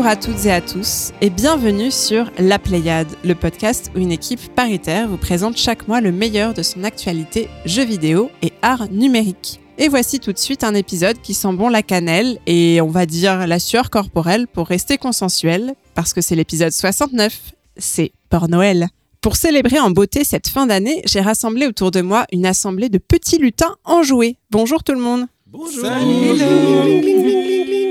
[0.00, 4.12] Bonjour à toutes et à tous et bienvenue sur La Pléiade, le podcast où une
[4.12, 8.90] équipe paritaire vous présente chaque mois le meilleur de son actualité jeux vidéo et art
[8.90, 9.60] numérique.
[9.76, 13.04] Et voici tout de suite un épisode qui sent bon la cannelle et on va
[13.04, 18.88] dire la sueur corporelle pour rester consensuel parce que c'est l'épisode 69, c'est pour Noël.
[19.20, 22.96] Pour célébrer en beauté cette fin d'année, j'ai rassemblé autour de moi une assemblée de
[22.96, 24.38] petits lutins enjoués.
[24.50, 25.26] Bonjour tout le monde.
[25.48, 25.84] Bonjour.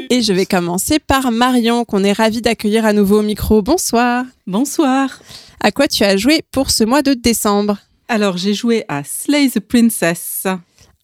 [0.10, 3.62] Et je vais commencer par Marion, qu'on est ravi d'accueillir à nouveau au micro.
[3.62, 4.26] Bonsoir.
[4.48, 5.20] Bonsoir.
[5.60, 7.78] À quoi tu as joué pour ce mois de décembre?
[8.08, 10.48] Alors, j'ai joué à Slay the Princess.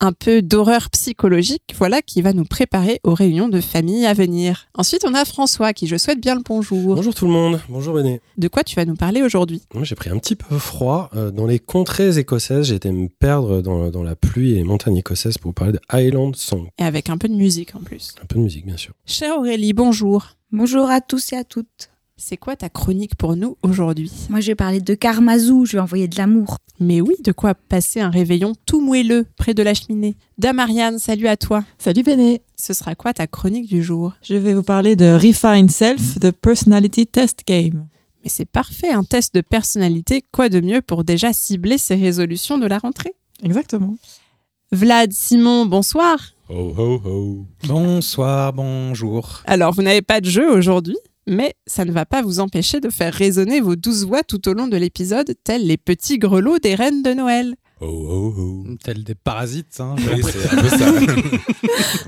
[0.01, 4.67] Un peu d'horreur psychologique, voilà, qui va nous préparer aux réunions de famille à venir.
[4.75, 6.95] Ensuite, on a François, qui je souhaite bien le bonjour.
[6.95, 7.61] Bonjour tout le monde.
[7.69, 8.21] Bonjour Benet.
[8.38, 9.61] De quoi tu vas nous parler aujourd'hui?
[9.73, 11.09] Moi, J'ai pris un petit peu froid.
[11.16, 14.63] Euh, Dans les contrées écossaises, j'ai été me perdre dans, dans la pluie et les
[14.63, 16.67] montagnes écossaises pour vous parler de Highland Song.
[16.77, 18.16] Et avec un peu de musique en plus.
[18.21, 18.93] Un peu de musique, bien sûr.
[19.05, 20.31] Chère Aurélie, bonjour.
[20.51, 21.89] Bonjour à tous et à toutes.
[22.17, 24.09] C'est quoi ta chronique pour nous aujourd'hui?
[24.30, 26.59] Moi, je vais parler de Karmazou, je vais envoyer de l'amour.
[26.80, 30.16] Mais oui, de quoi passer un réveillon tout moelleux près de la cheminée.
[30.38, 31.66] Damariane, salut à toi.
[31.77, 34.13] Salut Béné, Ce sera quoi ta chronique du jour?
[34.22, 37.88] Je vais vous parler de Refine Self, the Personality Test Game.
[38.23, 42.57] Mais c'est parfait, un test de personnalité, quoi de mieux pour déjà cibler ses résolutions
[42.57, 43.13] de la rentrée?
[43.44, 43.97] Exactement.
[44.72, 46.17] Vlad, Simon, bonsoir.
[46.50, 47.45] Ho ho ho.
[47.67, 49.41] Bonsoir, bonjour.
[49.45, 50.95] Alors, vous n'avez pas de jeu aujourd'hui,
[51.28, 54.54] mais ça ne va pas vous empêcher de faire résonner vos douze voix tout au
[54.54, 57.56] long de l'épisode, tels les petits grelots des reines de Noël.
[57.81, 58.66] Ho ho ho.
[58.81, 59.96] Tel des parasites, hein.
[59.98, 60.92] Oui, c'est un peu ça.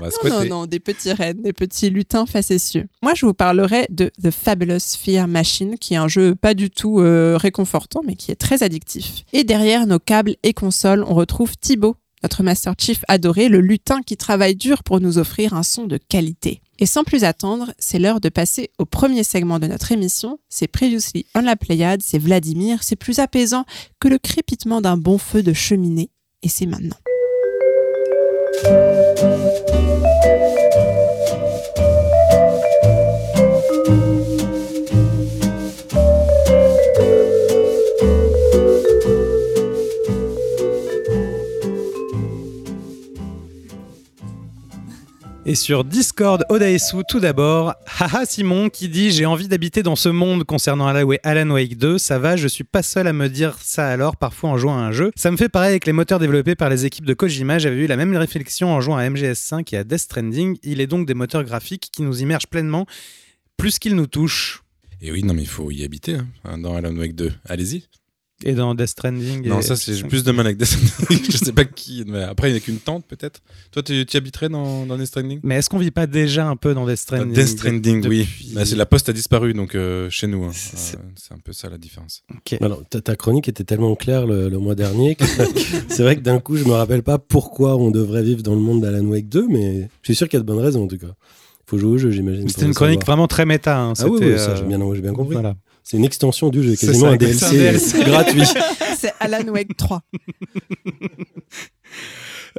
[0.00, 2.86] On va Non, non, des petits rennes, des petits lutins facétieux.
[3.02, 6.70] Moi, je vous parlerai de The Fabulous Fear Machine, qui est un jeu pas du
[6.70, 9.24] tout euh, réconfortant, mais qui est très addictif.
[9.34, 14.00] Et derrière nos câbles et consoles, on retrouve Thibaut, notre Master Chief adoré, le lutin
[14.00, 16.62] qui travaille dur pour nous offrir un son de qualité.
[16.80, 20.38] Et sans plus attendre, c'est l'heure de passer au premier segment de notre émission.
[20.48, 23.64] C'est Previously on la Pléiade, c'est Vladimir, c'est plus apaisant
[24.00, 26.10] que le crépitement d'un bon feu de cheminée.
[26.42, 26.96] Et c'est maintenant.
[45.48, 50.10] Et sur Discord, Odaesu, tout d'abord, haha Simon qui dit J'ai envie d'habiter dans ce
[50.10, 51.96] monde concernant Alan Wake 2.
[51.96, 54.82] Ça va, je suis pas seul à me dire ça alors, parfois en jouant à
[54.82, 55.10] un jeu.
[55.16, 57.58] Ça me fait pareil avec les moteurs développés par les équipes de Kojima.
[57.58, 60.58] J'avais eu la même réflexion en jouant à MGS5 et à Death Stranding.
[60.64, 62.84] Il est donc des moteurs graphiques qui nous immergent pleinement,
[63.56, 64.62] plus qu'ils nous touchent.
[65.00, 67.32] Et oui, non, mais il faut y habiter hein, dans Alan Wake 2.
[67.46, 67.84] Allez-y.
[68.44, 69.48] Et dans Death Stranding.
[69.48, 71.24] Non, et- ça, c'est j'ai plus de mal avec Death Stranding.
[71.30, 72.04] Je sais pas qui.
[72.06, 73.40] mais après, il n'y a qu'une tente, peut-être.
[73.72, 75.40] Toi, tu tu habiterais dans, dans Death Stranding?
[75.42, 78.28] Mais est-ce qu'on vit pas déjà un peu dans Death Stranding Death Stranding, oui.
[78.54, 80.44] Bah, c'est la poste a disparu, donc euh, chez nous.
[80.44, 80.50] hein.
[80.52, 82.22] C'est- Euh, C'est un peu ça la différence.
[82.32, 82.56] Ok.
[82.62, 85.24] Alors, ta, ta chronique était tellement claire le, le mois dernier que
[85.88, 88.60] c'est vrai que d'un coup, je me rappelle pas pourquoi on devrait vivre dans le
[88.60, 90.86] monde d'Alan Wake 2, mais je suis sûr qu'il y a de bonnes raisons en
[90.88, 91.12] tout cas.
[91.66, 92.48] faut jouer au jeu, j'imagine.
[92.48, 93.16] C'était une chronique savoir.
[93.16, 93.78] vraiment très méta.
[93.80, 93.94] hein.
[93.98, 94.56] Ah oui, C'était, oui, ça, euh,
[94.94, 95.34] j'ai bien, compris.
[95.34, 95.56] Voilà.
[95.90, 97.80] C'est une extension du jeu, C'est quasiment ça, un DLC.
[98.04, 98.42] gratuit.
[98.98, 100.02] C'est Alan Wake 3.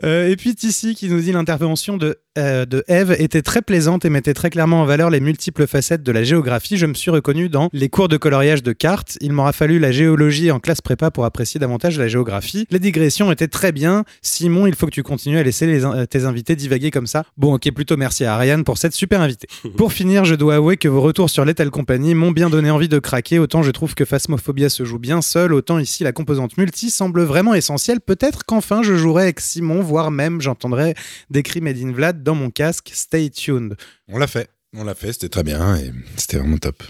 [0.03, 4.05] Euh, et puis Tissi qui nous dit l'intervention de, euh, de Eve était très plaisante
[4.05, 6.77] et mettait très clairement en valeur les multiples facettes de la géographie.
[6.77, 9.17] Je me suis reconnu dans les cours de coloriage de cartes.
[9.22, 12.66] Il m'aura fallu la géologie en classe prépa pour apprécier davantage la géographie.
[12.72, 14.03] Les digressions étaient très bien.
[14.22, 17.23] Simon, il faut que tu continues à laisser les in- tes invités divaguer comme ça.
[17.38, 19.47] Bon, ok, plutôt merci à Ariane pour cette super invitée.
[19.77, 22.89] Pour finir, je dois avouer que vos retours sur Lethal Company m'ont bien donné envie
[22.89, 23.39] de craquer.
[23.39, 27.21] Autant je trouve que Phasmophobia se joue bien seul, autant ici la composante multi semble
[27.24, 28.00] vraiment essentielle.
[28.01, 30.94] Peut-être qu'enfin je jouerai avec Simon, voire même j'entendrai
[31.30, 32.92] des cris Made in Vlad dans mon casque.
[32.94, 33.76] Stay tuned.
[34.08, 34.50] On l'a fait.
[34.78, 36.84] On l'a fait, c'était très bien et c'était vraiment top.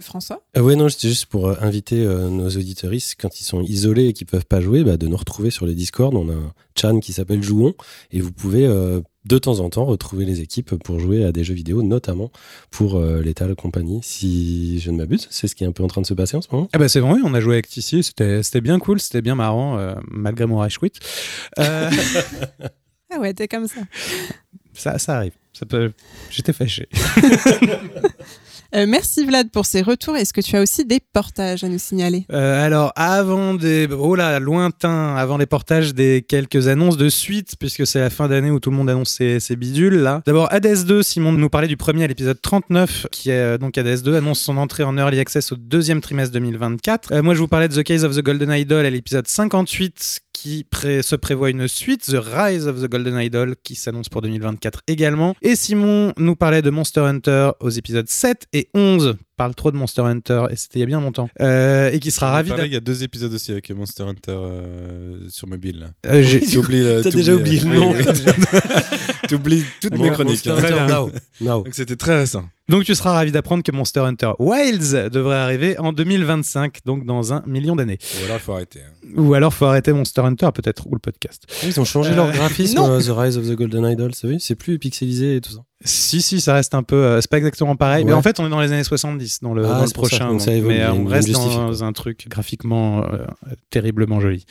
[0.00, 3.62] François Ah ouais, non, c'était juste pour euh, inviter euh, nos auditoristes, quand ils sont
[3.62, 6.14] isolés et qu'ils peuvent pas jouer, bah, de nous retrouver sur les Discord.
[6.14, 7.74] On a un chan qui s'appelle Jouons
[8.10, 11.44] et vous pouvez euh, de temps en temps retrouver les équipes pour jouer à des
[11.44, 12.30] jeux vidéo, notamment
[12.70, 15.28] pour euh, Lethal Company, si je ne m'abuse.
[15.30, 16.68] C'est ce qui est un peu en train de se passer en ce moment.
[16.74, 19.36] Ah bah c'est vrai, on a joué avec Tissi, c'était c'était bien cool, c'était bien
[19.36, 20.92] marrant, euh, malgré mon rage quit.
[21.58, 21.90] Euh,
[23.16, 23.80] Ah ouais, t'es comme ça.
[24.74, 25.32] Ça, ça arrive.
[25.52, 25.92] Ça peut...
[26.30, 26.88] J'étais fâché.
[28.74, 30.16] Euh, merci Vlad pour ces retours.
[30.16, 32.26] Est-ce que tu as aussi des portages à nous signaler?
[32.32, 33.86] Euh, alors, avant des.
[33.96, 38.26] Oh là, lointain, avant les portages des quelques annonces de suite, puisque c'est la fin
[38.26, 40.22] d'année où tout le monde annonce ses, ses bidules, là.
[40.26, 43.78] D'abord, Hades 2, Simon nous parlait du premier à l'épisode 39, qui est euh, donc
[43.78, 47.12] Hades 2, annonce son entrée en early access au deuxième trimestre 2024.
[47.12, 50.23] Euh, moi, je vous parlais de The Case of the Golden Idol à l'épisode 58,
[50.44, 50.66] qui
[51.00, 55.34] se prévoit une suite, The Rise of the Golden Idol, qui s'annonce pour 2024 également.
[55.40, 59.16] Et Simon nous parlait de Monster Hunter aux épisodes 7 et 11.
[59.36, 61.28] Parle trop de Monster Hunter, et c'était il y a bien longtemps.
[61.40, 65.18] Euh, et qui sera ravi Il y a deux épisodes aussi avec Monster Hunter euh,
[65.28, 65.88] sur mobile.
[66.06, 67.92] Euh, j'ai- T'as oublié, T'as déjà oublié le nom.
[69.28, 70.46] T'oublies toutes mes chroniques.
[70.46, 70.52] hein.
[70.54, 71.10] Monster Hunter Now.
[71.40, 71.64] Now.
[71.64, 72.44] Donc c'était très récent.
[72.68, 77.32] Donc tu seras ravi d'apprendre que Monster Hunter Wilds devrait arriver en 2025, donc dans
[77.32, 77.98] un million d'années.
[78.20, 78.80] Ou alors il faut arrêter.
[78.80, 79.08] hein.
[79.16, 81.44] Ou alors faut arrêter Monster Hunter peut-être, ou le podcast.
[81.64, 82.98] Ils ont changé Euh, leur graphisme, non.
[83.00, 85.60] The Rise of the Golden Idol, C'est plus pixelisé et tout ça.
[85.86, 86.96] Si, si, ça reste un peu...
[86.96, 89.52] euh, c'est pas exactement pareil, mais en fait on est dans les années 70 dans
[89.52, 90.28] le, Ah, dans le c'est prochain.
[90.28, 93.26] donc ça donc, évolue, mais euh, on reste dans un truc graphiquement euh,
[93.70, 94.46] terriblement joli.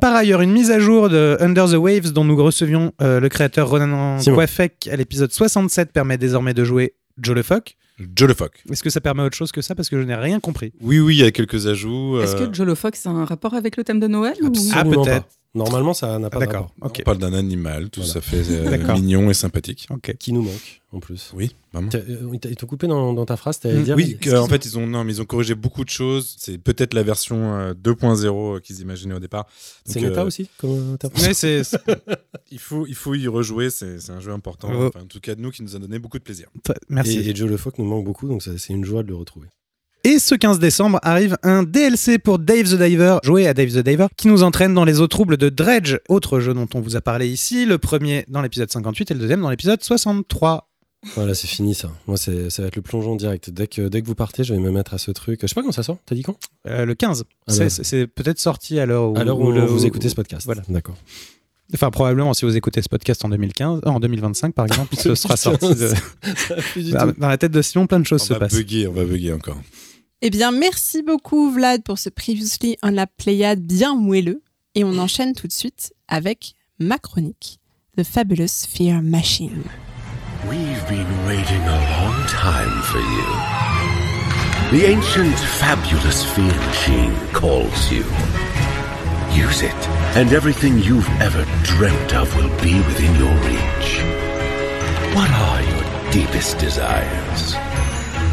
[0.00, 3.28] Par ailleurs, une mise à jour de Under the Waves dont nous recevions euh, le
[3.28, 4.18] créateur Ronan.
[4.24, 7.76] Quafek à l'épisode 67 permet désormais de jouer Joe le Phoque.
[8.16, 8.62] Joe le Phoque.
[8.70, 9.76] Est-ce que ça permet autre chose que ça?
[9.76, 10.72] Parce que je n'ai rien compris.
[10.80, 12.20] Oui, oui, il y a quelques ajouts.
[12.20, 14.50] Est-ce que Jolo Fox a un rapport avec le thème de Noël ou...
[14.74, 15.26] Ah, peut-être.
[15.54, 16.74] Normalement, ça n'a pas Ah, D'accord.
[16.80, 18.14] On parle d'un animal, tout Voilà.
[18.14, 19.86] ça fait euh, mignon et sympathique.
[19.90, 20.16] Ok.
[20.18, 21.30] Qui nous manque, en plus.
[21.34, 21.90] Oui, vraiment.
[21.94, 24.78] Euh, Ils t'ont coupé dans, dans ta phrase, t'allais Mm, dire Oui, en fait, ils
[24.78, 26.36] ont, non, mais ils ont corrigé beaucoup de choses.
[26.38, 29.46] C'est peut-être la version euh, 2.0 qu'ils imaginaient au départ.
[29.84, 31.78] C'est méta euh, aussi comme Mais c'est c'est-
[32.50, 34.68] Il faut, il faut y rejouer, c'est c'est un jeu important.
[34.72, 34.86] Oh.
[34.86, 36.48] Enfin, en tout cas, de nous, qui nous a donné beaucoup de plaisir.
[36.88, 37.18] merci.
[37.18, 39.48] Et, et Joe Le Phoque nous manque beaucoup, donc c'est une joie de le retrouver.
[40.04, 43.78] Et ce 15 décembre arrive un DLC pour Dave the Diver, joué à Dave the
[43.84, 46.96] Diver, qui nous entraîne dans les eaux troubles de Dredge, autre jeu dont on vous
[46.96, 50.68] a parlé ici, le premier dans l'épisode 58 et le deuxième dans l'épisode 63.
[51.14, 51.90] Voilà, c'est fini ça.
[52.08, 53.50] Moi, c'est- ça va être le plongeon direct.
[53.50, 55.38] Dès que, dès que vous partez, je vais me mettre à ce truc.
[55.42, 56.36] Je sais pas quand ça sort, t'as dit quand?
[56.66, 57.24] Euh, le 15.
[57.46, 57.70] Ah C'est- bah.
[57.70, 60.46] c'est c'est peut-être sorti à l'heure où, À l'heure où, le- vous écoutez ce podcast.
[60.46, 60.62] Voilà.
[60.68, 60.96] D'accord.
[61.74, 65.14] Enfin, probablement, si vous écoutez ce podcast en 2015, euh, en 2025 par exemple, ce
[65.14, 65.74] sera sorti.
[65.74, 65.92] de-
[66.80, 68.54] du dans, la tête de Simon, plein de choses On se va passent.
[68.54, 69.56] bugger, on va bugger encore.
[70.24, 74.40] Eh bien, merci beaucoup, Vlad, pour ce Previously on la Pléiade bien moelleux.
[74.76, 77.58] Et on enchaîne tout de suite avec ma chronique,
[77.96, 79.64] The Fabulous Fear Machine.
[80.48, 83.26] We've been waiting a long time for you.
[84.70, 88.04] The ancient fabulous fear machine calls you.
[89.34, 94.02] Use it, and everything you've ever dreamt of will be within your reach.
[95.16, 97.56] What are your deepest desires?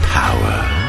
[0.03, 0.88] Power?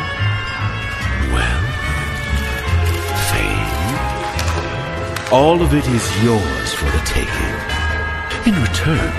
[5.32, 8.53] All of it is yours for the taking.
[8.53, 9.12] In return,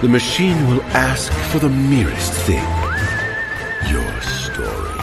[0.00, 2.62] the machine will ask for the merest thing
[3.90, 5.02] your story.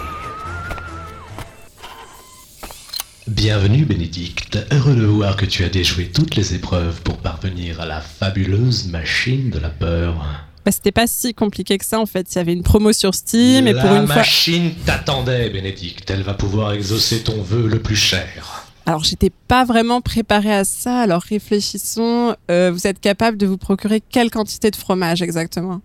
[3.28, 7.86] Bienvenue Bénédicte, heureux de voir que tu as déjoué toutes les épreuves pour parvenir à
[7.86, 10.26] la fabuleuse machine de la peur.
[10.66, 12.34] Bah, c'était pas si compliqué que ça, en fait.
[12.34, 14.16] Il y avait une promo sur Steam, et la pour une fois.
[14.16, 18.65] machine t'attendait Bénédicte, elle va pouvoir exaucer ton vœu le plus cher.
[18.88, 21.00] Alors, j'étais pas vraiment préparée à ça.
[21.00, 22.36] Alors, réfléchissons.
[22.52, 25.82] Euh, vous êtes capable de vous procurer quelle quantité de fromage exactement?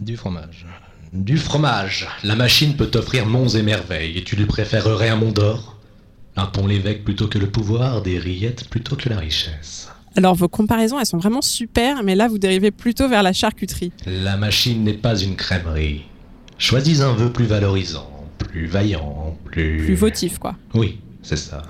[0.00, 0.66] Du fromage.
[1.12, 2.08] Du fromage.
[2.22, 5.78] La machine peut t'offrir monts et merveilles, et tu lui préférerais un mont d'or?
[6.36, 9.90] Un pont l'évêque plutôt que le pouvoir, des rillettes plutôt que la richesse.
[10.16, 13.92] Alors, vos comparaisons, elles sont vraiment super, mais là, vous dérivez plutôt vers la charcuterie.
[14.06, 16.02] La machine n'est pas une crèmerie.
[16.56, 19.84] Choisis un vœu plus valorisant, plus vaillant, plus...
[19.84, 20.54] Plus votif, quoi.
[20.74, 21.62] Oui, c'est ça.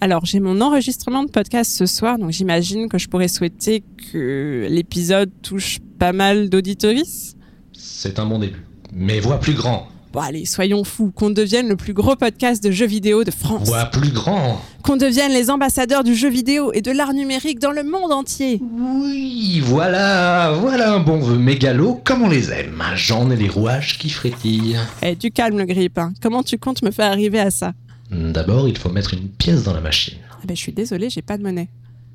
[0.00, 4.66] Alors, j'ai mon enregistrement de podcast ce soir, donc j'imagine que je pourrais souhaiter que
[4.68, 7.34] l'épisode touche pas mal d'auditories.
[7.72, 8.62] C'est un bon début.
[8.92, 9.88] Mais vois plus grand.
[10.12, 13.66] Bon, allez, soyons fous, qu'on devienne le plus gros podcast de jeux vidéo de France.
[13.68, 14.60] Vois plus grand.
[14.82, 18.60] Qu'on devienne les ambassadeurs du jeu vidéo et de l'art numérique dans le monde entier.
[18.62, 22.82] Oui, voilà, voilà un bon vœu mégalo comme on les aime.
[22.94, 24.76] J'en ai les rouages qui frétillent.
[25.02, 25.98] Eh, du calme, le grippe.
[25.98, 26.12] hein.
[26.22, 27.72] Comment tu comptes me faire arriver à ça?
[28.10, 30.18] D'abord, il faut mettre une pièce dans la machine.
[30.32, 31.68] Ah ben, je suis désolée, j'ai pas de monnaie.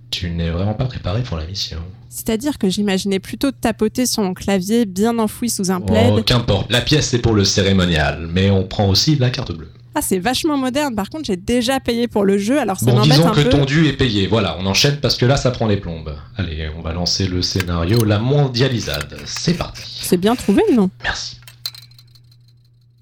[0.09, 1.77] Tu n'es vraiment pas préparé pour la mission.
[2.09, 6.13] C'est-à-dire que j'imaginais plutôt tapoter sur mon clavier bien enfoui sous un plaid.
[6.17, 6.69] Oh, qu'importe.
[6.71, 9.69] La pièce, c'est pour le cérémonial, mais on prend aussi la carte bleue.
[9.95, 10.95] Ah, c'est vachement moderne.
[10.95, 13.41] Par contre, j'ai déjà payé pour le jeu, alors ça Bon, m'embête disons un que
[13.41, 13.49] peu.
[13.49, 14.27] ton dû est payé.
[14.27, 16.15] Voilà, on enchaîne parce que là, ça prend les plombes.
[16.37, 19.17] Allez, on va lancer le scénario La mondialisade.
[19.25, 19.81] C'est parti.
[20.01, 20.89] C'est bien trouvé, non?
[21.03, 21.37] Merci.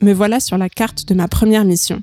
[0.01, 2.01] Me voilà sur la carte de ma première mission.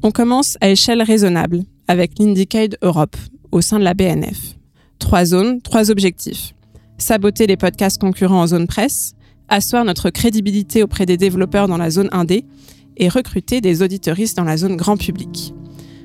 [0.00, 3.16] On commence à échelle raisonnable, avec l'Indicade Europe,
[3.50, 4.54] au sein de la BNF.
[5.00, 6.54] Trois zones, trois objectifs.
[6.98, 9.14] Saboter les podcasts concurrents en zone presse,
[9.48, 12.44] asseoir notre crédibilité auprès des développeurs dans la zone 1D
[12.96, 15.52] et recruter des auditeuristes dans la zone grand public.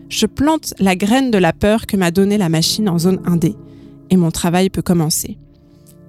[0.10, 3.56] Je plante la graine de la peur que m'a donnée la machine en zone 1D
[4.10, 5.38] et mon travail peut commencer.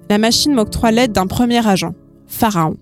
[0.09, 1.93] La machine m'octroie l'aide d'un premier agent,
[2.27, 2.77] Pharaon.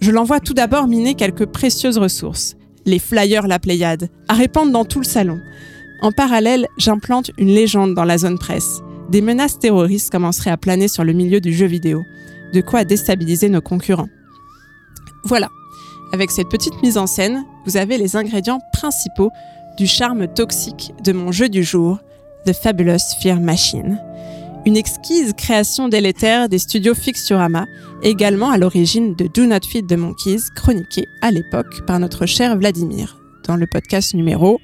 [0.00, 2.56] Je l'envoie tout d'abord miner quelques précieuses ressources,
[2.88, 5.38] les flyers La Pléiade, à répandre dans tout le salon.
[6.00, 8.80] En parallèle, j'implante une légende dans la zone presse,
[9.10, 12.02] des menaces terroristes commenceraient à planer sur le milieu du jeu vidéo,
[12.52, 14.08] de quoi déstabiliser nos concurrents.
[15.24, 15.48] Voilà,
[16.12, 19.30] avec cette petite mise en scène, vous avez les ingrédients principaux
[19.76, 21.98] du charme toxique de mon jeu du jour,
[22.46, 24.00] The Fabulous Fear Machine.
[24.66, 27.66] Une exquise création délétère des studios Fixurama,
[28.02, 32.58] également à l'origine de Do Not Feed the Monkeys, chroniqué à l'époque par notre cher
[32.58, 34.60] Vladimir, dans le podcast numéro,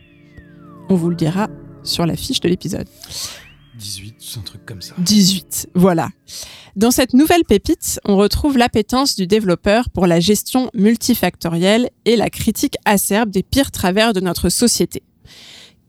[0.90, 1.48] on vous le dira
[1.82, 2.86] sur la fiche de l'épisode.
[3.78, 4.94] 18, un truc comme ça.
[4.98, 6.10] 18, voilà.
[6.76, 12.30] Dans cette nouvelle pépite, on retrouve l'appétence du développeur pour la gestion multifactorielle et la
[12.30, 15.02] critique acerbe des pires travers de notre société.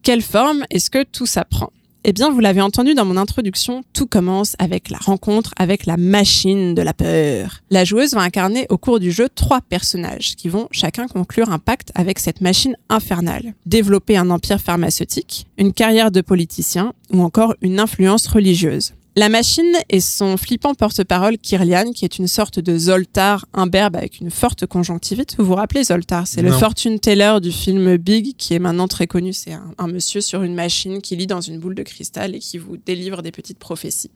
[0.03, 1.71] Quelle forme est-ce que tout ça prend?
[2.07, 5.97] Eh bien, vous l'avez entendu dans mon introduction, tout commence avec la rencontre avec la
[5.97, 7.63] machine de la peur.
[7.71, 11.57] La joueuse va incarner au cours du jeu trois personnages qui vont chacun conclure un
[11.57, 13.55] pacte avec cette machine infernale.
[13.65, 18.93] Développer un empire pharmaceutique, une carrière de politicien ou encore une influence religieuse.
[19.17, 24.19] La machine est son flippant porte-parole Kirlian, qui est une sorte de Zoltar imberbe avec
[24.19, 25.35] une forte conjonctivite.
[25.37, 26.27] Vous vous rappelez Zoltar?
[26.27, 29.31] C'est le fortune teller du film Big, qui est maintenant très connu.
[29.31, 32.39] C'est un, un monsieur sur une machine qui lit dans une boule de cristal et
[32.39, 34.11] qui vous délivre des petites prophéties.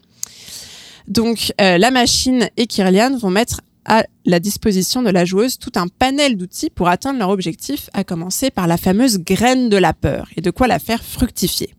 [1.08, 5.72] Donc, euh, la machine et Kirlian vont mettre à la disposition de la joueuse tout
[5.76, 9.94] un panel d'outils pour atteindre leur objectif, à commencer par la fameuse graine de la
[9.94, 11.74] peur et de quoi la faire fructifier.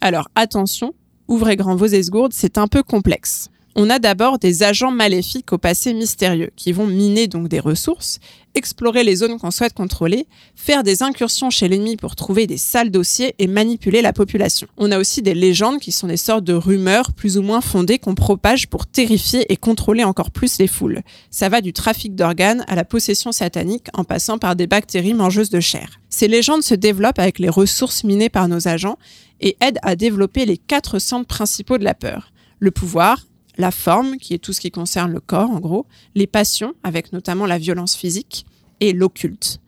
[0.00, 0.94] Alors attention,
[1.30, 3.48] ouvrez grand vos esgourdes, c'est un peu complexe.
[3.76, 8.18] On a d'abord des agents maléfiques au passé mystérieux qui vont miner donc des ressources,
[8.56, 12.90] explorer les zones qu'on souhaite contrôler, faire des incursions chez l'ennemi pour trouver des sales
[12.90, 14.66] dossiers et manipuler la population.
[14.76, 18.00] On a aussi des légendes qui sont des sortes de rumeurs plus ou moins fondées
[18.00, 21.02] qu'on propage pour terrifier et contrôler encore plus les foules.
[21.30, 25.50] Ça va du trafic d'organes à la possession satanique en passant par des bactéries mangeuses
[25.50, 26.00] de chair.
[26.08, 28.98] Ces légendes se développent avec les ressources minées par nos agents
[29.40, 32.32] et aident à développer les quatre centres principaux de la peur.
[32.58, 33.24] Le pouvoir,
[33.60, 37.12] la forme, qui est tout ce qui concerne le corps en gros, les passions, avec
[37.12, 38.46] notamment la violence physique,
[38.80, 39.60] et l'occulte.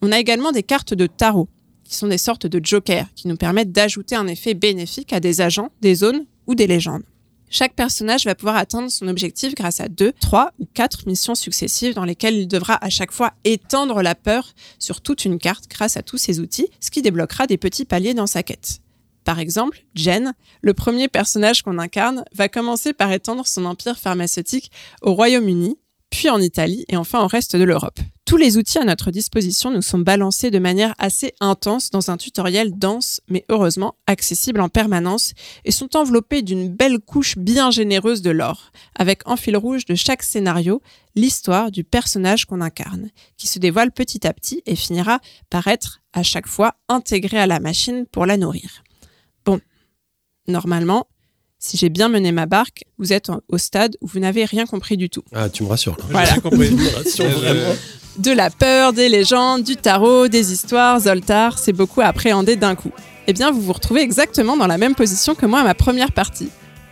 [0.00, 1.48] On a également des cartes de tarot,
[1.84, 5.40] qui sont des sortes de jokers, qui nous permettent d'ajouter un effet bénéfique à des
[5.40, 7.02] agents, des zones ou des légendes.
[7.50, 11.92] Chaque personnage va pouvoir atteindre son objectif grâce à deux, trois ou quatre missions successives
[11.92, 15.98] dans lesquelles il devra à chaque fois étendre la peur sur toute une carte grâce
[15.98, 18.81] à tous ces outils, ce qui débloquera des petits paliers dans sa quête.
[19.24, 24.70] Par exemple, Jen, le premier personnage qu'on incarne, va commencer par étendre son empire pharmaceutique
[25.02, 25.78] au Royaume-Uni,
[26.10, 27.98] puis en Italie et enfin au reste de l'Europe.
[28.26, 32.16] Tous les outils à notre disposition nous sont balancés de manière assez intense dans un
[32.16, 35.32] tutoriel dense, mais heureusement accessible en permanence,
[35.64, 39.94] et sont enveloppés d'une belle couche bien généreuse de lore, avec en fil rouge de
[39.94, 40.82] chaque scénario
[41.16, 46.00] l'histoire du personnage qu'on incarne, qui se dévoile petit à petit et finira par être
[46.12, 48.82] à chaque fois intégré à la machine pour la nourrir.
[50.48, 51.06] Normalement,
[51.58, 54.96] si j'ai bien mené ma barque, vous êtes au stade où vous n'avez rien compris
[54.96, 55.22] du tout.
[55.32, 55.96] Ah, tu me rassures.
[55.98, 56.04] là.
[56.10, 56.34] Voilà.
[56.34, 56.68] J'ai compris.
[56.68, 57.74] Tu me rassures vraiment.
[58.18, 62.74] De la peur, des légendes, du tarot, des histoires, Zoltar, c'est beaucoup à appréhender d'un
[62.74, 62.90] coup.
[63.26, 66.12] Eh bien, vous vous retrouvez exactement dans la même position que moi à ma première
[66.12, 66.48] partie,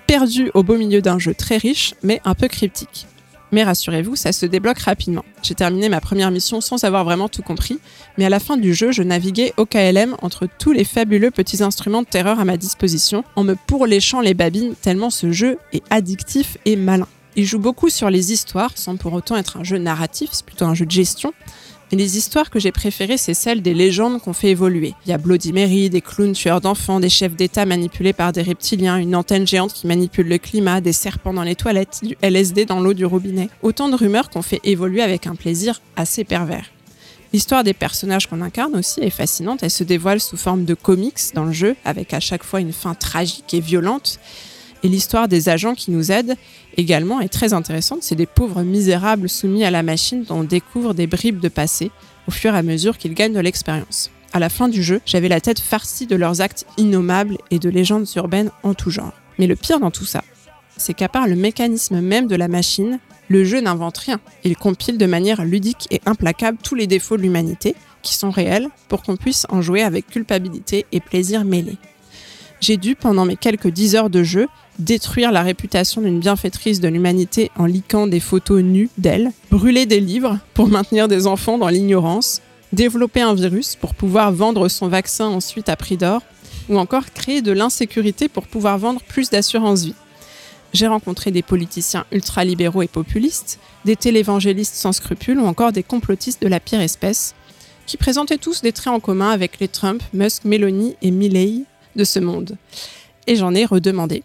[0.07, 3.07] perdu au beau milieu d'un jeu très riche, mais un peu cryptique.
[3.53, 5.25] Mais rassurez-vous, ça se débloque rapidement.
[5.43, 7.79] J'ai terminé ma première mission sans avoir vraiment tout compris,
[8.17, 11.63] mais à la fin du jeu, je naviguais au KLM entre tous les fabuleux petits
[11.63, 15.83] instruments de terreur à ma disposition, en me pourléchant les babines tellement ce jeu est
[15.91, 17.09] addictif et malin.
[17.37, 20.65] Il joue beaucoup sur les histoires, sans pour autant être un jeu narratif, c'est plutôt
[20.65, 21.33] un jeu de gestion.
[21.91, 24.95] Mais les histoires que j'ai préférées, c'est celles des légendes qu'on fait évoluer.
[25.07, 28.43] Il y a Bloody Mary, des clowns tueurs d'enfants, des chefs d'État manipulés par des
[28.43, 32.65] reptiliens, une antenne géante qui manipule le climat, des serpents dans les toilettes, du LSD
[32.65, 33.49] dans l'eau du robinet.
[33.63, 36.67] Autant de rumeurs qu'on fait évoluer avec un plaisir assez pervers.
[37.33, 39.63] L'histoire des personnages qu'on incarne aussi est fascinante.
[39.63, 42.73] Elle se dévoile sous forme de comics dans le jeu, avec à chaque fois une
[42.73, 44.21] fin tragique et violente.
[44.83, 46.37] Et l'histoire des agents qui nous aident
[46.81, 48.03] également est très intéressante.
[48.03, 51.91] C'est des pauvres misérables soumis à la machine dont on découvre des bribes de passé
[52.27, 54.11] au fur et à mesure qu'ils gagnent de l'expérience.
[54.33, 57.69] À la fin du jeu, j'avais la tête farcie de leurs actes innommables et de
[57.69, 59.13] légendes urbaines en tout genre.
[59.39, 60.23] Mais le pire dans tout ça,
[60.77, 64.21] c'est qu'à part le mécanisme même de la machine, le jeu n'invente rien.
[64.45, 68.69] Il compile de manière ludique et implacable tous les défauts de l'humanité, qui sont réels,
[68.89, 71.77] pour qu'on puisse en jouer avec culpabilité et plaisir mêlés.
[72.61, 74.47] J'ai dû, pendant mes quelques 10 heures de jeu,
[74.79, 80.01] détruire la réputation d'une bienfaitrice de l'humanité en liquant des photos nues d'elle, brûler des
[80.01, 82.43] livres pour maintenir des enfants dans l'ignorance,
[82.75, 86.23] développer un virus pour pouvoir vendre son vaccin ensuite à prix d'or,
[86.69, 89.95] ou encore créer de l'insécurité pour pouvoir vendre plus d'assurance vie.
[90.75, 96.43] J'ai rencontré des politiciens ultralibéraux et populistes, des télévangélistes sans scrupules ou encore des complotistes
[96.43, 97.35] de la pire espèce,
[97.87, 101.65] qui présentaient tous des traits en commun avec les Trump, Musk, Meloni et Milley
[101.97, 102.57] de ce monde.
[103.27, 104.23] Et j'en ai redemandé.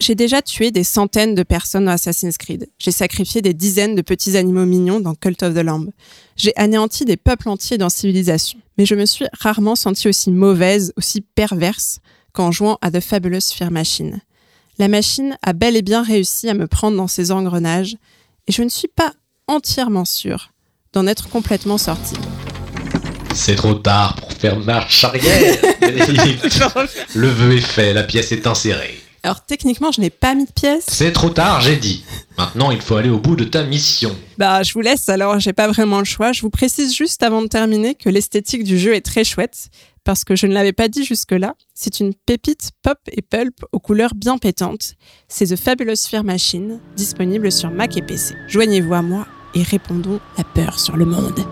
[0.00, 2.70] J'ai déjà tué des centaines de personnes dans Assassin's Creed.
[2.78, 5.90] J'ai sacrifié des dizaines de petits animaux mignons dans Cult of the Lamb.
[6.36, 8.58] J'ai anéanti des peuples entiers dans Civilisation.
[8.78, 11.98] Mais je me suis rarement sentie aussi mauvaise, aussi perverse
[12.32, 14.20] qu'en jouant à The Fabulous Fear Machine.
[14.78, 17.98] La machine a bel et bien réussi à me prendre dans ses engrenages
[18.46, 19.12] et je ne suis pas
[19.46, 20.52] entièrement sûre
[20.94, 22.16] d'en être complètement sortie.
[23.34, 25.56] C'est trop tard pour faire marche arrière.
[27.14, 29.00] Le vœu est fait, la pièce est insérée.
[29.22, 30.84] Alors techniquement, je n'ai pas mis de pièce.
[30.88, 32.04] C'est trop tard, j'ai dit.
[32.38, 34.16] Maintenant, il faut aller au bout de ta mission.
[34.38, 36.32] Bah, je vous laisse alors, j'ai pas vraiment le choix.
[36.32, 39.68] Je vous précise juste avant de terminer que l'esthétique du jeu est très chouette
[40.04, 41.54] parce que je ne l'avais pas dit jusque-là.
[41.74, 44.94] C'est une pépite pop et pulp aux couleurs bien pétantes.
[45.28, 48.34] C'est The Fabulous Fear Machine, disponible sur Mac et PC.
[48.48, 51.44] Joignez-vous à moi et répondons la peur sur le monde.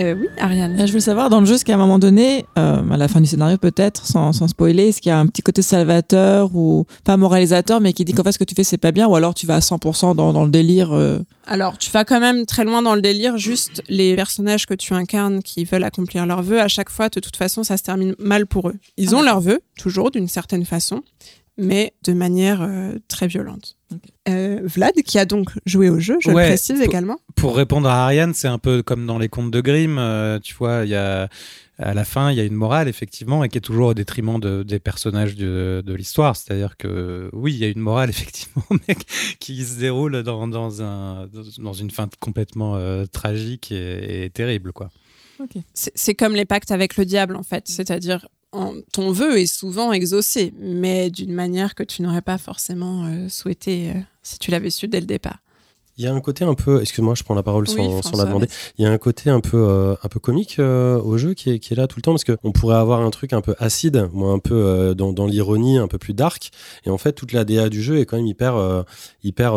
[0.00, 0.76] Euh, oui, Ariane.
[0.76, 3.06] Là, je veux savoir, dans le jeu, est-ce qu'à un moment donné, euh, à la
[3.06, 6.54] fin du scénario peut-être, sans, sans spoiler, est-ce qu'il y a un petit côté salvateur
[6.54, 9.06] ou pas moralisateur, mais qui dit qu'en fait ce que tu fais c'est pas bien,
[9.06, 12.20] ou alors tu vas à 100% dans, dans le délire euh, Alors, tu vas quand
[12.20, 13.36] même très loin dans le délire.
[13.36, 17.20] Juste les personnages que tu incarnes qui veulent accomplir leurs vœux, à chaque fois, de
[17.20, 18.76] toute façon, ça se termine mal pour eux.
[18.96, 21.02] Ils ont leurs vœux, toujours d'une certaine façon,
[21.60, 23.76] mais de manière euh, très violente.
[24.28, 27.18] Euh, Vlad, qui a donc joué au jeu, je Ouais, le précise également.
[27.36, 29.98] Pour répondre à Ariane, c'est un peu comme dans les contes de Grimm.
[29.98, 31.28] euh, tu vois, il y a
[31.78, 34.38] à la fin, il y a une morale effectivement, et qui est toujours au détriment
[34.38, 36.36] de- des personnages de, de l'histoire.
[36.36, 38.96] C'est-à-dire que oui, il y a une morale effectivement, mais
[39.40, 41.26] qui se déroule dans, dans un
[41.58, 44.90] dans une fin complètement euh, tragique et, et terrible, quoi.
[45.72, 47.64] C'est comme les pactes avec le diable, en fait.
[47.66, 48.28] C'est-à-dire,
[48.92, 53.90] ton vœu est souvent exaucé, mais d'une manière que tu n'aurais pas forcément euh, souhaité
[53.90, 55.38] euh, si tu l'avais su dès le départ.
[56.00, 58.24] Il y a un côté un peu, excuse-moi, je prends la parole Oui, sans, la
[58.24, 58.46] demander.
[58.78, 61.50] Il y a un côté un peu, euh, un peu comique euh, au jeu qui
[61.50, 63.54] est, qui est là tout le temps parce qu'on pourrait avoir un truc un peu
[63.58, 66.52] acide, ou un peu euh, dans, dans l'ironie, un peu plus dark.
[66.86, 68.84] Et en fait, toute la DA du jeu est quand même hyper,
[69.22, 69.54] hyper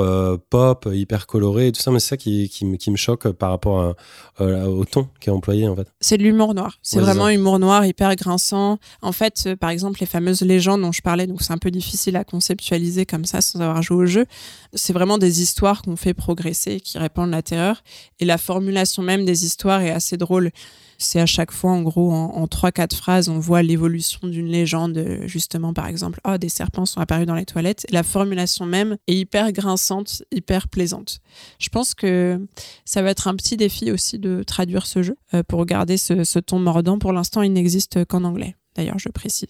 [0.50, 1.92] pop, hyper coloré et tout ça.
[1.92, 3.96] Mais c'est ça qui, qui, me- qui me choque par rapport
[4.40, 5.88] à, au ton qui est employé en fait.
[6.02, 6.78] C'est de l'humour noir.
[6.82, 8.80] C'est Ouais, vraiment humour noir, hyper grinçant.
[9.02, 12.18] En fait, par exemple, les fameuses légendes dont je parlais, donc c'est un peu difficile
[12.18, 14.26] à conceptualiser comme ça sans avoir joué au jeu.
[14.74, 17.84] C'est vraiment des histoires qu'on fait progresser, qui répandent la terreur.
[18.20, 20.52] Et la formulation même des histoires est assez drôle.
[21.00, 24.98] C'est à chaque fois, en gros, en, en 3-4 phrases, on voit l'évolution d'une légende.
[24.98, 27.86] euh, Justement, par exemple, oh, des serpents sont apparus dans les toilettes.
[27.90, 31.20] Et la formulation même est hyper grinçante, hyper plaisante.
[31.60, 32.40] Je pense que
[32.86, 36.24] ça va être un petit défi aussi de traduire ce jeu euh, pour garder ce,
[36.24, 37.00] ce ton mordant.
[37.00, 38.56] Pour l'instant, il n'existe qu'en anglais.
[38.76, 39.50] D'ailleurs, je précise.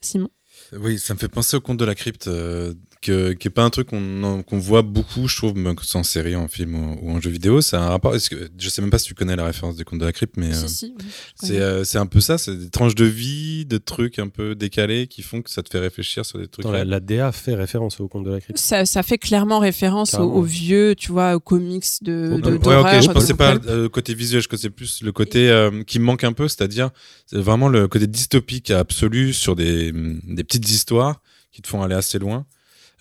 [0.00, 0.30] Simon?
[0.72, 3.62] Oui, ça me fait penser au conte de la crypte, euh, que, qui est pas
[3.64, 6.74] un truc qu'on qu'on voit beaucoup, je trouve, que ce soit en série, en film
[6.74, 7.60] ou, ou en jeu vidéo.
[7.60, 8.14] C'est un rapport.
[8.14, 10.12] Est-ce que, je sais même pas si tu connais la référence des contes de la
[10.12, 11.04] crypte, mais euh, Si, oui,
[11.36, 11.60] c'est connais.
[11.60, 12.38] euh, c'est un peu ça.
[12.38, 15.70] C'est des tranches de vie, de trucs un peu décalés qui font que ça te
[15.70, 16.64] fait réfléchir sur des trucs.
[16.66, 18.58] Attends, la, la DA fait référence au conte de la crypte.
[18.58, 22.76] Ça, ça fait clairement référence aux, aux vieux, tu vois, aux comics de, de ouais,
[22.76, 23.68] ok, je pensais pas pulp.
[23.68, 26.90] euh, côté visuel, je pensais plus le côté euh, qui me manque un peu, c'est-à-dire
[27.26, 31.20] c'est vraiment le côté dystopique absolu sur des, des petites histoires
[31.52, 32.46] qui te font aller assez loin.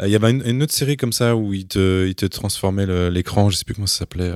[0.01, 2.25] Euh, Il y avait une, une autre série comme ça où il te, il te
[2.25, 4.35] transformait l'écran, je sais plus comment ça s'appelait, euh,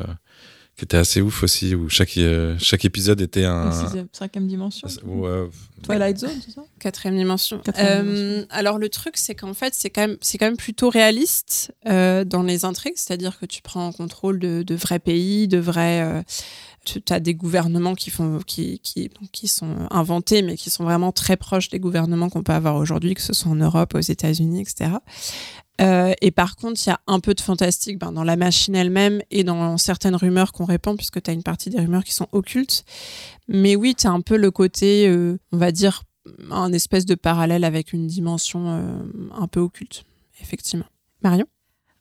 [0.77, 3.67] qui était assez ouf aussi, où chaque, euh, chaque épisode était un.
[3.71, 4.87] une sixième, cinquième dimension.
[5.25, 5.47] euh,
[5.83, 6.63] Twilight Zone, c'est ça?
[6.79, 7.59] Quatrième dimension.
[7.59, 10.89] Quatrième Euh, alors le truc, c'est qu'en fait, c'est quand même, c'est quand même plutôt
[10.89, 15.47] réaliste euh, dans les intrigues, c'est-à-dire que tu prends en contrôle de, de vrais pays,
[15.47, 16.23] de vrais.
[16.83, 21.11] Tu as des gouvernements qui font, qui, qui, qui sont inventés, mais qui sont vraiment
[21.11, 24.61] très proches des gouvernements qu'on peut avoir aujourd'hui, que ce soit en Europe, aux États-Unis,
[24.61, 24.91] etc.
[25.81, 28.75] Euh, et par contre, il y a un peu de fantastique ben, dans la machine
[28.75, 32.13] elle-même et dans certaines rumeurs qu'on répand, puisque tu as une partie des rumeurs qui
[32.13, 32.83] sont occultes.
[33.47, 36.03] Mais oui, tu as un peu le côté, euh, on va dire,
[36.49, 38.99] un espèce de parallèle avec une dimension euh,
[39.35, 40.03] un peu occulte,
[40.41, 40.85] effectivement.
[41.23, 41.45] Marion?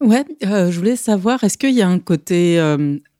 [0.00, 2.58] Ouais, je voulais savoir, est-ce qu'il y a un côté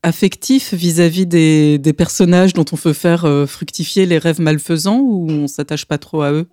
[0.03, 5.31] affectif vis-à-vis des, des personnages dont on peut faire euh, fructifier les rêves malfaisants ou
[5.31, 6.49] on s'attache pas trop à eux?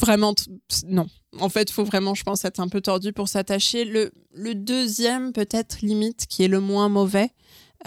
[0.00, 0.34] Vraiment,
[0.88, 1.06] non.
[1.40, 3.84] En fait, il faut vraiment, je pense, être un peu tordu pour s'attacher.
[3.84, 7.30] Le, le deuxième, peut-être, limite, qui est le moins mauvais,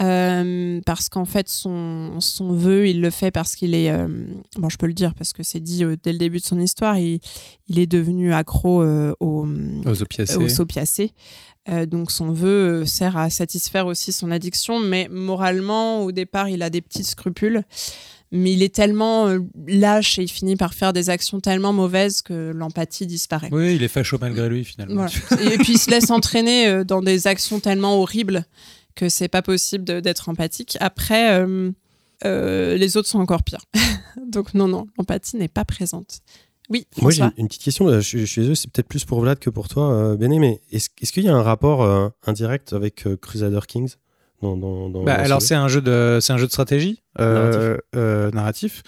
[0.00, 3.90] euh, parce qu'en fait, son, son vœu, il le fait parce qu'il est...
[3.90, 4.08] euh,
[4.56, 6.58] bon, je peux le dire, parce que c'est dit euh, dès le début de son
[6.58, 7.20] histoire, il,
[7.68, 9.46] il est devenu accro euh, au,
[9.84, 10.36] Aux opiacés.
[10.36, 11.12] aux opiacés.
[11.68, 16.48] Euh, donc son vœu euh, sert à satisfaire aussi son addiction, mais moralement, au départ,
[16.48, 17.62] il a des petits scrupules.
[18.34, 22.22] Mais il est tellement euh, lâche et il finit par faire des actions tellement mauvaises
[22.22, 23.50] que l'empathie disparaît.
[23.52, 25.06] Oui, il est facho malgré lui finalement.
[25.28, 25.52] Voilà.
[25.52, 28.46] Et puis il se laisse entraîner dans des actions tellement horribles
[28.94, 30.76] que c'est pas possible d'être empathique.
[30.80, 31.70] Après, euh,
[32.24, 33.64] euh, les autres sont encore pires.
[34.28, 36.20] Donc non, non, l'empathie n'est pas présente.
[36.70, 37.88] Oui, Moi, j'ai une, une petite question.
[38.00, 40.88] Je, suis désolé, c'est peut-être plus pour Vlad que pour toi, euh, Béné, mais est-ce
[41.00, 43.96] est-ce qu'il y a un rapport euh, indirect avec euh, Crusader Kings?
[44.42, 47.76] Dans, dans, dans- Bah, alors c'est un jeu de c'est un jeu de stratégie euh,
[47.96, 48.82] euh, narratif.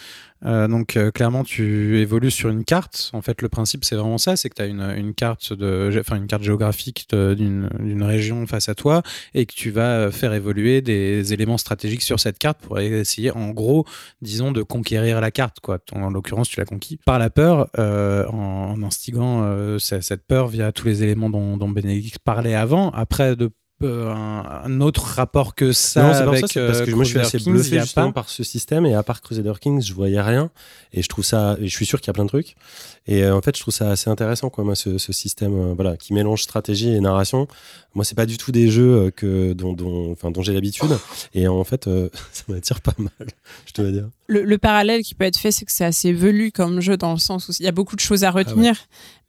[0.46, 3.08] Euh, donc euh, clairement tu évolues sur une carte.
[3.14, 5.90] En fait le principe c'est vraiment ça, c'est que tu as une, une carte de
[5.98, 10.82] enfin une carte géographique d'une région face à toi et que tu vas faire évoluer
[10.82, 13.86] des éléments stratégiques sur cette carte pour essayer en gros
[14.20, 15.78] disons de conquérir la carte quoi.
[15.92, 19.44] En l'occurrence tu l'as conquis par la peur euh, en, en instigant
[19.78, 22.90] ce- cette peur via tous les éléments dont, dont Bénédicte parlait avant.
[22.90, 23.50] Après de
[23.82, 27.18] un, un autre rapport que ça non, avec ça, parce euh, que moi je suis
[27.18, 28.22] assez Kings, bluffé justement pas.
[28.22, 30.50] par ce système et à part Crusader Kings, je voyais rien
[30.92, 32.56] et je trouve ça, et je suis sûr qu'il y a plein de trucs
[33.06, 35.74] et euh, en fait je trouve ça assez intéressant quoi, moi ce, ce système euh,
[35.74, 37.46] voilà qui mélange stratégie et narration.
[37.94, 40.90] Moi c'est pas du tout des jeux euh, que dont dont, enfin, dont j'ai l'habitude
[41.34, 43.10] et en fait euh, ça m'attire pas mal,
[43.66, 44.08] je te dire.
[44.26, 47.12] Le, le parallèle qui peut être fait, c'est que c'est assez velu comme jeu dans
[47.12, 48.76] le sens où il y a beaucoup de choses à retenir,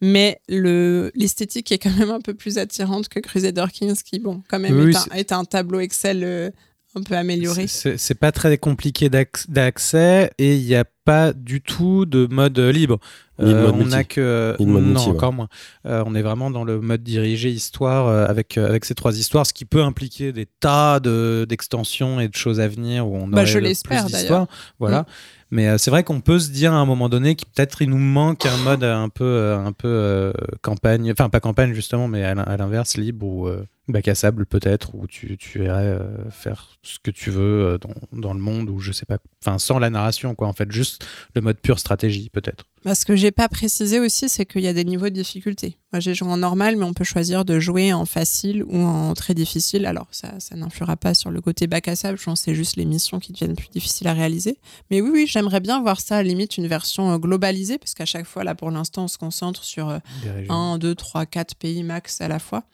[0.02, 4.42] mais le l'esthétique est quand même un peu plus attirante que Crusader Kings, qui bon,
[4.50, 6.50] quand même Oui, est, un, c'est- est un tableau Excel euh,
[6.96, 7.68] un peu amélioré.
[7.68, 12.26] C'est c'est pas très compliqué d'acc- d'accès et il n'y a pas du tout de
[12.28, 13.00] mode libre.
[13.42, 13.96] Euh, on multi.
[13.96, 15.12] a que non multi, ouais.
[15.12, 15.48] encore moins.
[15.86, 19.18] Euh, on est vraiment dans le mode dirigé histoire euh, avec euh, avec ces trois
[19.18, 23.16] histoires, ce qui peut impliquer des tas de d'extensions et de choses à venir où
[23.18, 24.48] on Bah, aurait je le l'espère, plus d'histoires.
[24.80, 25.02] Voilà.
[25.02, 25.06] Mm.
[25.52, 27.90] Mais euh, c'est vrai qu'on peut se dire à un moment donné qu'il peut-être il
[27.90, 32.08] nous manque un mode un peu euh, un peu euh, campagne, enfin pas campagne justement,
[32.08, 35.64] mais à l'in- à l'inverse libre ou euh, bac à sable peut-être où tu tu
[35.64, 39.06] irais euh, faire ce que tu veux euh, dans, dans le monde ou je sais
[39.06, 42.66] pas, enfin sans la narration quoi en fait juste le mode pure stratégie peut-être.
[42.86, 45.80] Bah, ce que j'ai pas précisé aussi, c'est qu'il y a des niveaux de difficulté.
[45.92, 49.16] Moi, j'ai joué en normal, mais on peut choisir de jouer en facile ou en
[49.16, 49.88] très difficile.
[49.88, 52.20] Alors, ça, ça n'influera pas sur le côté bac à sable.
[52.20, 54.60] Je pense que c'est juste les missions qui deviennent plus difficiles à réaliser.
[54.92, 58.06] Mais oui, oui, j'aimerais bien voir ça, à limite, une version euh, globalisée, parce qu'à
[58.06, 60.54] chaque fois, là, pour l'instant, on se concentre sur euh, Des régions.
[60.54, 62.66] 1, 2, 3, 4 pays max à la fois.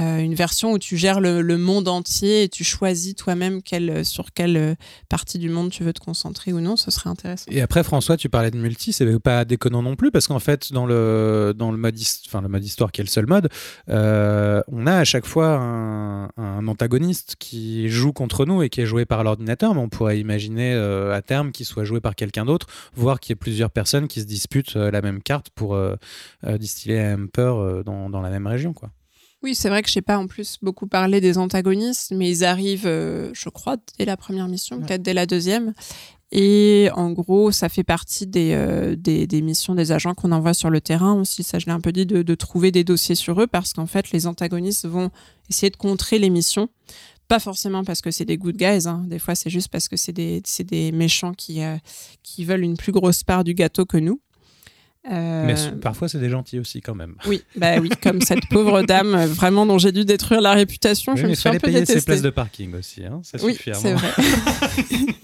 [0.00, 4.32] Euh, une version où tu gères le, monde entier et tu choisis toi-même euh, sur
[4.32, 4.74] quelle euh,
[5.08, 7.46] partie du monde tu veux te concentrer ou non, ce serait intéressant.
[7.48, 10.72] Et après, François, tu parlais de multi, c'est pas déconnant non plus, parce qu'en fait,
[10.72, 13.48] dans le, dans le, mode, histoire qui est le seul mode,
[13.86, 19.04] on a à chaque fois un, antagoniste qui joue contre nous et qui est joué
[19.04, 23.20] par l'ordinateur, mais on pourrait imaginer à terme qu'il soit joué par quelqu'un d'autre, voire
[23.20, 25.78] qu'il y ait plusieurs personnes qui se disputent la même carte pour
[26.58, 28.72] distiller la même peur dans, dans la même région.
[28.72, 28.90] Quoi.
[29.44, 32.44] Oui, c'est vrai que je sais pas en plus beaucoup parlé des antagonistes, mais ils
[32.46, 35.74] arrivent, euh, je crois, dès la première mission, peut-être dès la deuxième.
[36.32, 40.54] Et en gros, ça fait partie des, euh, des, des missions des agents qu'on envoie
[40.54, 41.42] sur le terrain aussi.
[41.42, 43.84] Ça, je l'ai un peu dit, de, de trouver des dossiers sur eux parce qu'en
[43.84, 45.10] fait, les antagonistes vont
[45.50, 46.70] essayer de contrer les missions.
[47.28, 49.04] Pas forcément parce que c'est des good guys, hein.
[49.06, 51.76] des fois c'est juste parce que c'est des, des méchants qui, euh,
[52.22, 54.20] qui veulent une plus grosse part du gâteau que nous.
[55.10, 57.16] Euh, Mais parfois, c'est des gentils aussi quand même.
[57.26, 61.12] oui, bah oui, comme cette pauvre dame, euh, vraiment dont j'ai dû détruire la réputation,
[61.12, 62.00] Oui, je mais me suis un peu payer détestée.
[62.00, 64.06] ses places de parking aussi, hein, ça Oui, suffit à un c'est moment.
[64.06, 64.96] vrai.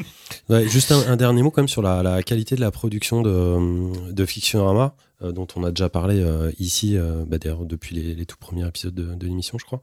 [0.48, 3.22] Ouais, juste un, un dernier mot quand même sur la, la qualité de la production
[3.22, 7.94] de, de Fictionorama, euh, dont on a déjà parlé euh, ici, euh, bah, d'ailleurs depuis
[7.94, 9.80] les, les tout premiers épisodes de, de l'émission, je crois.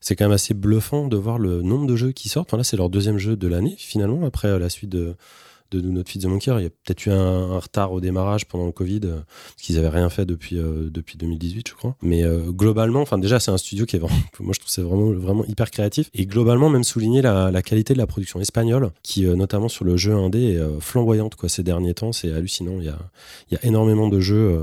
[0.00, 2.48] C'est quand même assez bluffant de voir le nombre de jeux qui sortent.
[2.48, 5.16] Enfin, là, c'est leur deuxième jeu de l'année, finalement, après euh, la suite de,
[5.70, 6.50] de Do Not Feed the Monkey.
[6.56, 9.78] Il y a peut-être eu un, retard au démarrage pendant le Covid, euh, parce qu'ils
[9.78, 11.96] avaient rien fait depuis, euh, depuis 2018, je crois.
[12.02, 14.82] Mais euh, globalement, enfin déjà, c'est un studio qui est vraiment, moi je trouve c'est
[14.82, 16.10] vraiment, vraiment hyper créatif.
[16.14, 19.96] Et globalement, même souligner la, la qualité de la production espagnole, qui notamment sur le
[19.96, 22.12] jeu indé est flamboyante quoi, ces derniers temps.
[22.12, 22.78] C'est hallucinant.
[22.78, 22.98] Il y a,
[23.50, 24.58] il y a énormément de jeux.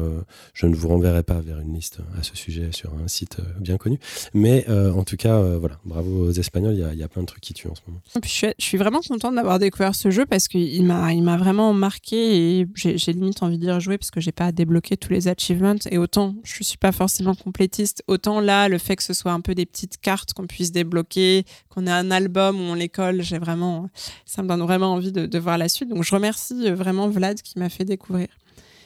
[0.54, 3.78] je ne vous renverrai pas vers une liste à ce sujet sur un site bien
[3.78, 4.00] connu.
[4.34, 6.76] Mais en tout cas, voilà, bravo aux Espagnols.
[6.76, 8.02] Il y, a, plein de trucs qui tuent en ce moment.
[8.24, 12.60] Je, suis, vraiment contente d'avoir découvert ce jeu parce qu'il m'a, il m'a vraiment marqué
[12.60, 15.76] et j'ai, j'ai limite envie d'y rejouer parce que j'ai pas débloqué tous les achievements.
[15.92, 19.42] Et autant je suis pas forcément complétiste, autant là, le fait que ce soit un
[19.42, 23.22] peu des petites cartes qu'on puisse débloquer, qu'on ait un album où on les colle,
[23.22, 23.90] j'ai vraiment,
[24.26, 25.90] ça me donne vraiment envie de, de voir la suite.
[25.90, 28.28] Donc je remercie euh, vraiment Vlad qui m'a fait découvrir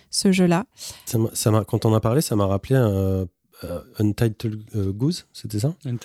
[0.10, 0.66] ce jeu-là.
[1.06, 3.26] Ça m'a- ça m'a- quand on a parlé, ça m'a rappelé un
[3.64, 5.74] euh, Untitled euh, Goose, c'était ça?
[5.86, 5.98] Une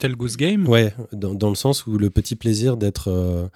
[0.00, 0.66] Tel Goose Game?
[0.68, 3.46] Ouais, dans, dans le sens où le petit plaisir d'être euh,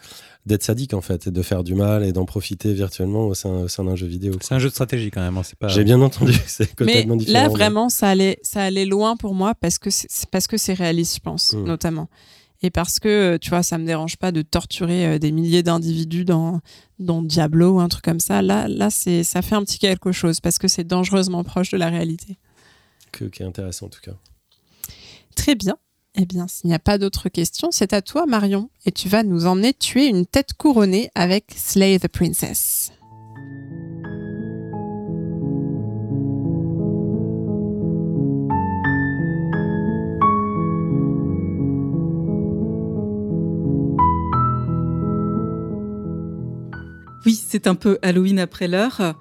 [0.46, 3.50] d'être sadique en fait, et de faire du mal et d'en profiter virtuellement au sein,
[3.62, 4.34] au sein d'un jeu vidéo.
[4.42, 5.68] C'est un jeu de stratégie quand même, hein, c'est pas.
[5.68, 7.42] J'ai bien entendu, c'est Mais complètement différent.
[7.42, 10.46] là, mais- vraiment, ça allait, ça allait loin pour moi parce que c'est c'est parce
[10.46, 11.64] que c'est réaliste, je pense, Mm.
[11.64, 12.08] notamment.
[12.62, 16.24] Et parce que, tu vois, ça me dérange pas de torturer euh, des milliers d'individus
[16.24, 16.60] dans,
[16.98, 18.40] dans Diablo ou un truc comme ça.
[18.40, 21.76] Là, là c'est, ça fait un petit quelque chose parce que c'est dangereusement proche de
[21.76, 22.38] la réalité.
[23.12, 24.14] que- qui est intéressant en tout cas.
[25.36, 25.76] Très bien.
[26.16, 29.24] Eh bien, s'il n'y a pas d'autres questions, c'est à toi, Marion, et tu vas
[29.24, 32.92] nous emmener tuer une tête couronnée avec Slay the Princess.
[47.26, 49.16] Oui, c'est un peu Halloween après l'heure.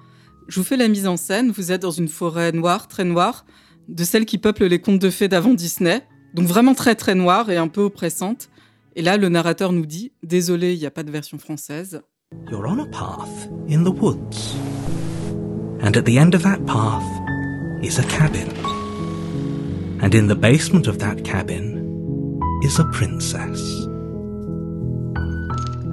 [0.46, 1.50] Je vous fais la mise en scène.
[1.50, 3.44] Vous êtes dans une forêt noire, très noire,
[3.88, 6.06] de celle qui peuplent les contes de fées d'avant Disney.
[6.34, 8.48] Donc vraiment très très noire et un peu oppressante.
[8.96, 12.02] Et là, le narrateur nous dit Désolé, il n'y a pas de version française.
[12.50, 14.56] You're on a path in the woods.
[15.80, 17.04] And at the end of that path
[17.82, 18.48] is a cabin.
[20.02, 23.60] And in the basement of that cabin is a princess.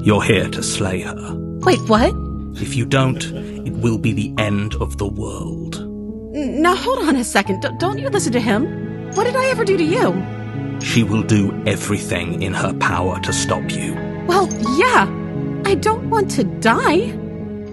[0.03, 1.35] You're here to slay her.
[1.61, 2.13] Wait, what?
[2.59, 3.23] If you don't,
[3.65, 5.87] it will be the end of the world.
[6.33, 7.61] Now hold on a second.
[7.61, 8.90] D- don't you listen to him?
[9.15, 10.79] What did I ever do to you?
[10.81, 13.93] She will do everything in her power to stop you.
[14.27, 14.47] Well,
[14.77, 15.07] yeah.
[15.65, 17.17] I don't want to die.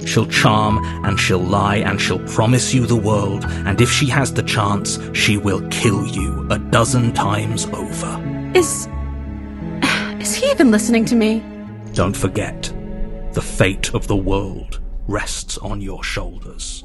[0.04, 4.32] She'll charm and she'll lie and she'll promise you the world, and if she has
[4.32, 8.50] the chance, she will kill you a dozen times over.
[8.54, 8.88] Is.
[10.20, 11.42] Is he even listening to me?
[11.94, 12.72] Don't forget,
[13.32, 16.84] the fate of the world rests on your shoulders.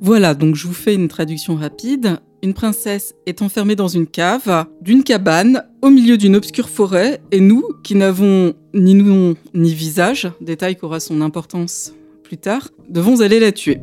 [0.00, 2.20] Voilà, donc je vous fais une traduction rapide.
[2.40, 7.40] Une princesse est enfermée dans une cave, d'une cabane, au milieu d'une obscure forêt, et
[7.40, 13.22] nous, qui n'avons ni nom ni visage, détail qui aura son importance plus tard, devons
[13.22, 13.80] aller la tuer.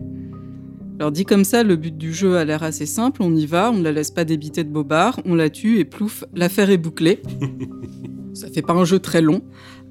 [1.00, 3.72] Alors dit comme ça, le but du jeu a l'air assez simple, on y va,
[3.72, 6.78] on ne la laisse pas débiter de bobards, on la tue et plouf, l'affaire est
[6.78, 7.22] bouclée.
[8.34, 9.42] ça fait pas un jeu très long.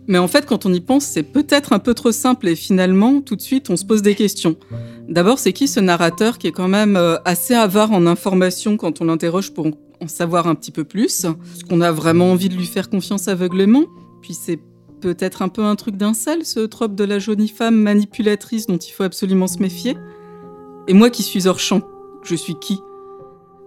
[0.06, 3.20] Mais en fait, quand on y pense, c'est peut-être un peu trop simple et finalement,
[3.20, 4.56] tout de suite, on se pose des questions.
[5.08, 9.00] D'abord, c'est qui ce narrateur qui est quand même euh, assez avare en informations quand
[9.00, 9.66] on l'interroge pour
[10.00, 11.24] en savoir un petit peu plus?
[11.24, 13.84] Est-ce qu'on a vraiment envie de lui faire confiance aveuglément?
[14.22, 14.58] Puis c'est
[15.00, 18.78] peut-être un peu un truc d'un sel, ce trope de la jolie femme manipulatrice dont
[18.78, 19.96] il faut absolument se méfier?
[20.88, 21.82] Et moi qui suis hors champ,
[22.22, 22.78] je suis qui?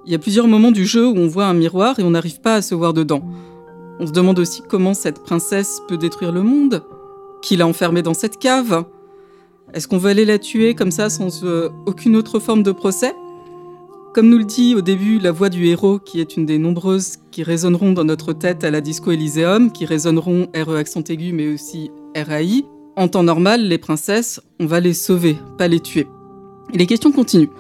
[0.06, 2.42] Il y a plusieurs moments du jeu où on voit un miroir et on n'arrive
[2.42, 3.22] pas à se voir dedans.
[4.00, 6.84] On se demande aussi comment cette princesse peut détruire le monde,
[7.42, 8.86] qui l'a enfermée dans cette cave.
[9.74, 13.14] Est-ce qu'on veut aller la tuer comme ça sans euh, aucune autre forme de procès?
[14.14, 17.18] Comme nous le dit au début la voix du héros, qui est une des nombreuses
[17.32, 21.54] qui résonneront dans notre tête à la Disco Elyséum, qui résonneront RE accent aigu mais
[21.54, 26.08] aussi RAI, en temps normal, les princesses, on va les sauver, pas les tuer.
[26.74, 27.52] Et les questions continuent.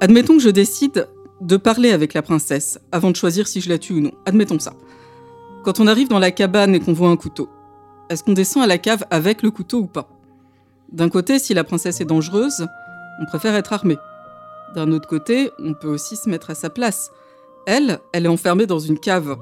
[0.00, 1.08] Admettons que je décide
[1.40, 4.12] de parler avec la princesse avant de choisir si je la tue ou non.
[4.24, 4.74] Admettons ça.
[5.64, 7.48] Quand on arrive dans la cabane et qu'on voit un couteau,
[8.08, 10.08] est-ce qu'on descend à la cave avec le couteau ou pas?
[10.92, 12.66] D'un côté, si la princesse est dangereuse,
[13.20, 13.98] on préfère être armé.
[14.74, 17.10] D'un autre côté, on peut aussi se mettre à sa place.
[17.66, 19.36] Elle, elle est enfermée dans une cave.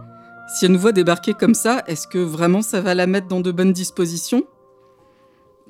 [0.48, 3.40] Si elle nous voit débarquer comme ça, est-ce que vraiment ça va la mettre dans
[3.40, 4.44] de bonnes dispositions?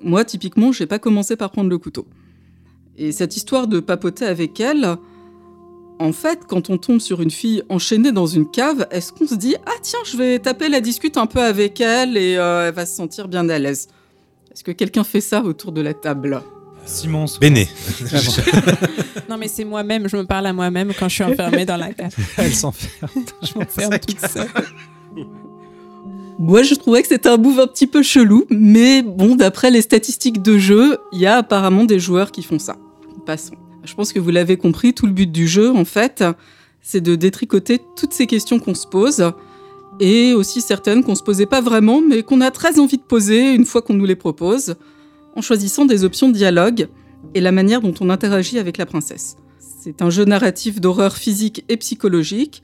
[0.02, 2.06] Moi, typiquement, j'ai pas commencé par prendre le couteau.
[2.96, 4.96] Et cette histoire de papoter avec elle,
[5.98, 9.34] en fait, quand on tombe sur une fille enchaînée dans une cave, est-ce qu'on se
[9.34, 12.74] dit Ah tiens, je vais taper la discute un peu avec elle et euh, elle
[12.74, 13.88] va se sentir bien à l'aise
[14.52, 16.42] Est-ce que quelqu'un fait ça autour de la table?
[16.84, 17.26] Simon.
[17.40, 17.68] Béné.
[19.28, 21.92] Non, mais c'est moi-même, je me parle à moi-même quand je suis enfermée dans la
[21.92, 22.14] cave.
[22.36, 23.24] Elle s'enferme.
[23.42, 24.46] Je m'enferme toute seule.
[26.38, 29.82] Moi, je trouvais que c'était un move un petit peu chelou, mais bon, d'après les
[29.82, 32.76] statistiques de jeu, il y a apparemment des joueurs qui font ça.
[33.24, 33.56] Passons.
[33.86, 36.24] Je pense que vous l'avez compris, tout le but du jeu, en fait,
[36.82, 39.32] c'est de détricoter toutes ces questions qu'on se pose,
[40.00, 43.54] et aussi certaines qu'on se posait pas vraiment, mais qu'on a très envie de poser
[43.54, 44.74] une fois qu'on nous les propose,
[45.36, 46.88] en choisissant des options de dialogue
[47.34, 49.36] et la manière dont on interagit avec la princesse.
[49.58, 52.62] C'est un jeu narratif d'horreur physique et psychologique,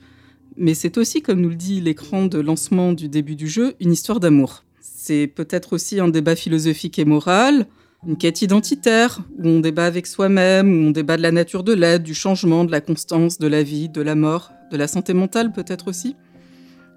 [0.56, 3.92] mais c'est aussi, comme nous le dit l'écran de lancement du début du jeu, une
[3.92, 4.64] histoire d'amour.
[4.80, 7.66] C'est peut-être aussi un débat philosophique et moral,
[8.06, 11.72] une quête identitaire, où on débat avec soi-même, où on débat de la nature de
[11.72, 15.14] l'aide, du changement, de la constance, de la vie, de la mort, de la santé
[15.14, 16.16] mentale peut-être aussi.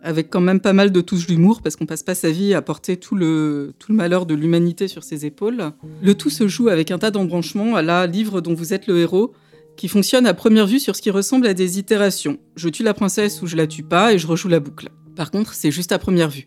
[0.01, 2.61] Avec quand même pas mal de touches d'humour, parce qu'on passe pas sa vie à
[2.61, 5.71] porter tout le, tout le malheur de l'humanité sur ses épaules.
[6.01, 8.97] Le tout se joue avec un tas d'embranchements à la livre dont vous êtes le
[8.97, 9.33] héros,
[9.77, 12.37] qui fonctionne à première vue sur ce qui ressemble à des itérations.
[12.55, 14.89] Je tue la princesse ou je la tue pas et je rejoue la boucle.
[15.15, 16.45] Par contre, c'est juste à première vue.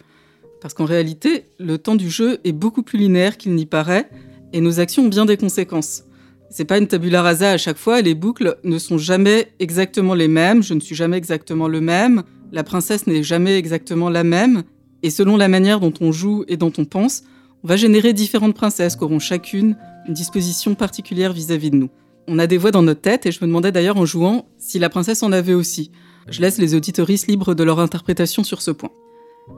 [0.61, 4.09] Parce qu'en réalité, le temps du jeu est beaucoup plus linéaire qu'il n'y paraît
[4.53, 6.05] et nos actions ont bien des conséquences.
[6.51, 10.29] C'est pas une tabula rasa à chaque fois, les boucles ne sont jamais exactement les
[10.29, 14.63] mêmes, je ne suis jamais exactement le même, la princesse n'est jamais exactement la même,
[15.03, 17.23] et selon la manière dont on joue et dont on pense,
[17.65, 21.91] on va générer différentes princesses qui auront chacune une disposition particulière vis-à-vis de nous.
[22.27, 24.79] On a des voix dans notre tête, et je me demandais d'ailleurs en jouant si
[24.79, 25.91] la princesse en avait aussi.
[26.29, 28.91] Je laisse les auditoristes libres de leur interprétation sur ce point.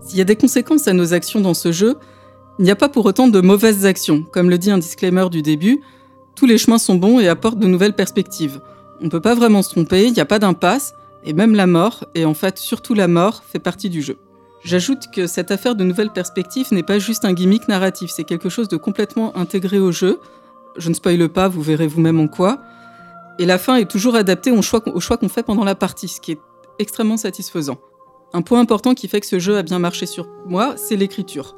[0.07, 1.97] S'il y a des conséquences à nos actions dans ce jeu,
[2.59, 4.23] il n'y a pas pour autant de mauvaises actions.
[4.23, 5.81] Comme le dit un disclaimer du début,
[6.35, 8.61] tous les chemins sont bons et apportent de nouvelles perspectives.
[9.01, 11.67] On ne peut pas vraiment se tromper, il n'y a pas d'impasse, et même la
[11.67, 14.19] mort, et en fait surtout la mort, fait partie du jeu.
[14.63, 18.51] J'ajoute que cette affaire de nouvelles perspectives n'est pas juste un gimmick narratif, c'est quelque
[18.51, 20.21] chose de complètement intégré au jeu.
[20.77, 22.61] Je ne spoile pas, vous verrez vous-même en quoi.
[23.39, 26.09] Et la fin est toujours adaptée au choix, au choix qu'on fait pendant la partie,
[26.09, 26.41] ce qui est
[26.79, 27.79] extrêmement satisfaisant.
[28.35, 31.57] Un point important qui fait que ce jeu a bien marché sur moi, c'est l'écriture.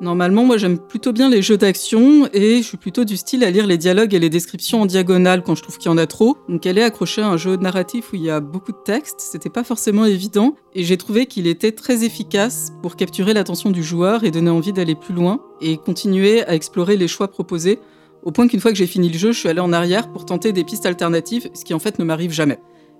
[0.00, 3.50] Normalement, moi j'aime plutôt bien les jeux d'action et je suis plutôt du style à
[3.50, 6.06] lire les dialogues et les descriptions en diagonale quand je trouve qu'il y en a
[6.06, 6.36] trop.
[6.50, 9.20] Donc elle est accrochée à un jeu narratif où il y a beaucoup de texte,
[9.20, 13.82] c'était pas forcément évident et j'ai trouvé qu'il était très efficace pour capturer l'attention du
[13.82, 17.78] joueur et donner envie d'aller plus loin et continuer à explorer les choix proposés
[18.22, 20.26] au point qu'une fois que j'ai fini le jeu, je suis allé en arrière pour
[20.26, 22.58] tenter des pistes alternatives, ce qui en fait ne m'arrive jamais.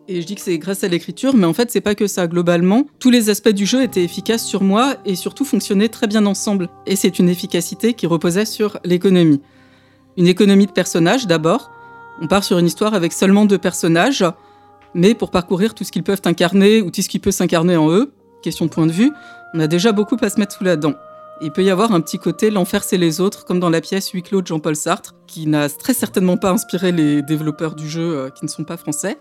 [0.08, 2.28] Et je dis que c'est grâce à l'écriture, mais en fait, c'est pas que ça.
[2.28, 6.26] Globalement, tous les aspects du jeu étaient efficaces sur moi et surtout fonctionnaient très bien
[6.26, 6.68] ensemble.
[6.86, 9.40] Et c'est une efficacité qui reposait sur l'économie.
[10.16, 11.72] Une économie de personnages d'abord.
[12.22, 14.24] On part sur une histoire avec seulement deux personnages,
[14.94, 17.90] mais pour parcourir tout ce qu'ils peuvent incarner ou tout ce qui peut s'incarner en
[17.90, 19.10] eux, question de point de vue,
[19.54, 20.94] on a déjà beaucoup à se mettre sous la dent.
[21.42, 24.08] Il peut y avoir un petit côté l'enfer c'est les autres, comme dans la pièce
[24.10, 28.16] Huis clos de Jean-Paul Sartre, qui n'a très certainement pas inspiré les développeurs du jeu
[28.16, 29.18] euh, qui ne sont pas français.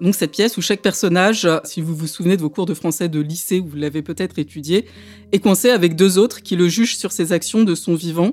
[0.00, 3.08] Donc cette pièce où chaque personnage, si vous vous souvenez de vos cours de français
[3.08, 4.86] de lycée, où vous l'avez peut-être étudié,
[5.32, 8.32] est coincé avec deux autres qui le jugent sur ses actions de son vivant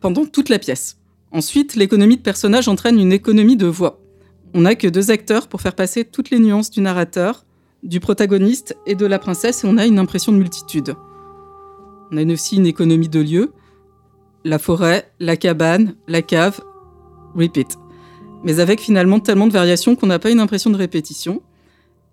[0.00, 0.98] pendant toute la pièce.
[1.32, 4.00] Ensuite, l'économie de personnage entraîne une économie de voix.
[4.54, 7.44] On n'a que deux acteurs pour faire passer toutes les nuances du narrateur,
[7.82, 10.94] du protagoniste et de la princesse, et on a une impression de multitude.
[12.10, 13.52] On a aussi une économie de lieux,
[14.44, 16.60] la forêt, la cabane, la cave,
[17.34, 17.76] repeat
[18.44, 21.42] mais avec finalement tellement de variations qu'on n'a pas une impression de répétition.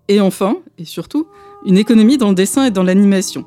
[0.08, 1.26] Et enfin, et surtout,
[1.64, 3.44] une économie dans le dessin et dans l'animation.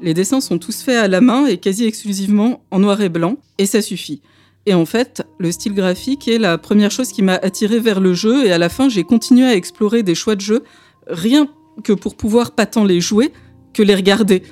[0.00, 3.36] Les dessins sont tous faits à la main et quasi exclusivement en noir et blanc,
[3.58, 4.20] et ça suffit.
[4.66, 8.14] Et en fait, le style graphique est la première chose qui m'a attiré vers le
[8.14, 10.64] jeu, et à la fin, j'ai continué à explorer des choix de jeu,
[11.06, 11.48] rien
[11.84, 13.32] que pour pouvoir pas tant les jouer
[13.72, 14.42] que les regarder.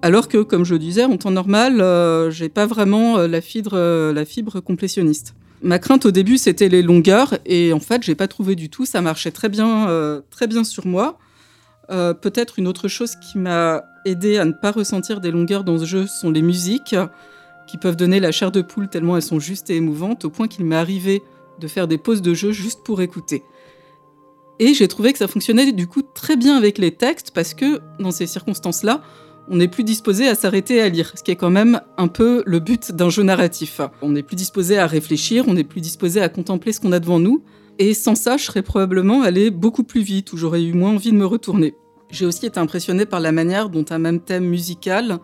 [0.00, 3.72] Alors que, comme je disais, en temps normal, euh, j'ai pas vraiment euh, la, fibre,
[3.74, 5.34] euh, la fibre complétionniste.
[5.62, 8.86] Ma crainte au début, c'était les longueurs, et en fait, j'ai pas trouvé du tout.
[8.86, 11.18] Ça marchait très bien, euh, très bien sur moi.
[11.90, 15.78] Euh, peut-être une autre chose qui m'a aidé à ne pas ressentir des longueurs dans
[15.78, 16.94] ce jeu sont les musiques,
[17.66, 20.48] qui peuvent donner la chair de poule tellement elles sont justes et émouvantes, au point
[20.48, 21.22] qu'il m'est arrivé
[21.60, 23.42] de faire des pauses de jeu juste pour écouter.
[24.60, 27.80] Et j'ai trouvé que ça fonctionnait du coup très bien avec les textes, parce que
[27.98, 29.02] dans ces circonstances-là,
[29.50, 32.42] on n'est plus disposé à s'arrêter à lire, ce qui est quand même un peu
[32.46, 33.80] le but d'un jeu narratif.
[34.02, 37.00] On n'est plus disposé à réfléchir, on n'est plus disposé à contempler ce qu'on a
[37.00, 37.42] devant nous,
[37.78, 41.12] et sans ça, je serais probablement allé beaucoup plus vite, ou j'aurais eu moins envie
[41.12, 41.74] de me retourner.
[42.10, 45.18] J'ai aussi été impressionné par la manière dont un même thème musical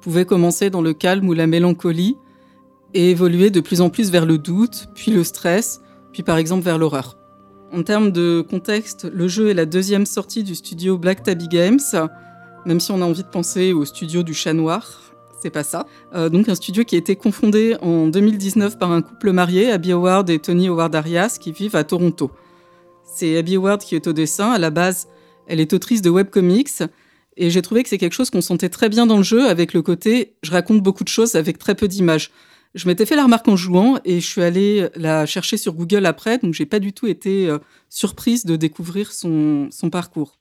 [0.00, 2.16] pouvait commencer dans le calme ou la mélancolie,
[2.94, 5.80] et évoluer de plus en plus vers le doute, puis le stress,
[6.12, 7.16] puis par exemple vers l'horreur.
[7.70, 11.80] En termes de contexte, le jeu est la deuxième sortie du studio Black Tabby Games,
[12.68, 15.00] même si on a envie de penser au studio du chat noir.
[15.40, 15.86] C'est pas ça.
[16.14, 19.92] Euh, donc un studio qui a été confondé en 2019 par un couple marié, Abby
[19.92, 22.30] Howard et Tony Howard Arias, qui vivent à Toronto.
[23.04, 24.50] C'est Abby Howard qui est au dessin.
[24.50, 25.08] À la base,
[25.46, 26.82] elle est autrice de webcomics.
[27.38, 29.72] Et j'ai trouvé que c'est quelque chose qu'on sentait très bien dans le jeu, avec
[29.72, 32.30] le côté je raconte beaucoup de choses avec très peu d'images.
[32.74, 36.04] Je m'étais fait la remarque en jouant et je suis allée la chercher sur Google
[36.04, 40.38] après, donc j'ai pas du tout été euh, surprise de découvrir son parcours.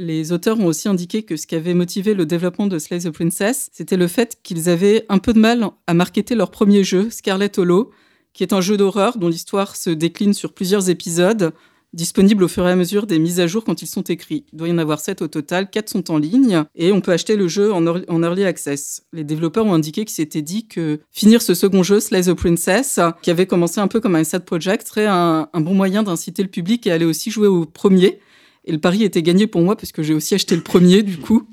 [0.00, 3.10] Les auteurs ont aussi indiqué que ce qui avait motivé le développement de Slay the
[3.10, 7.10] Princess, c'était le fait qu'ils avaient un peu de mal à marketer leur premier jeu,
[7.10, 7.90] Scarlet Hollow,
[8.32, 11.52] qui est un jeu d'horreur dont l'histoire se décline sur plusieurs épisodes,
[11.94, 14.44] disponibles au fur et à mesure des mises à jour quand ils sont écrits.
[14.52, 17.10] Il doit y en avoir 7 au total, 4 sont en ligne, et on peut
[17.10, 17.84] acheter le jeu en,
[18.22, 19.02] early access.
[19.12, 23.00] Les développeurs ont indiqué qu'ils s'étaient dit que finir ce second jeu, Slay the Princess,
[23.20, 26.50] qui avait commencé un peu comme un side project, serait un bon moyen d'inciter le
[26.50, 28.20] public à aller aussi jouer au premier,
[28.68, 31.16] et le pari était gagné pour moi parce que j'ai aussi acheté le premier du
[31.18, 31.48] coup.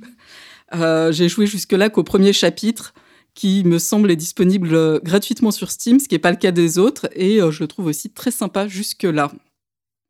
[0.74, 2.94] Euh, j'ai joué jusque-là qu'au premier chapitre
[3.34, 6.52] qui me semble est disponible euh, gratuitement sur Steam, ce qui n'est pas le cas
[6.52, 9.32] des autres, et euh, je le trouve aussi très sympa jusque-là.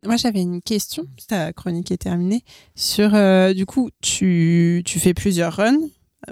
[0.06, 2.43] Moi, j'avais une question, ta chronique est terminée,
[2.76, 3.12] sur,
[3.56, 5.80] du coup, tu, tu fais plusieurs runs,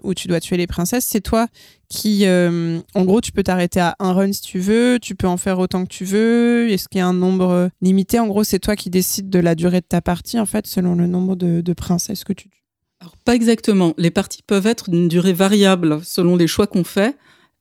[0.04, 1.48] où tu dois tuer les princesses, c'est toi
[1.90, 5.28] qui, euh, en gros, tu peux t'arrêter à un run si tu veux, tu peux
[5.28, 6.70] en faire autant que tu veux.
[6.72, 8.20] Est-ce qu'il y a un nombre limité?
[8.20, 10.96] En gros, c'est toi qui décides de la durée de ta partie, en fait, selon
[10.96, 12.64] le nombre de, princesses que tu tues.
[13.00, 13.94] Alors, pas exactement.
[13.98, 17.16] Les parties peuvent être d'une durée variable selon les choix qu'on fait.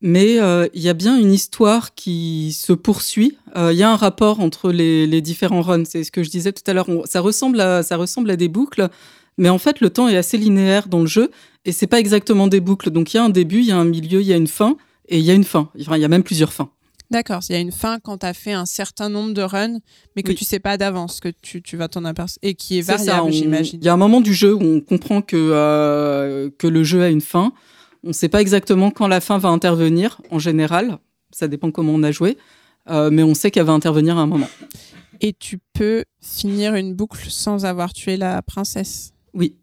[0.05, 3.39] Mais euh, il y a bien une histoire qui se poursuit.
[3.57, 5.85] Euh, il y a un rapport entre les, différents runs.
[5.85, 6.89] C'est ce que je disais tout à l'heure.
[7.05, 8.89] Ça ressemble ça ressemble à des boucles.
[9.39, 11.31] Mais en fait, le temps est assez linéaire dans le jeu
[11.65, 12.91] et c'est pas exactement des boucles.
[12.91, 14.47] Donc il y a un début, il y a un milieu, il y a une
[14.47, 14.77] fin
[15.09, 15.71] et il y a une fin.
[15.75, 16.71] il y a même plusieurs fins.
[17.11, 19.81] D'accord, il y a une fin quand tu as fait un certain nombre de runs,
[20.17, 20.35] mais que Oui.
[20.35, 23.79] tu sais pas d'avance, que tu, tu vas t'en apercevoir, et qui est variable, j'imagine.
[23.83, 27.03] Il y a un moment du jeu où on comprend que, euh, que le jeu
[27.03, 27.53] a une fin.
[28.03, 30.97] On ne sait pas exactement quand la fin va intervenir, en général.
[31.33, 32.39] Ça dépend comment on a joué.
[32.91, 34.49] Euh, mais on sait qu'elle va intervenir à un moment.
[35.21, 39.12] Et tu peux finir une boucle sans avoir tué la princesse.
[39.35, 39.57] Oui.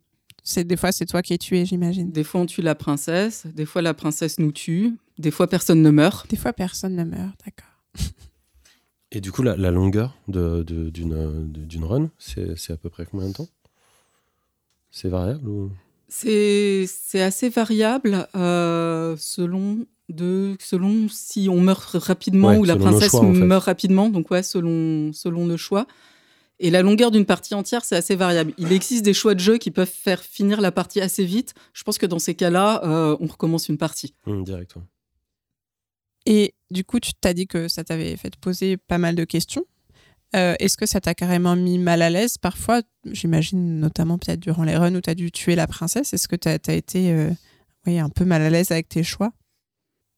[0.44, 2.12] C'est des fois c'est toi qui es tué, j'imagine.
[2.12, 3.46] Des fois, on tue la princesse.
[3.54, 4.98] Des fois, la princesse nous tue.
[5.18, 6.30] Des fois, personne ne meurt.
[6.30, 7.70] Des fois personne ne meurt, d'accord.
[9.12, 13.28] Et du coup, la, la longueur de- d'une de- run, c'est à peu près combien
[13.28, 13.50] de temps?
[14.92, 15.72] C'est variable ou...
[16.08, 16.88] C'est
[17.22, 23.22] assez variable euh, selon, de, selon si on meurt rapidement Ouais, ou la princesse choix,
[23.22, 23.40] en fait.
[23.40, 24.10] meurt rapidement.
[24.10, 25.86] Donc, ouais, selon, selon le choix.
[26.60, 28.54] Et la longueur d'une partie entière, c'est assez variable.
[28.58, 31.54] Il existe des choix de jeu qui peuvent faire finir la partie assez vite.
[31.74, 34.14] Je pense que dans ces cas-là, euh, on recommence une partie.
[34.28, 34.82] Hum, direct, ouais.
[36.26, 39.24] Et du coup, tu t'as dit que ça t'avait fait te poser pas mal de
[39.24, 39.66] questions.
[40.36, 42.82] Euh, Est-ce que ça t'a carrément mis mal à l'aise parfois?
[43.06, 46.14] J'imagine notamment peut-être durant les runs où tu as dû tuer la princesse.
[46.14, 47.30] Est-ce que tu as, été euh,
[47.88, 49.32] oui, un peu mal à l'aise avec tes choix?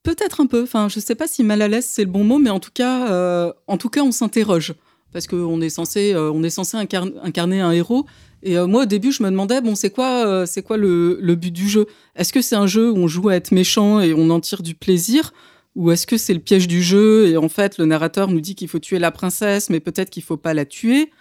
[0.04, 0.64] Peut-être un peu.
[0.64, 2.72] Enfin, je sais pas si mal à l'aise c'est le bon mot, mais en tout
[2.74, 4.74] cas, euh, en tout cas, on s'interroge
[5.12, 8.06] parce qu'on est censé, euh, on est censé incar- incarner un héros.
[8.44, 11.36] Et euh, moi, au début, je me demandais, bon, c'est quoi, euh, c'est quoi le,
[11.36, 11.86] but du jeu?
[12.16, 14.64] Est-ce que c'est un jeu où on joue à être méchant et on en tire
[14.64, 15.34] du plaisir?
[15.76, 18.56] Ou est-ce que c'est le piège du jeu et en fait le narrateur nous dit
[18.56, 21.12] qu'il faut tuer la princesse, mais peut-être qu'il faut pas la tuer?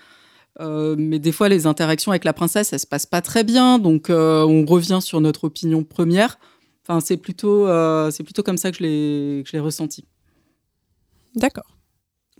[0.61, 3.79] Euh, mais des fois, les interactions avec la princesse, elles se passent pas très bien,
[3.79, 6.39] donc euh, on revient sur notre opinion première.
[6.87, 10.05] Enfin, c'est plutôt, euh, c'est plutôt comme ça que je l'ai, que je l'ai ressenti.
[11.37, 11.80] D'accord.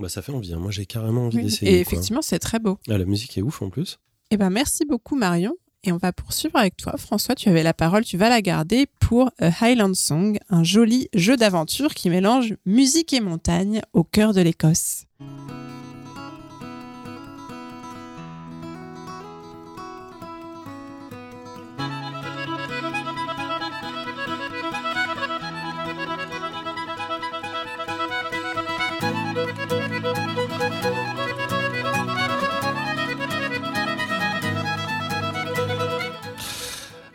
[0.01, 0.53] Bah, ça fait envie.
[0.55, 0.59] hein.
[0.59, 1.45] Moi, j'ai carrément envie Oui.
[1.45, 1.73] d'essayer.
[1.81, 1.93] Et quoi.
[1.93, 2.79] effectivement, c'est très beau.
[2.89, 3.99] Ah, la musique est ouf en plus.
[4.31, 5.55] Eh ben, merci beaucoup, Marion.
[5.85, 6.95] Et on va poursuivre avec toi.
[6.99, 11.09] François, tu avais la parole, tu vas la garder pour A Highland Song, un joli
[11.15, 15.05] jeu d'aventure qui mélange musique et montagne au cœur de l'Écosse.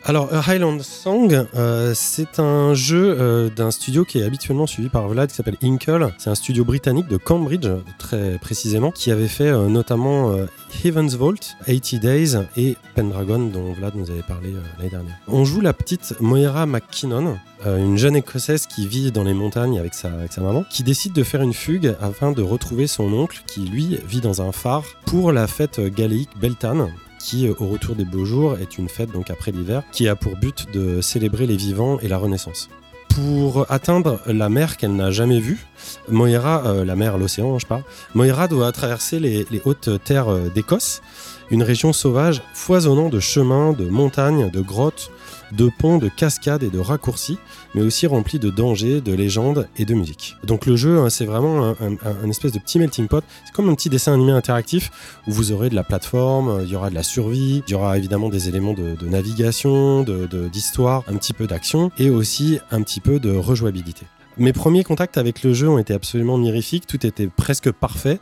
[0.08, 5.08] Alors, Highland Song, euh, c'est un jeu euh, d'un studio qui est habituellement suivi par
[5.08, 6.14] Vlad qui s'appelle Inkle.
[6.20, 10.36] C'est un studio britannique de Cambridge, très précisément, qui avait fait euh, notamment
[10.84, 15.16] Heaven's Vault, 80 Days et Pendragon, dont Vlad nous avait parlé l'année dernière.
[15.28, 19.95] On joue la petite Moira McKinnon, une jeune écossaise qui vit dans les montagnes avec
[19.95, 23.41] sa, avec sa maman, qui décide de faire une fugue afin de retrouver son oncle
[23.47, 26.91] qui, lui, vit dans un phare pour la fête galéique Beltane,
[27.26, 30.16] qui, euh, au retour des beaux jours, est une fête donc après l'hiver, qui a
[30.16, 32.70] pour but de célébrer les vivants et la renaissance.
[33.10, 35.66] Pour atteindre la mer qu'elle n'a jamais vue,
[36.08, 40.50] Moira, euh, la mer, l'océan, je parle, Moira doit traverser les, les hautes terres euh,
[40.54, 41.02] d'Écosse,
[41.50, 45.12] une région sauvage foisonnant de chemins, de montagnes, de grottes,
[45.56, 47.38] de ponts, de cascades et de raccourcis,
[47.74, 50.36] mais aussi rempli de dangers, de légendes et de musique.
[50.43, 53.24] Donc le jeu, hein, c'est vraiment un, espèce de petit melting pot.
[53.45, 54.91] C'est comme un petit dessin animé interactif
[55.28, 57.76] où vous aurez de la plateforme, euh, il y aura de la survie, il y
[57.76, 62.10] aura évidemment des éléments de, de navigation, de- de- d'histoire, un petit peu d'action et
[62.10, 64.06] aussi un petit peu de rejouabilité.
[64.38, 68.20] Mes premiers contacts avec le jeu ont été absolument mirifiques, tout était presque parfait,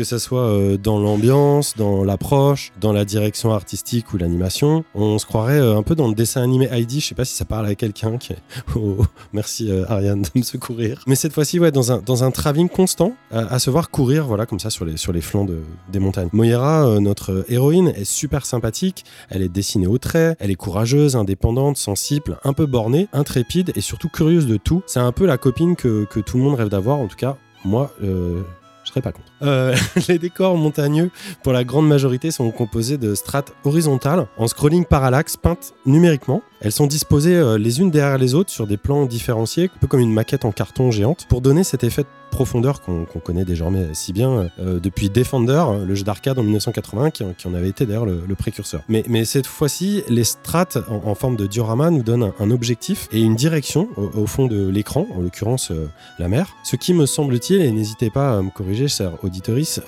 [0.00, 4.82] que ce soit euh, dans l'ambiance, dans l'approche, dans la direction artistique ou l'animation.
[4.94, 7.34] On se croirait euh, un peu dans le dessin animé Heidi, je sais pas si
[7.34, 8.32] ça parle à quelqu'un qui.
[8.76, 11.02] Oh, oh, merci euh, Ariane de me secourir.
[11.06, 14.46] Mais cette fois-ci, ouais, dans un, dans un travelling constant, à, se voir courir, voilà,
[14.46, 15.60] comme ça sur les, sur les flancs de-
[15.92, 16.30] des montagnes.
[16.32, 21.76] Moira, notre héroïne, est super sympathique, elle est dessinée au trait, elle est courageuse, indépendante,
[21.76, 24.82] sensible, un peu bornée, intrépide et surtout curieuse de tout.
[24.86, 27.36] C'est un peu la copine que, que tout le monde rêve d'avoir, en tout cas,
[27.64, 28.40] moi, euh,
[28.84, 29.29] je serais pas contre.
[29.42, 29.74] Euh,
[30.08, 31.10] les décors montagneux,
[31.42, 36.42] pour la grande majorité, sont composés de strates horizontales, en scrolling parallaxe, peintes numériquement.
[36.62, 39.86] Elles sont disposées euh, les unes derrière les autres sur des plans différenciés, un peu
[39.86, 43.88] comme une maquette en carton géante, pour donner cet effet de profondeur qu'on connaît désormais
[43.92, 48.06] si bien euh, depuis Defender, le jeu d'arcade en 1980, qui, en- avait été d'ailleurs
[48.06, 48.82] le, précurseur.
[48.88, 53.34] Mais, cette fois-ci, les strates en, forme de diorama nous donnent un, objectif et une
[53.34, 55.72] direction au, au fond de l'écran, en l'occurrence
[56.18, 56.54] la mer.
[56.62, 59.12] Ce qui me semble-t-il, et n'hésitez pas à me corriger, chers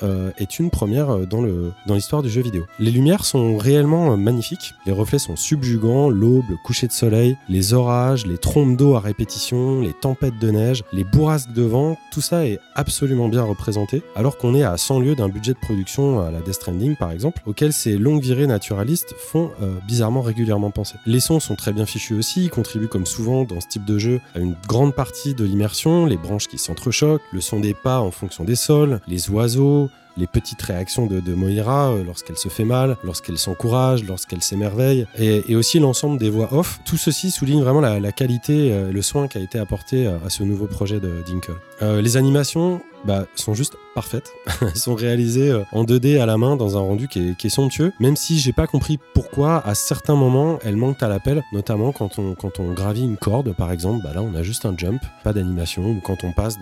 [0.02, 2.64] euh, est une première euh, dans le dans l'histoire du jeu vidéo.
[2.78, 7.36] Les lumières sont réellement euh, magnifiques, les reflets sont subjugants, l'aube, le coucher de soleil,
[7.48, 11.96] les orages, les trompes d'eau à répétition, les tempêtes de neige, les bourrasques de vent,
[12.10, 15.58] tout ça est absolument bien représenté, alors qu'on est à 100 lieues d'un budget de
[15.58, 19.50] production à la Death Stranding par exemple, auquel ces longues virées naturalistes font
[19.86, 20.96] bizarrement régulièrement penser.
[21.06, 23.98] Les sons sont très bien fichus aussi, ils contribuent comme souvent dans ce type de
[23.98, 28.00] jeu à une grande partie de l'immersion, les branches qui s'entrechoquent, le son des pas
[28.00, 32.64] en fonction des sols, les oiseaux, les petites réactions de, Moira euh, lorsqu'elle se fait
[32.64, 36.80] mal, lorsqu'elle s'encourage, lorsqu'elle s'émerveille, et, et aussi l'ensemble des voix off.
[36.84, 40.30] Tout ceci souligne vraiment la, qualité, euh, le soin qui a été apporté euh, à
[40.30, 41.52] ce nouveau projet de Dinkle.
[41.80, 44.30] Les animations bah, sont juste parfaites.
[44.60, 48.14] Elles sont réalisées en 2D à la main dans un rendu qui est, somptueux, même
[48.14, 52.34] si j'ai pas compris pourquoi à certains moments elles manquent à l'appel, notamment quand on,
[52.34, 55.32] quand on gravit une corde par exemple, bah là on a juste un jump, pas
[55.32, 56.58] d'animation, ou quand on passe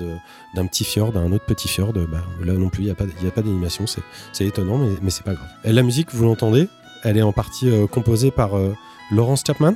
[0.55, 2.95] d'un petit fjord à un autre petit fjord, bah, là non plus il n'y a
[2.95, 5.49] pas, y pas d'animation, c'est c'est étonnant mais, mais c'est pas grave.
[5.64, 6.68] Et la musique, vous l'entendez,
[7.05, 8.74] elle est en partie euh, composée par euh,
[9.11, 9.74] Laurence Chapman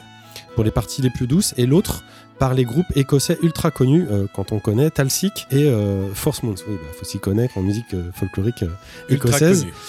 [0.55, 2.05] pour les parties les plus douces et l'autre
[2.39, 6.55] par les groupes écossais ultra connus euh, quand on connaît Talsic et euh, Force Moons.
[6.69, 8.69] Oui, bah, faut s'y connaître en musique euh, folklorique euh,
[9.09, 9.61] Ultra écossaise.
[9.61, 9.73] connu.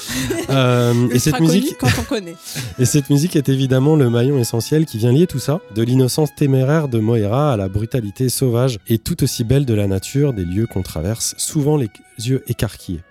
[0.52, 2.36] Euh, et cette musique, quand on connaît.
[2.80, 6.36] et cette musique est évidemment le maillon essentiel qui vient lier tout ça, de l'innocence
[6.36, 10.46] téméraire de Moira à la brutalité sauvage et tout aussi belle de la nature des
[10.46, 13.02] lieux qu'on traverse, souvent les yeux écarquillés.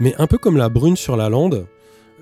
[0.00, 1.66] Mais un peu comme la brune sur la lande,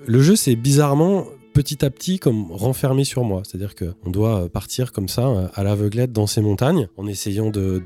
[0.05, 3.41] le jeu s'est bizarrement petit à petit comme renfermé sur moi.
[3.45, 7.81] C'est-à-dire qu'on doit partir comme ça euh, à l'aveuglette dans ces montagnes en essayant de,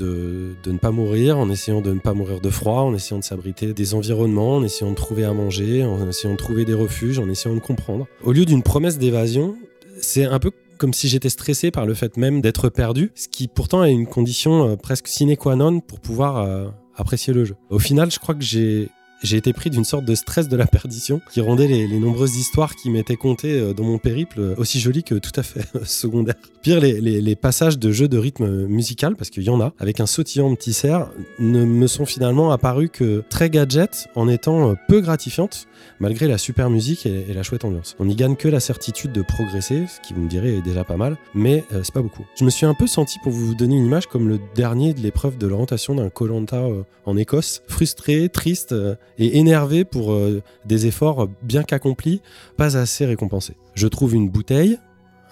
[0.65, 3.73] ne pas mourir, en essayant de ne pas mourir de froid, en essayant de s'abriter
[3.73, 7.29] des environnements, en essayant de trouver à manger, en essayant de trouver des refuges, en
[7.29, 8.07] essayant de comprendre.
[8.23, 9.55] Au lieu d'une promesse d'évasion,
[10.01, 13.47] c'est un peu comme si j'étais stressé par le fait même d'être perdu, ce qui
[13.47, 17.55] pourtant est une condition euh, presque sine qua non pour pouvoir euh, apprécier le jeu.
[17.69, 18.89] Au final, je crois que j'ai
[19.23, 22.75] j'ai été pris d'une sorte de stress de la perdition qui rendait les, nombreuses histoires
[22.75, 25.85] qui m'étaient contées euh, dans mon périple euh, aussi jolies que tout à fait euh,
[25.85, 26.35] secondaires.
[26.61, 30.05] Pire, les, passages de jeux de rythme musical, parce qu'il y en a, avec un
[30.05, 31.09] sautillant petit cerf,
[31.39, 35.67] ne me sont finalement apparus que très gadget en étant peu gratifiantes
[35.99, 37.95] malgré la super musique et, la chouette ambiance.
[37.99, 40.83] On n'y gagne que la certitude de progresser, ce qui vous me direz est déjà
[40.83, 42.25] pas mal, mais euh, c'est pas beaucoup.
[42.35, 44.99] Je me suis un peu senti, pour vous donner une image, comme le dernier de
[44.99, 46.67] l'épreuve de l'orientation d'un Colanta
[47.05, 52.21] en Écosse, frustré, triste euh, et énervé pour euh, des efforts bien qu'accomplis,
[52.57, 53.55] pas assez récompensés.
[53.75, 54.77] Je trouve une bouteille.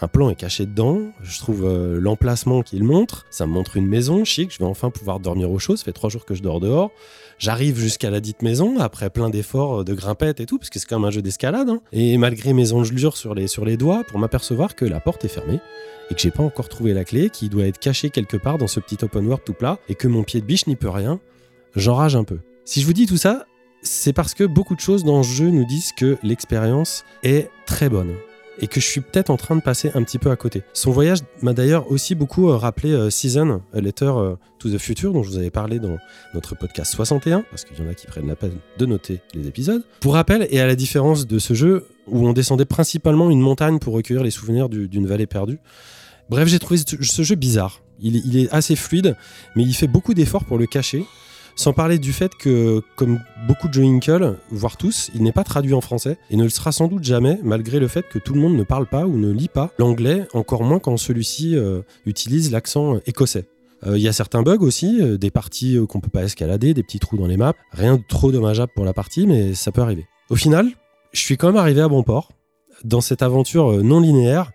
[0.04, 3.86] Un plan est caché dedans, je trouve euh, l'emplacement qu'il montre, ça me montre une
[3.86, 6.42] maison chic, je vais enfin pouvoir dormir au chaud, ça fait trois jours que je
[6.42, 6.92] dors dehors,
[7.42, 10.86] J'arrive jusqu'à la dite maison après plein d'efforts de grimpette et tout, parce que c'est
[10.86, 11.70] quand même un jeu d'escalade.
[11.70, 11.82] hein.
[11.92, 15.28] Et malgré mes engelures sur les, sur les doigts, pour m'apercevoir que la porte est
[15.28, 15.60] fermée
[16.12, 18.68] et que j'ai pas encore trouvé la clé, qui doit être cachée quelque part dans
[18.68, 21.20] ce petit open world tout plat, et que mon pied de biche n'y peut rien,
[21.76, 22.38] j'enrage un peu.
[22.64, 23.48] Si je vous dis tout ça,
[23.82, 27.90] c'est parce que beaucoup de choses dans ce jeu nous disent que l'expérience est très
[27.90, 28.14] bonne
[28.62, 30.62] et que je suis peut-être en train de passer un petit peu à côté.
[30.74, 34.78] Son voyage m'a d'ailleurs aussi beaucoup euh, rappelé euh, Season, A Letter euh, to the
[34.78, 35.98] Future, dont je vous avais parlé dans
[36.34, 39.48] notre podcast 61, parce qu'il y en a qui prennent la peine de noter les
[39.48, 39.84] épisodes.
[40.00, 43.80] Pour rappel, et à la différence de ce jeu, où on descendait principalement une montagne
[43.80, 45.60] pour recueillir les souvenirs du- d'une vallée perdue,
[46.30, 47.82] bref, j'ai trouvé ce, jeu bizarre.
[48.00, 49.16] Il est assez fluide,
[49.56, 51.06] mais il fait beaucoup d'efforts pour le cacher.
[51.56, 55.44] Sans parler du fait que, comme beaucoup de jeux Inkle, voire tous, il n'est pas
[55.44, 58.34] traduit en français et ne le sera sans doute jamais, malgré le fait que tout
[58.34, 61.82] le monde ne parle pas ou ne lit pas l'anglais, encore moins quand celui-ci euh,
[62.06, 63.46] utilise l'accent écossais.
[63.86, 66.74] Euh, Il y a certains bugs aussi, euh, des parties euh, qu'on peut pas escalader,
[66.74, 67.54] des petits trous dans les maps.
[67.72, 70.06] Rien de trop dommageable pour la partie, mais ça peut arriver.
[70.30, 70.68] Au final,
[71.14, 72.32] je suis quand même arrivé à bon port
[72.84, 74.52] dans cette aventure euh, non linéaire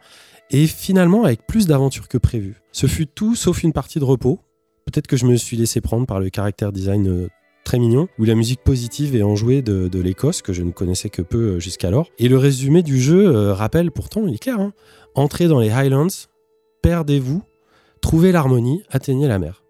[0.50, 2.60] et finalement avec plus d'aventure que prévu.
[2.72, 4.40] Ce fut tout sauf une partie de repos.
[4.86, 7.28] Peut-être que je me suis laissé prendre par le caractère design euh,
[7.64, 11.10] très mignon, ou la musique positive et enjouée de, de l'Écosse, que je ne connaissais
[11.10, 12.08] que peu euh, jusqu'alors.
[12.18, 14.72] Et le résumé du jeu euh, rappelle pourtant, il est clair, hein.
[15.16, 16.28] entrez dans les Highlands,
[16.82, 17.42] perdez-vous,
[18.00, 19.64] trouvez l'harmonie, atteignez la mer.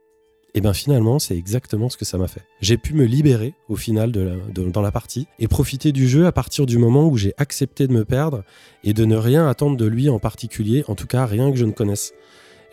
[0.53, 2.41] Et bien finalement, c'est exactement ce que ça m'a fait.
[2.63, 6.65] J'ai pu me libérer au final dans la partie et profiter du jeu à partir
[6.65, 8.43] du moment où j'ai accepté de me perdre
[8.83, 11.67] et de ne rien attendre de lui en particulier, en tout cas rien que je
[11.67, 12.15] ne connaisse.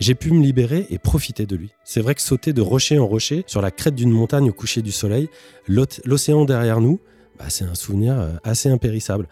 [0.03, 1.71] J'ai pu me libérer et profiter de lui.
[1.85, 4.81] C'est vrai que sauter de rocher en rocher sur la crête d'une montagne au coucher
[4.81, 5.29] du soleil,
[5.65, 6.99] l'oc- l'océan derrière nous,
[7.39, 9.29] bah, c'est un souvenir euh, assez impérissable.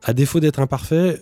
[0.00, 1.20] À défaut d'être imparfait,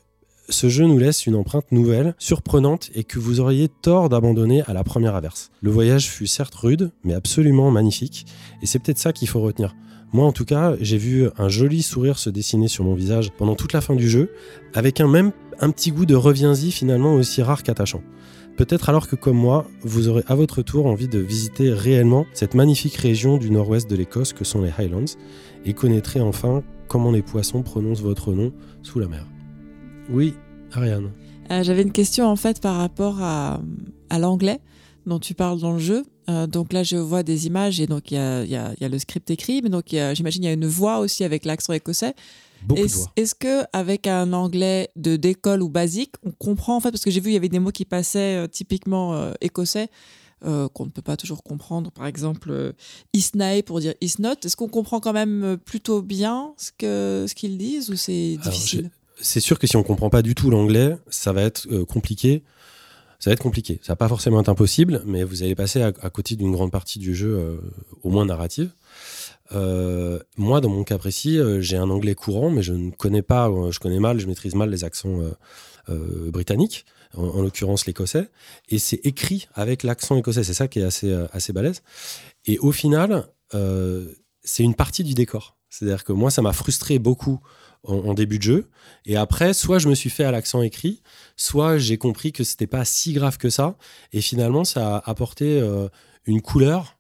[0.51, 4.75] ce jeu nous laisse une empreinte nouvelle, surprenante et que vous auriez tort d'abandonner à
[4.75, 5.51] la première averse.
[5.63, 8.27] Le voyage fut certes rude, mais absolument magnifique,
[8.61, 9.75] et c'est peut-être ça qu'il faut retenir.
[10.13, 13.55] Moi, en tout cas, j'ai vu un joli sourire se dessiner sur mon visage pendant
[13.55, 14.31] toute la fin du jeu,
[14.75, 18.03] avec un même un petit goût de reviens-y finalement aussi rare qu'attachant.
[18.61, 22.53] Peut-être alors que comme moi, vous aurez à votre tour envie de visiter réellement cette
[22.53, 25.17] magnifique région du nord-ouest de l'Écosse que sont les Highlands,
[25.65, 28.53] et connaîtrez enfin comment les poissons prononcent votre nom
[28.83, 29.27] sous la mer.
[30.11, 30.35] Oui,
[30.73, 31.11] Ariane.
[31.51, 33.63] Euh, J'avais une question en fait par rapport à,
[34.19, 34.59] l'anglais
[35.07, 36.05] dont tu parles dans le jeu.
[36.29, 39.31] Euh, donc là, je vois des images et donc il y y a- le script
[39.31, 42.13] écrit, mais donc j'imagine il y a une voix aussi avec l'accent écossais.
[42.63, 43.13] Beaucoup de Est-ce voix.
[43.17, 47.11] est-ce que avec un anglais de d'école ou basique, on comprend en fait parce que
[47.11, 49.89] j'ai vu il y avait des mots qui passaient euh, typiquement euh, écossais
[50.45, 51.91] euh, qu'on ne peut pas toujours comprendre.
[51.91, 52.75] Par exemple,
[53.13, 54.35] isnae pour dire is not.
[54.45, 58.53] Est-ce qu'on comprend quand même plutôt bien ce que ce qu'ils disent ou c'est Alors,
[58.53, 58.91] difficile
[59.21, 62.43] C'est sûr que si on comprend pas du tout l'anglais, ça va être compliqué.
[63.21, 63.79] Ça va être compliqué.
[63.83, 66.71] Ça va pas forcément être impossible, mais vous allez passer à, à côté d'une grande
[66.71, 67.57] partie du jeu, euh,
[68.03, 68.71] au moins narrative.
[69.53, 73.23] Euh, moi, dans mon cas précis, euh, j'ai un anglais courant, mais je ne connais
[73.23, 75.21] pas, euh, je connais mal, je maîtrise mal les accents
[75.89, 76.85] britanniques,
[77.17, 78.29] en, en l'occurrence l'écossais,
[78.69, 80.45] et c'est écrit avec l'accent écossais.
[80.45, 81.83] C'est ça qui est assez, assez balèze.
[82.47, 83.27] Et au final,
[84.43, 85.57] c'est une partie du décor.
[85.69, 87.41] C'est-à-dire que moi, ça m'a frustré beaucoup
[87.83, 88.69] en, en début de jeu.
[89.05, 91.03] Et après, soit je me suis fait à l'accent écrit,
[91.37, 93.77] soit j'ai compris que c'était pas si grave que ça.
[94.13, 95.61] Et finalement, ça a apporté
[96.25, 97.00] une couleur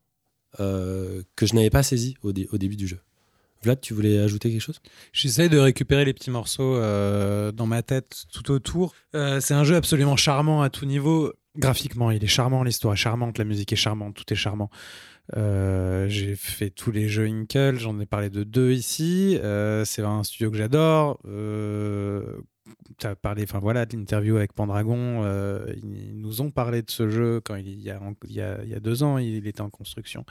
[0.59, 2.98] euh, que je n'avais pas saisie au, dé- au début du jeu.
[3.62, 4.80] Vlad, tu voulais ajouter quelque chose?
[5.12, 8.94] J'essaie de récupérer les petits morceaux euh, dans ma tête tout autour.
[9.14, 11.32] Euh, c'est un jeu absolument charmant à tout niveau.
[11.57, 14.70] Graphiquement, il est charmant, l'histoire est charmante, la musique est charmante, tout est charmant.
[15.36, 19.38] J'ai fait tous les jeux Inkle, j'en ai parlé de deux ici.
[19.84, 21.20] C'est un studio que j'adore.
[22.99, 25.23] Tu as parlé, enfin voilà, de l'interview avec Pendragon.
[25.25, 29.47] euh, ils nous ont parlé de ce jeu quand il y a, deux ans, il
[29.47, 30.25] était en construction.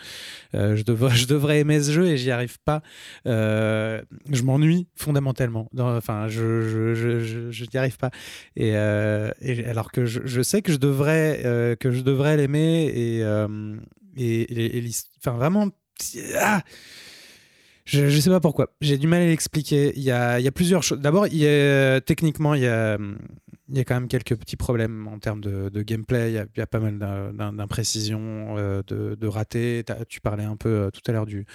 [0.56, 2.82] Euh, je, devrais, aimer ce jeu et j'y arrive pas.
[3.26, 5.70] Euh, je m'ennuie fondamentalement.
[5.78, 8.12] Enfin, je, n'y arrive pas.
[8.56, 13.24] Et, alors que je, sais que je devrais, que devrais l'aimer et,
[14.18, 15.70] et, enfin vraiment.
[16.40, 16.62] ah
[17.90, 18.70] je, sais pas pourquoi.
[18.82, 19.94] J'ai du mal à l'expliquer.
[19.96, 21.00] Il y a, il y a plusieurs choses.
[21.00, 22.98] D'abord, a, techniquement, il y a,
[23.72, 26.32] il y a quand même quelques petits problèmes en termes de, de gameplay.
[26.32, 29.84] Il y a, il y a pas mal d'im- d'im- d'imprécisions, euh, de, de ratés.
[30.08, 31.46] Tu parlais un peu euh, tout à l'heure du,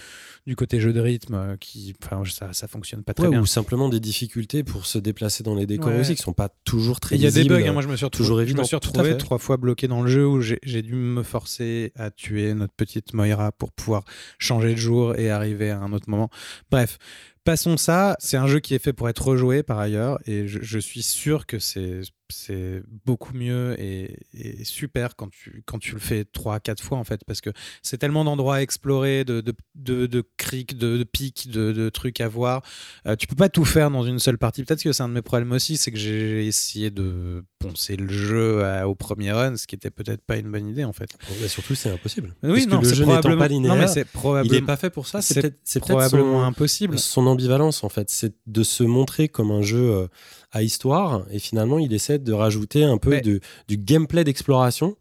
[0.47, 3.41] du côté jeu de rythme euh, qui, enfin, ça, ça fonctionne pas très Ouais, bien.
[3.41, 6.01] Ou simplement des difficultés pour se déplacer dans les décors Ouais.
[6.01, 7.63] aussi, qui sont pas toujours très Il y a des bugs.
[7.67, 7.73] hein.
[7.73, 10.09] Moi, je me suis retrouvé, toujours je me suis retrouvé trois fois bloqué dans le
[10.09, 14.05] jeu où j'ai dû me forcer à tuer notre petite Moira pour pouvoir
[14.39, 16.31] changer de jour et arriver à un autre moment.
[16.71, 16.99] Bref.
[17.45, 20.79] Passons ça, c'est un jeu qui est fait pour être rejoué par ailleurs et je,
[20.79, 22.01] suis sûr que c'est
[22.31, 26.99] c'est beaucoup mieux et, et super quand tu, quand tu le fais 3 quatre fois
[26.99, 27.51] en fait parce que
[27.83, 31.89] c'est tellement d'endroits à explorer, de, de, de, de criques, de, de pics, de, de
[31.91, 32.63] trucs à voir.
[33.07, 34.65] Euh, tu peux pas tout faire dans une seule partie.
[34.65, 38.09] Peut-être que c'est un de mes problèmes aussi, c'est que j'ai essayé de poncer le
[38.09, 41.11] jeu à- au premier run, ce qui était peut-être pas une bonne idée en fait.
[41.41, 42.35] Mais surtout, c'est impossible.
[42.43, 44.67] Oui, Parce non, que le jeu probablement- pas linéaire, non, mais c'est probablement- il n'est
[44.67, 45.23] pas fait pour ça.
[45.23, 46.99] C'est peut-être probablement son- impossible.
[46.99, 50.07] Son ambivalence, en fait, c'est de se montrer comme un jeu euh,
[50.55, 54.97] à histoire, et finalement, il essaie de rajouter un peu Mais- de- du gameplay d'exploration.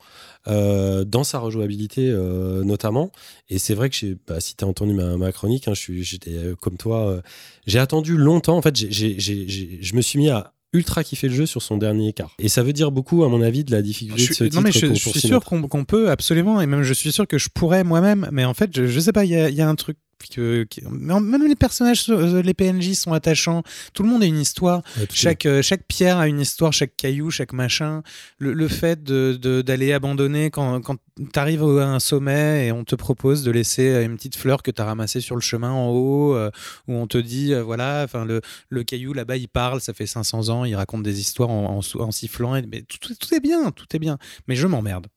[0.50, 3.14] euh, dans sa rejouabilité euh, notamment.
[3.48, 6.04] Et c'est vrai que bah, si tu as entendu ma, ma chronique hein, je suis
[6.04, 7.22] j'étais euh, comme toi
[7.66, 8.58] j'ai attendu longtemps.
[8.58, 12.36] En fait je me suis mis à ultra kiffer le jeu sur son dernier quart.
[12.40, 14.44] Et ça veut dire beaucoup à mon avis de la difficulté Je de ce suis,
[14.50, 16.94] titre non mais je, pour- je pour suis sûr qu'on peut absolument et même je
[16.94, 19.36] suis sûr que je pourrais moi-même mais en fait je, je sais pas il y
[19.38, 19.96] a, y a un truc
[20.30, 20.66] que,
[21.00, 23.64] même les personnages euh, les PNJ sont attachants.
[23.94, 24.82] Tout le monde a une histoire.
[24.98, 28.04] Ouais, chaque euh, chaque pierre a une histoire chaque caillou chaque machin.
[28.38, 30.98] Le, le fait de de- d'aller abandonner quand quand
[31.32, 34.72] t'arrives à un sommet et on te propose de laisser euh, une petite fleur que
[34.72, 36.50] t'as ramassée sur le chemin en haut euh,
[36.88, 40.08] où on te dit euh, voilà enfin le le caillou là-bas il parle ça fait
[40.08, 43.16] 500 ans il raconte des histoires en, en sou- en sifflant et, mais tout, tout-
[43.16, 44.18] tout est bien tout est bien.
[44.48, 45.08] Mais je m'emmerde.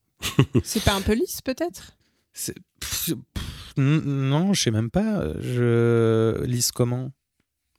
[0.65, 1.97] C'est pas un peu lisse, peut-être?
[3.77, 7.13] Non je sais même pas je lise comment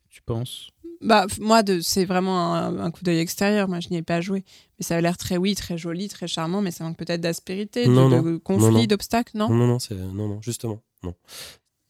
[0.08, 0.70] tu penses?
[1.00, 3.68] Bah, moi, de, c'est vraiment un, un coup d'œil extérieur.
[3.68, 4.44] Moi, je n'y ai pas joué.
[4.78, 7.86] Mais ça a l'air très, oui, très joli, très charmant, mais ça manque peut-être d'aspérité,
[7.86, 8.22] de, Non, de non.
[8.24, 8.84] Non, conflit, non.
[8.86, 11.14] d'obstacles, non, non non c'est non non justement non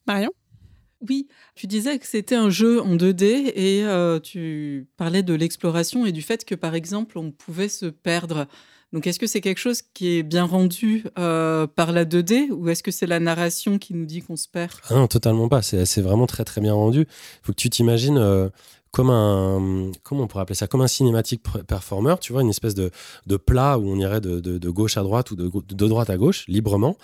[0.05, 0.31] Marion?
[1.07, 6.05] Oui, tu disais que c'était un jeu en 2D et euh, tu parlais de l'exploration
[6.05, 8.47] et du fait que, par exemple, on pouvait se perdre.
[8.91, 12.69] Donc, est-ce que c'est quelque chose qui est bien rendu euh, par la 2D ou
[12.69, 14.71] est-ce que c'est la narration qui nous dit qu'on se perd?
[14.89, 15.61] Ah non, totalement pas.
[15.61, 17.05] C'est vraiment très très bien rendu.
[17.43, 18.49] faut que tu t'imagines euh,
[18.91, 19.91] comme un.
[20.03, 22.91] Comment on pourrait appeler ça Comme un cinématique performer, tu vois, une espèce de,
[23.37, 26.97] plat où on irait de, gauche à droite ou de, droite à gauche, librement.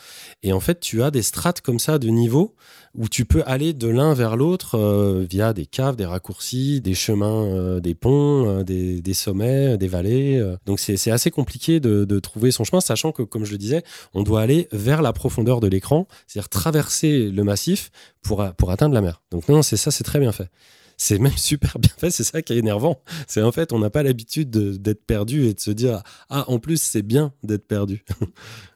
[0.44, 2.56] Et en fait, tu as des strates comme ça de niveau
[2.96, 6.94] où tu peux aller de l'un vers l'autre euh, via des caves, des raccourcis, des
[6.94, 10.56] chemins, euh, des ponts, euh, des, des sommets, des vallées.
[10.66, 13.84] Donc c'est assez compliqué de, trouver son chemin, sachant que, comme je le disais,
[14.14, 17.92] on doit aller vers la profondeur de l'écran, c'est-à-dire traverser le massif
[18.24, 19.22] pour, pour atteindre la mer.
[19.32, 20.50] Donc non, c'est ça, c'est très bien fait.
[20.98, 23.02] C'est même super bien fait, c'est ça qui est énervant.
[23.28, 26.46] C'est en fait, on n'a pas l'habitude de- d'être perdu et de se dire Ah,
[26.50, 28.04] en plus, c'est bien d'être perdu.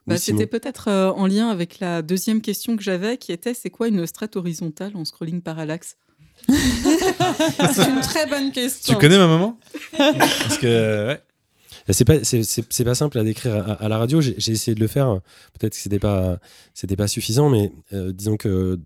[0.08, 0.18] Bah.
[0.18, 3.90] C'était peut-être euh, en lien avec la deuxième question que j'avais, qui était c'est quoi
[3.90, 5.98] une strate horizontale en scrolling parallaxe?
[6.48, 8.94] C'est une très bonne question.
[8.96, 9.60] Tu connais ma maman?
[9.98, 11.22] Parce que, ouais.
[11.92, 14.22] C'est pas, c'est, pas simple à décrire à, la radio.
[14.22, 15.20] J'ai, essayé de le faire.
[15.58, 16.40] Peut-être que c'était pas,
[16.74, 18.78] c'était pas suffisant, mais euh, disons que euh,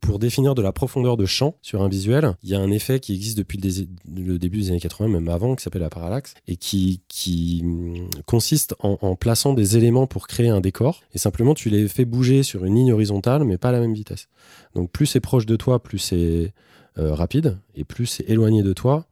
[0.00, 2.98] pour définir de la profondeur de champ sur un visuel, il y a un effet
[2.98, 6.56] qui existe depuis le, début des années 80, même avant, qui s'appelle la parallaxe, et
[6.56, 11.02] qui, qui hum, consiste en, en plaçant des éléments pour créer un décor.
[11.14, 13.94] Et simplement, tu les fais bouger sur une ligne horizontale, mais pas à la même
[13.94, 14.28] vitesse.
[14.74, 16.52] Donc, plus c'est proche de toi, plus c'est
[16.98, 19.06] euh, rapide, et plus c'est éloigné de toi,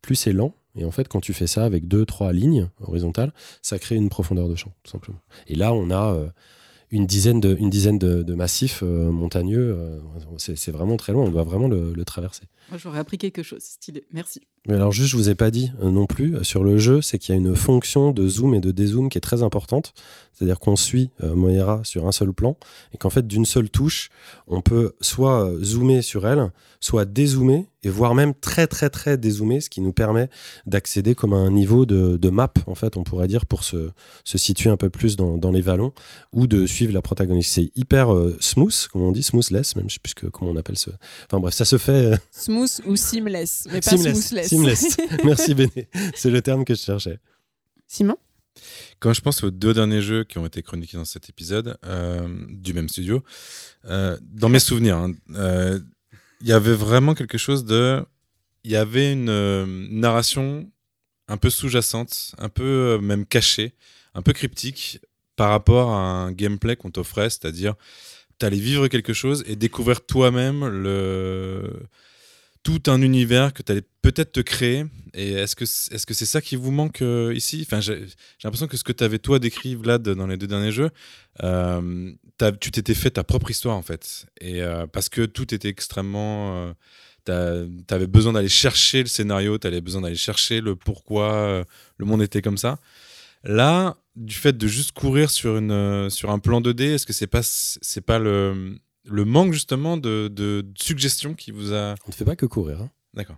[0.00, 0.54] plus c'est lent.
[0.76, 4.08] Et en fait, quand tu fais ça avec deux, trois lignes horizontales, ça crée une
[4.08, 5.20] profondeur de champ, tout simplement.
[5.46, 6.28] Et là, on a euh,
[6.90, 9.76] une dizaine de, une dizaine de, massifs euh, montagneux.
[9.76, 10.00] euh,
[10.38, 12.44] c'est vraiment très loin, on doit vraiment le, le traverser.
[12.70, 13.62] Moi, j'aurais appris quelque chose.
[13.62, 14.04] Stylé.
[14.12, 14.40] Merci.
[14.68, 17.02] Mais alors juste, je vous ai pas dit euh, non plus euh, sur le jeu,
[17.02, 19.92] c'est qu'il y a une fonction de zoom et de dézoom qui est très importante.
[20.34, 22.56] C'est-à-dire qu'on suit euh, Moira sur un seul plan
[22.94, 24.08] et qu'en fait d'une seule touche,
[24.46, 26.50] on peut soit euh, zoomer sur elle,
[26.80, 30.30] soit dézoomer et voire même très très très dézoomer, ce qui nous permet
[30.66, 33.90] d'accéder comme à un niveau de, de map en fait, on pourrait dire pour se,
[34.24, 35.92] se situer un peu plus dans, dans les vallons
[36.32, 37.52] ou de suivre la protagoniste.
[37.52, 40.56] C'est hyper euh, smooth, comme on dit, smoothless, même je sais plus que- comment on
[40.56, 40.92] appelle ça.
[41.26, 41.92] Enfin bref, ça se fait.
[42.12, 44.48] euh, Smooth ou seamless, mais pas Seamless, smoothless.
[44.52, 44.96] Seamless.
[45.24, 47.18] Merci Béné, c'est le terme que je cherchais.
[47.86, 48.16] Simon
[49.00, 52.28] Quand je pense aux deux derniers jeux qui ont été chroniqués dans cet épisode, euh,
[52.48, 53.22] du même studio,
[53.86, 55.78] euh, dans mes souvenirs, hein, euh,
[56.40, 58.04] il y avait vraiment quelque chose de.
[58.64, 60.70] Il y avait une euh, narration
[61.28, 63.74] un peu sous-jacente, un peu euh, même cachée,
[64.14, 65.00] un peu cryptique
[65.36, 67.74] par rapport à un gameplay qu'on t'offrait, c'est-à-dire
[68.38, 71.86] t'allais vivre quelque chose et découvrir toi-même le
[72.62, 74.84] tout un univers que tu allais peut-être te créer.
[75.14, 77.64] Et est-ce que c'est est -ce c'est ça qui vous manque euh, ici?
[77.66, 78.06] Enfin, J'ai
[78.44, 80.90] l'impression que ce que tu avais toi décrit, Vlad, dans les deux derniers jeux,
[81.42, 82.12] euh,
[82.60, 84.26] tu t'étais fait ta propre histoire en fait.
[84.40, 86.72] Et euh, parce que tout était extrêmement.
[87.24, 91.64] t'as- T'avais besoin d'aller chercher le scénario, t'avais besoin d'aller chercher le pourquoi
[91.98, 92.78] le monde était comme ça.
[93.44, 97.26] Là, du fait de juste courir sur, une, sur un plan 2D, est-ce que c'est
[97.26, 101.94] pas, c'est pas le, le manque justement de, de, de suggestions qui vous a.
[102.06, 102.80] On ne fait pas que courir.
[102.80, 102.90] hein.
[103.14, 103.36] D'accord.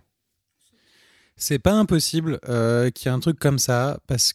[1.37, 4.33] C'est pas impossible euh, qu'il y ait un truc comme ça parce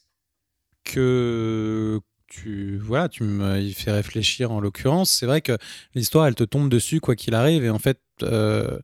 [0.84, 5.10] que tu voilà, tu me y fais réfléchir en l'occurrence.
[5.10, 5.56] C'est vrai que
[5.94, 8.78] l'histoire elle te tombe dessus quoi qu'il arrive et en fait euh,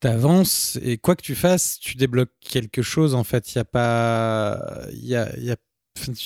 [0.00, 3.52] t'avances et quoi que tu fasses, tu débloques quelque chose en fait.
[3.54, 5.56] Il y a pas il y a, il y a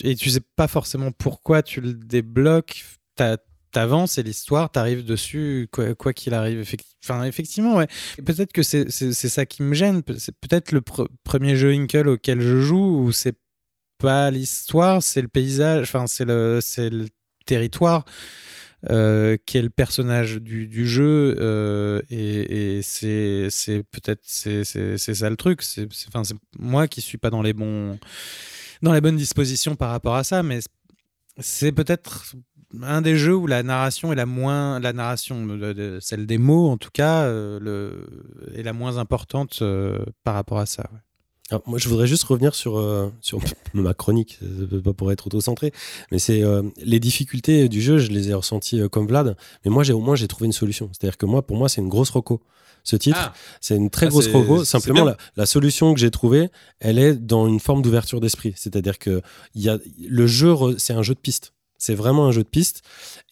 [0.02, 2.84] et tu sais pas forcément pourquoi tu le débloques.
[3.14, 3.38] T'as-
[3.72, 6.64] T'avances et l'histoire t'arrive dessus quoi qu'il arrive.
[7.04, 7.86] Enfin, effectivement, ouais.
[8.24, 10.02] Peut-être que c'est ça qui me gêne.
[10.18, 13.36] C'est peut-être le pre- premier jeu Inkle auquel je joue où c'est
[13.98, 17.06] pas l'histoire, c'est le paysage, enfin, c'est le, le
[17.46, 18.04] territoire
[18.90, 21.36] euh, qui est le personnage du, du jeu.
[21.38, 23.48] euh, et et c'est
[23.90, 25.62] peut-être c'est ça le truc.
[25.62, 27.98] C'est c'est- enfin, c'est moi qui suis pas dans les bons
[28.82, 30.60] dans les bonnes dispositions par rapport à ça, mais
[31.38, 32.34] c'est peut-être
[32.82, 36.38] un des jeux où la narration est la moins la narration de- de- celle des
[36.38, 38.06] mots en tout cas euh, le,
[38.56, 40.98] est la moins importante euh, par rapport à ça ouais.
[41.52, 43.40] Alors, moi, je voudrais juste revenir sur, euh, sur
[43.74, 44.38] ma chronique,
[44.84, 45.72] pas pour être auto-centré,
[46.12, 49.70] mais c'est euh, les difficultés du jeu, je les ai ressenties euh, comme Vlad, mais
[49.72, 50.88] moi, j'ai au moins, j'ai trouvé une solution.
[50.92, 52.40] C'est-à-dire que moi, pour moi, c'est une grosse roco.
[52.84, 53.32] Ce titre, Ah.
[53.60, 54.64] c'est une très Ah, grosse roco.
[54.64, 58.52] Simplement, la, la solution que j'ai trouvée, elle est dans une forme d'ouverture d'esprit.
[58.54, 59.20] C'est-à-dire que
[59.56, 59.76] il y a,
[60.08, 61.52] le jeu, c'est un jeu de piste.
[61.80, 62.82] C'est vraiment un jeu de piste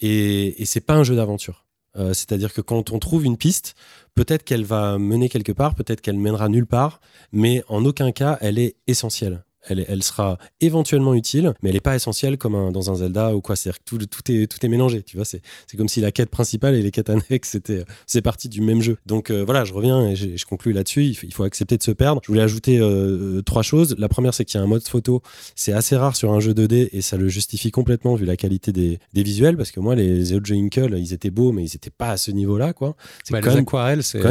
[0.01, 1.67] et, c'est pas un jeu d'aventure.
[1.97, 3.77] Euh, C'est-à-dire que quand on trouve une piste,
[4.15, 8.39] peut-être qu'elle va mener quelque part, peut-être qu'elle mènera nulle part, mais en aucun cas
[8.41, 9.45] elle est essentielle.
[9.69, 13.41] Elle, sera éventuellement utile, mais elle n'est pas essentielle comme un- dans un Zelda ou
[13.41, 13.57] quoi.
[13.57, 15.25] C'est-à-dire que tout, tout, est, tout est mélangé, tu vois.
[15.27, 15.41] C'est
[15.77, 18.97] comme si la quête principale et les quêtes annexes, c'était c'est parti du même jeu.
[19.07, 21.05] Donc euh, voilà, je reviens et je, conclus là-dessus.
[21.05, 22.21] Il, faut- il faut accepter de se perdre.
[22.25, 23.95] Je voulais ajouter euh, euh, trois choses.
[23.99, 25.23] La première, c'est qu'il y a un mode photo.
[25.55, 28.73] C'est assez rare sur un jeu 2D et ça le justifie complètement vu la qualité
[28.73, 31.73] des, des visuels parce que moi, les autres jeux Inkle, ils étaient beaux, mais ils
[31.75, 32.97] n'étaient pas à ce niveau-là, quoi.
[33.25, 33.79] C'est Bah, quand les même quand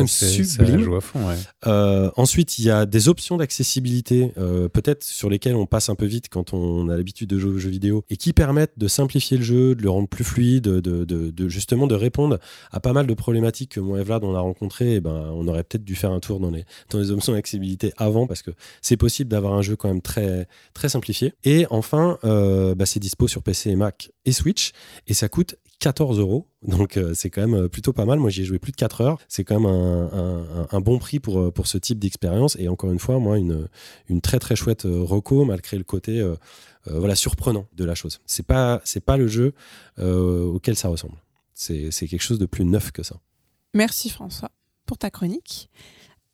[0.08, 0.94] sublime.
[0.96, 1.36] à fond ouais.
[1.68, 5.96] Euh, ensuite, il y a des options d'accessibilité, euh, peut-être sur lesquelles on passe un
[5.96, 8.88] peu vite quand on a l'habitude de jouer aux jeux vidéo, et qui permettent de
[8.88, 12.38] simplifier le jeu, de le rendre plus fluide, de, justement de répondre
[12.72, 14.96] à pas mal de problématiques que moi et Vlad on a rencontrées.
[14.96, 17.94] Et ben, on aurait peut-être dû faire un tour dans les, dans les options d'accessibilité
[17.98, 18.52] avant, parce que
[18.84, 21.34] c'est possible d'avoir un jeu quand même très, très simplifié.
[21.44, 24.72] Et enfin, euh, bah, c'est dispo sur PC et Mac et Switch,
[25.08, 26.48] et ça coûte 14 euros.
[26.64, 28.20] Donc euh, c'est quand même euh, plutôt pas mal.
[28.20, 29.20] Moi j'y ai joué plus de 4 heures.
[29.28, 32.58] C'est quand même un, bon prix pour, euh, pour ce type d'expérience.
[32.60, 33.68] Et encore une fois, moi, une,
[34.22, 36.26] très très chouette reco, malgré le côté
[36.86, 38.20] voilà, surprenant de la chose.
[38.26, 39.54] C'est pas, c'est pas le jeu
[39.98, 41.16] auquel ça ressemble.
[41.54, 43.18] C'est quelque chose de plus neuf que ça.
[43.74, 44.52] Merci François
[44.86, 45.70] pour ta chronique.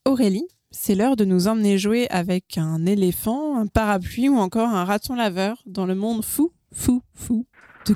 [0.06, 4.86] Aurélie, c'est l'heure de nous emmener jouer avec un éléphant, un parapluie ou encore un
[4.86, 7.46] raton laveur dans le monde fou, fou, fou
[7.88, 7.94] de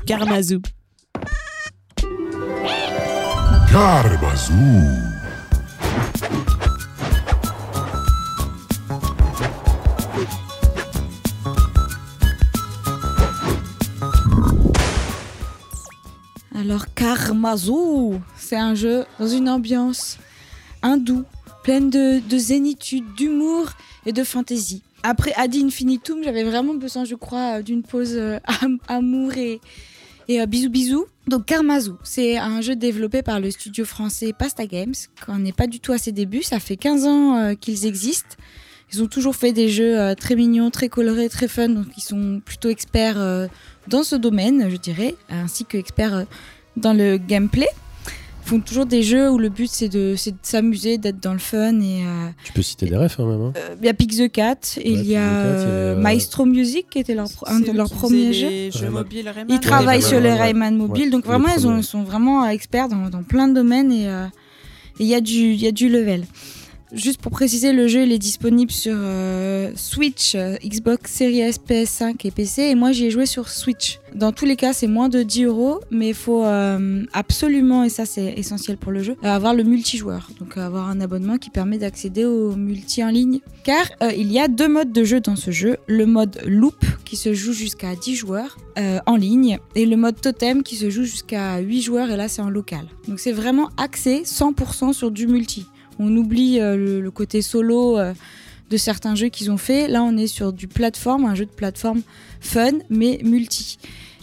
[3.72, 4.55] Karamazoo.
[16.55, 20.18] Alors, Karmazoo, c'est un jeu dans une ambiance
[20.82, 21.24] hindoue,
[21.63, 23.70] pleine de, de zénitude, d'humour
[24.05, 24.82] et de fantaisie.
[25.03, 28.39] Après Ad Infinitum, j'avais vraiment besoin, je crois, d'une pause euh,
[30.28, 31.05] et euh, bisous bisous.
[31.28, 34.93] Donc Karmazoo, c'est un jeu développé par le studio français Pasta Games,
[35.25, 38.36] qu'on n'est pas du tout à ses débuts, ça fait 15 ans euh, qu'ils existent.
[38.93, 42.01] Ils ont toujours fait des jeux euh, très mignons, très colorés, très fun, donc ils
[42.01, 43.49] sont plutôt experts
[43.88, 46.25] dans ce domaine, je dirais, ainsi que experts
[46.78, 47.67] dans le gameplay.
[48.47, 51.81] Ils font toujours des jeux où le but c'est de, s'amuser, d'être dans le fun.
[51.81, 53.41] Et euh, Tu peux citer des refs hein, même.
[53.41, 53.53] hein.
[53.81, 56.99] il y a Pick the Cat, Ouais, il y a euh, euh, Maestro Music qui
[56.99, 58.47] était leur, un de leurs premiers jeux.
[58.47, 58.93] les jeux Rayman.
[59.03, 59.47] mobiles Rayman.
[59.53, 60.35] Ils travaillent sur les ouais.
[60.41, 61.79] Rayman mobiles, Ouais, donc le vraiment ils, ont- premier.
[61.81, 64.23] ils sont vraiment experts dans, dans plein de domaines et euh,
[65.01, 66.23] il y, a du- il y a du level.
[66.93, 71.59] Juste pour préciser, le jeu il est disponible sur euh, Switch, euh, Xbox Series S,
[71.59, 73.99] PS5 et PC et moi j'y ai joué sur Switch.
[74.15, 77.89] Dans tous les cas c'est moins de 10 euros mais il faut euh, absolument, et
[77.89, 80.29] ça c'est essentiel pour le jeu, avoir le multijoueur.
[80.39, 83.39] Donc avoir un abonnement qui permet d'accéder au multi en ligne.
[83.65, 83.85] Car
[84.15, 85.77] il y a deux modes de jeu dans ce jeu.
[85.88, 88.57] Le mode loop qui se joue jusqu'à 10 joueurs
[89.05, 92.41] en ligne et le mode totem qui se joue jusqu'à 8 joueurs et là c'est
[92.41, 92.88] en local.
[93.09, 95.65] Donc c'est vraiment axé 100% sur du multi.
[95.99, 98.13] On oublie euh, le, côté solo euh,
[98.69, 99.87] de certains jeux qu'ils ont fait.
[99.87, 102.01] Là on est sur du plateforme, un jeu de plateforme
[102.39, 103.77] fun mais multi.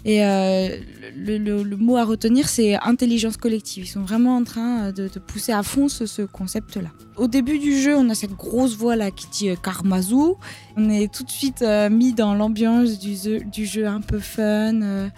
[0.06, 0.76] Et euh,
[1.16, 3.84] le, mot à retenir, c'est intelligence collective.
[3.84, 6.90] Ils sont vraiment en train de, pousser à fond ce, ce concept-là.
[7.16, 10.36] Au début du jeu, on a cette grosse voix là qui dit Karmazoo.
[10.76, 15.08] On est tout de suite mis dans l'ambiance du jeu, un peu fun,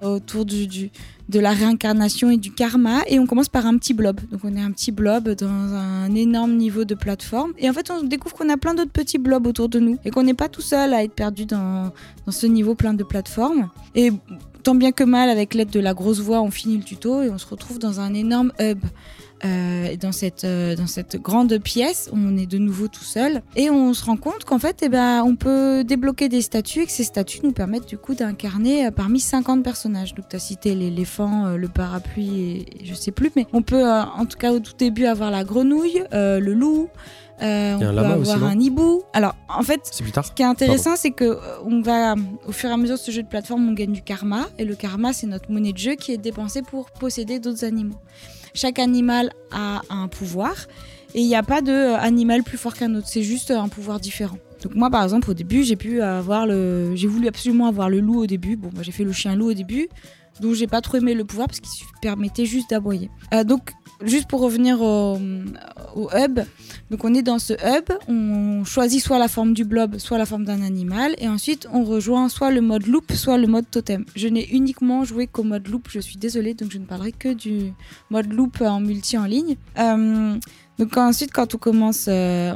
[0.00, 0.92] autour du-
[1.28, 3.00] de la réincarnation et du karma.
[3.06, 4.20] Et on commence par un petit blob.
[4.30, 7.52] Donc on est un petit blob dans un énorme niveau de plateforme.
[7.58, 10.10] Et en fait, on découvre qu'on a plein d'autres petits blobs autour de nous et
[10.10, 11.92] qu'on n'est pas tout seul à être perdu dans,
[12.28, 13.68] ce niveau plein de plateformes.
[13.94, 14.12] Et
[14.62, 17.30] tant bien que mal, avec l'aide de la grosse voix, on finit le tuto et
[17.30, 18.78] on se retrouve dans un énorme hub.
[19.44, 23.68] Euh, dans cette, euh, dans cette grande pièce, on est de nouveau tout seul et
[23.68, 26.92] on se rend compte qu'en fait, eh ben, on peut débloquer des statues et que
[26.92, 30.14] ces statues nous permettent du coup d'incarner euh, parmi 50 personnages.
[30.14, 33.60] Donc, tu as cité l'éléphant, euh, le parapluie et, et je sais plus, mais on
[33.62, 36.88] peut en tout cas au tout début avoir la grenouille, le loup.
[37.42, 39.02] euh, on peut avoir aussi, un hibou.
[39.12, 42.14] Alors, en fait, ce qui est intéressant, c'est que euh, on va,
[42.46, 44.46] au fur et à mesure de ce jeu de plateforme, on gagne du karma.
[44.58, 47.96] Et le karma, c'est notre monnaie de jeu qui est dépensée pour posséder d'autres animaux.
[48.56, 50.66] Chaque animal a un pouvoir.
[51.14, 53.06] Et il n'y a pas de euh, animal plus fort qu'un autre.
[53.06, 54.38] C'est juste euh, un pouvoir différent.
[54.62, 58.00] Donc moi, par exemple, au début, j'ai pu avoir le, j'ai voulu absolument avoir le
[58.00, 58.56] loup au début.
[58.56, 59.88] Bon, moi, j'ai fait le chien loup au début,
[60.40, 63.10] dont j'ai pas trop aimé le pouvoir parce qu'il permettait juste d'aboyer.
[63.34, 63.72] Euh, donc,
[64.04, 65.18] juste pour revenir au,
[66.14, 66.40] hub,
[66.90, 70.26] donc on est dans ce hub, on choisit soit la forme du blob, soit la
[70.26, 74.04] forme d'un animal, et ensuite on rejoint soit le mode loop, soit le mode totem.
[74.14, 77.32] Je n'ai uniquement joué qu'au mode loop, je suis désolée, donc je ne parlerai que
[77.32, 77.72] du
[78.10, 79.56] mode loop en multi en ligne.
[79.78, 80.36] Euh,
[80.78, 82.52] donc ensuite, quand on commence, euh,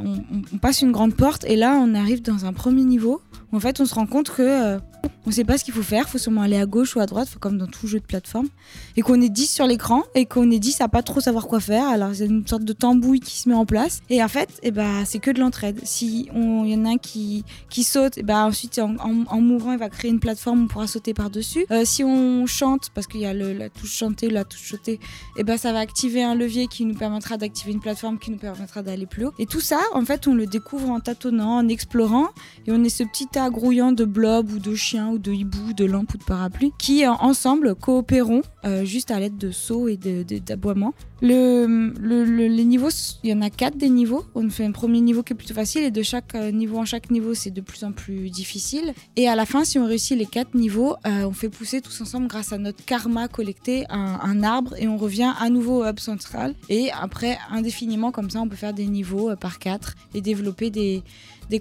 [0.53, 3.21] on passe une grande porte, et là on arrive dans un premier niveau.
[3.53, 4.79] où En fait, on se rend compte que euh,
[5.27, 7.29] on sait pas ce qu'il faut faire, faut sûrement aller à gauche ou à droite,
[7.41, 8.49] comme dans tout jeu de plateforme,
[8.97, 11.61] et qu'on est 10 sur l'écran, et qu'on est 10 à pas trop savoir quoi
[11.61, 11.87] faire.
[11.89, 14.71] Alors c'est une sorte de tambouille qui se met en place, et en fait, eh
[14.71, 15.81] ben, c'est que de l'entraide.
[15.85, 19.41] Si il y en a un qui, qui saute, eh ben, ensuite en, en- en
[19.41, 21.65] mourant, il va créer une plateforme, on pourra sauter par-dessus.
[21.71, 24.99] Euh, si on chante, parce qu'il y a la touche chanter, la touche sauter,
[25.37, 28.39] et ben, ça va activer un levier qui nous permettra d'activer une plateforme qui nous
[28.39, 29.33] permettra d'aller plus haut.
[29.39, 32.29] Et tout ça, en fait, on le découvre en tâtonnant, en explorant,
[32.67, 35.73] et on est ce petit tas grouillant de blobs ou de chiens ou de hiboux,
[35.73, 39.89] de lampes ou de parapluies qui euh, ensemble coopérons euh, juste à l'aide de sauts
[39.89, 40.95] et d'aboiements.
[41.23, 41.67] Le,
[42.01, 42.89] le- le- les niveaux,
[43.23, 44.25] il y en a quatre des niveaux.
[44.35, 46.85] On fait un premier niveau qui est plutôt facile et de chaque euh, niveau en
[46.87, 48.95] chaque niveau, c'est de plus en plus difficile.
[49.17, 52.27] Et à la fin, si on réussit les quatre niveaux, on fait pousser tous ensemble
[52.27, 56.55] grâce à notre karma collecté un, arbre et on revient à nouveau au hub central.
[56.69, 61.03] Et après, indéfiniment comme ça, on peut faire des niveaux par quatre et développer des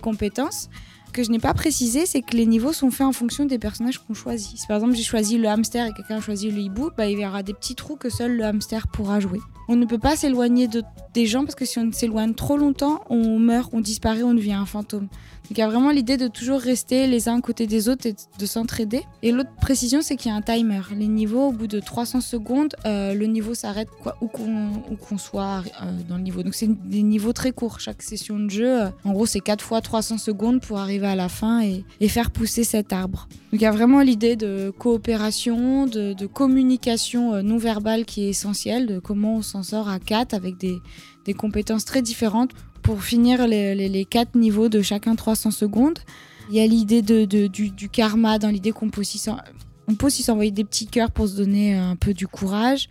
[0.02, 0.70] compétences.
[1.12, 4.00] Que je n'ai pas précisé, c'est que les niveaux sont faits en fonction des personnages
[4.00, 4.58] qu'on choisit.
[4.58, 7.20] Si par exemple j'ai choisi le hamster et quelqu'un a choisi le hibou, bah, il
[7.20, 9.40] y aura des petits trous que seul le hamster pourra jouer.
[9.68, 10.84] On ne peut pas s'éloigner de,
[11.14, 14.54] des gens parce que si on s'éloigne trop longtemps, on meurt, on disparaît, on devient
[14.54, 15.08] un fantôme.
[15.50, 18.06] Donc il y a vraiment l'idée de toujours rester les uns à côté des autres
[18.06, 19.02] et de s'entraider.
[19.24, 20.82] Et l'autre précision, c'est qu'il y a un timer.
[20.96, 23.88] Les niveaux, au bout de 300 secondes, euh, le niveau s'arrête
[24.22, 26.44] où qu'on soit euh, dans le niveau.
[26.44, 27.80] Donc c'est des niveaux très courts.
[27.80, 31.16] Chaque session de jeu, euh, en gros, c'est 4 fois 300 secondes pour arriver à
[31.16, 33.28] la fin et, faire pousser cet arbre.
[33.52, 38.88] Donc il y a vraiment l'idée de coopération, de, communication non verbale qui est essentielle,
[38.88, 40.80] de comment on s'en sort à 4 avec des
[41.36, 42.52] compétences très différentes
[42.82, 46.00] pour finir les, quatre niveaux de chacun 300 secondes.
[46.50, 51.12] Il y a l'idée du, karma, dans l'idée qu'on peut aussi s'envoyer des petits cœurs
[51.12, 52.90] pour se donner un peu du courage.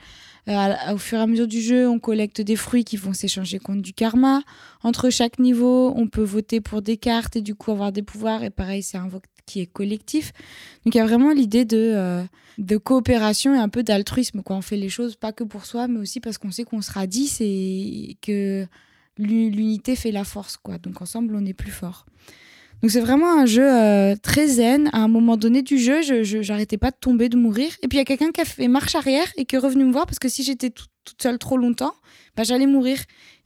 [0.49, 3.59] Euh, au fur et à mesure du jeu, on collecte des fruits qui vont s'échanger
[3.59, 4.43] contre du karma.
[4.83, 8.43] Entre chaque niveau, on peut voter pour des cartes et du coup avoir des pouvoirs.
[8.43, 10.33] Et pareil, c'est un vote qui est collectif.
[10.85, 14.43] Donc il y a vraiment l'idée de, euh, coopération et un peu d'altruisme.
[14.49, 17.07] On fait les choses pas que pour soi, mais aussi parce qu'on sait qu'on sera
[17.07, 18.67] 10 et que
[19.19, 20.57] l'unité fait la force.
[20.57, 20.79] Quoi.
[20.79, 22.07] Donc ensemble, on est plus fort.
[22.81, 24.89] Donc c'est vraiment un jeu euh, très zen.
[24.93, 27.73] À un moment donné du jeu, je j'arrêtais pas de tomber, de mourir.
[27.83, 29.85] Et puis il y a quelqu'un qui a fait marche arrière et qui est revenu
[29.85, 31.95] me voir parce que si j'étais tout- toute seule trop longtemps,
[32.37, 32.99] bah, j'allais mourir.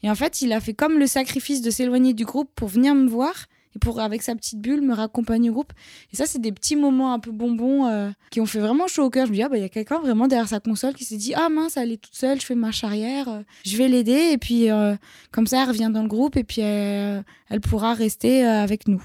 [0.02, 2.94] Et en fait, il a fait comme le sacrifice de s'éloigner du groupe pour venir
[2.94, 5.72] me voir et pour, avec sa petite bulle, me raccompagner au groupe.
[6.12, 9.04] Et ça, c'est des petits moments un peu bonbons euh, qui ont fait vraiment chaud
[9.04, 9.26] au cœur.
[9.26, 11.16] Je me dis, ah, bah, il y a quelqu'un vraiment derrière sa console qui s'est
[11.16, 14.30] dit, ah mince, elle est toute seule, je fais marche arrière, euh, je vais l'aider.
[14.32, 14.94] Et puis, euh,
[15.30, 17.24] comme ça, elle revient dans le groupe et puis elle
[17.62, 19.02] pourra rester avec nous.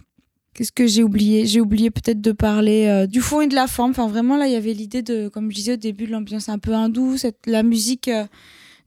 [0.53, 1.45] Qu'est-ce que j'ai oublié?
[1.45, 3.91] J'ai oublié peut-être de parler du fond et de la forme.
[3.91, 6.49] Enfin, vraiment, là, il y avait l'idée de, comme je disais au début, de l'ambiance
[6.49, 8.09] un peu hindoue, cette, la musique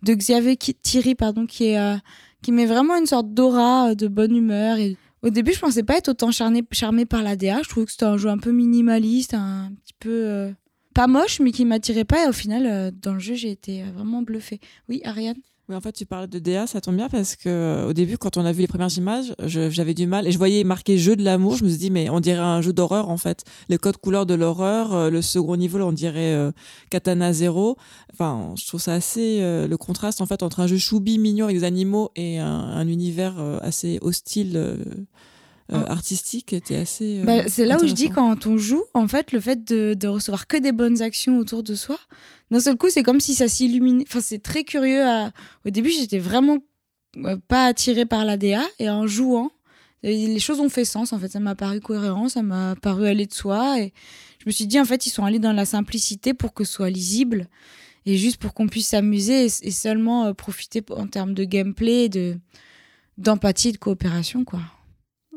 [0.03, 1.99] de Xavier Thierry, pardon, qui, est,
[2.43, 4.78] qui met vraiment une sorte d'aura, de bonne humeur.
[4.78, 7.62] Et au début, je pensais pas être autant charmée, charmée par la DA.
[7.62, 10.52] Je trouvais que c'était un jeu un peu minimaliste, un petit peu euh,
[10.94, 12.24] pas moche, mais qui m'attirait pas.
[12.24, 14.60] Et au final, euh, dans le jeu, j'ai été euh, vraiment bluffée.
[14.88, 15.36] Oui, Ariane?
[15.70, 18.18] Oui, en fait, tu parles de DA, ça tombe bien parce que euh, au début,
[18.18, 21.14] quand on a vu les premières images, j'avais du mal et je voyais marqué jeu
[21.14, 21.54] de l'amour.
[21.56, 23.44] Je me suis dit, mais on dirait un jeu d'horreur en fait.
[23.68, 26.50] Les codes couleurs de l'horreur, euh, le second niveau, là, on dirait euh,
[26.90, 27.76] Katana Zero.
[28.12, 31.44] Enfin, je trouve ça assez euh, le contraste en fait entre un jeu choubi mignon
[31.44, 34.56] avec des animaux et un, un univers euh, assez hostile.
[34.56, 34.76] euh,
[35.72, 35.84] Ah.
[35.92, 37.20] artistique était assez.
[37.20, 39.94] euh, Bah, c'est là où je dis quand on joue, en fait, le fait de,
[39.94, 41.96] de recevoir que des bonnes actions autour de soi,
[42.51, 44.05] d'un seul coup, c'est comme si ça s'illuminait.
[44.09, 45.05] Enfin, c'est très curieux.
[45.05, 45.32] à-
[45.66, 46.59] Au début, j'étais vraiment
[47.48, 49.51] pas attirée par la DA et en jouant,
[50.03, 51.12] les choses ont fait sens.
[51.12, 53.92] En fait, ça m'a paru cohérent, ça m'a paru aller de soi et
[54.38, 56.72] je me suis dit, en fait, ils sont allés dans la simplicité pour que ce
[56.72, 57.48] soit lisible
[58.07, 62.38] et juste pour qu'on puisse s'amuser et, seulement euh, profiter en termes de gameplay, de
[63.18, 64.61] d'empathie de coopération, quoi.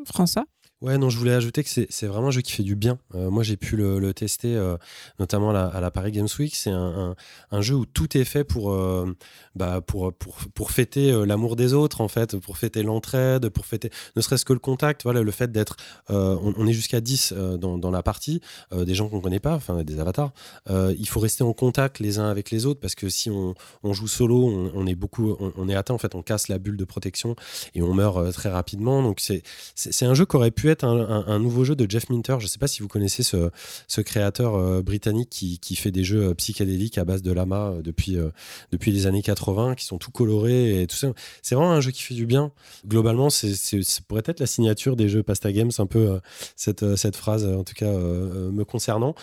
[0.06, 0.46] François?
[0.84, 3.00] Ouais, non, je voulais ajouter que c'est vraiment un jeu qui fait du bien.
[3.16, 4.76] Euh, moi, j'ai pu le, tester, euh,
[5.18, 6.54] notamment à la, Paris Games Week.
[6.54, 7.16] C'est un,
[7.52, 9.16] un, jeu où tout est fait pour, euh,
[9.56, 13.92] bah, pour, pour, pour fêter l'amour des autres, en fait, pour fêter l'entraide, pour fêter
[14.18, 15.04] ne serait-ce que le contact.
[15.04, 15.78] Voilà, le fait d'être.
[16.10, 18.42] on, est jusqu'à 10 euh, dans, dans la partie,
[18.74, 20.34] des gens qu'on connaît pas, enfin, des avatars.
[20.70, 23.94] Il faut rester en contact les uns avec les autres parce que si on, on
[23.94, 25.38] joue solo, on, est beaucoup.
[25.56, 27.38] On, est atteint, en fait, on casse la bulle de protection
[27.74, 29.02] et on meurt très rapidement.
[29.02, 32.38] Donc, c'est un jeu qui aurait pu être un, nouveau jeu de Jeff Minter.
[32.40, 36.30] Je ne sais pas si vous connaissez ce, créateur euh, britannique qui, fait des jeux
[36.30, 37.82] euh, psychédéliques à base de lama euh,
[38.72, 41.10] depuis, les années 80, qui sont tout colorés et tout ça.
[41.42, 42.52] C'est vraiment un jeu qui fait du bien.
[42.88, 43.48] Globalement, ça
[44.08, 46.20] pourrait être la signature des jeux Pasta Games, un peu
[46.56, 49.16] cette, cette phrase, en tout cas me concernant.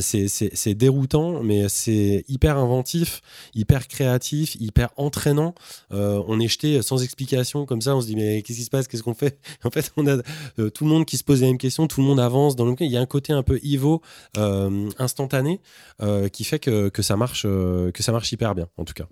[0.00, 3.20] C'est- déroutant, mais c'est hyper inventif,
[3.54, 5.54] hyper créatif, hyper entraînant.
[5.90, 8.88] On est jeté sans explication comme ça, on se dit mais qu'est-ce qui se passe,
[8.88, 9.38] qu'est-ce qu'on fait?
[9.64, 10.18] En fait, on a
[10.58, 12.66] euh, tout le monde qui se pose les mêmes questions, tout le monde avance dans
[12.66, 14.02] le Il y a un côté un peu Ivo
[14.36, 15.60] euh, instantané
[16.02, 18.92] euh, qui fait que, que ça marche, euh, que ça marche hyper bien, en tout
[18.92, 19.06] cas.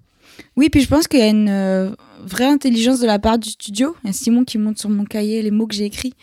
[0.56, 1.94] Oui, puis je pense qu'il y a une
[2.24, 3.96] vraie intelligence de la part du studio.
[4.04, 6.14] Il y a Simon qui monte sur mon cahier les mots que j'ai écrits.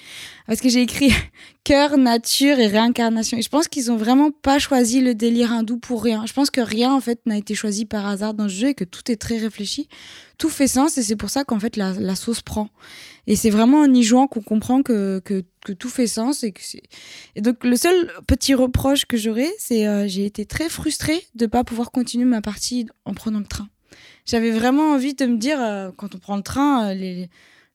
[0.48, 1.12] Parce que j'ai écrit
[1.64, 3.38] cœur, nature et réincarnation.
[3.38, 6.26] Et je pense qu'ils ont vraiment pas choisi le délire hindou pour rien.
[6.26, 8.74] Je pense que rien, en fait, n'a été choisi par hasard dans ce jeu et
[8.74, 9.90] que tout est très réfléchi.
[10.40, 12.70] Tout fait sens et c'est pour ça qu'en fait, la sauce prend.
[13.30, 16.44] Et c'est vraiment en y jouant qu'on comprend que, que, tout fait sens.
[16.44, 16.62] Et, que
[17.36, 21.46] et donc, le seul petit reproche que j'aurais, c'est euh, j'ai été très frustrée de
[21.46, 23.70] pas pouvoir continuer ma partie en prenant le train.
[24.26, 27.26] J'avais vraiment envie de me dire, euh, quand on prend le train, euh,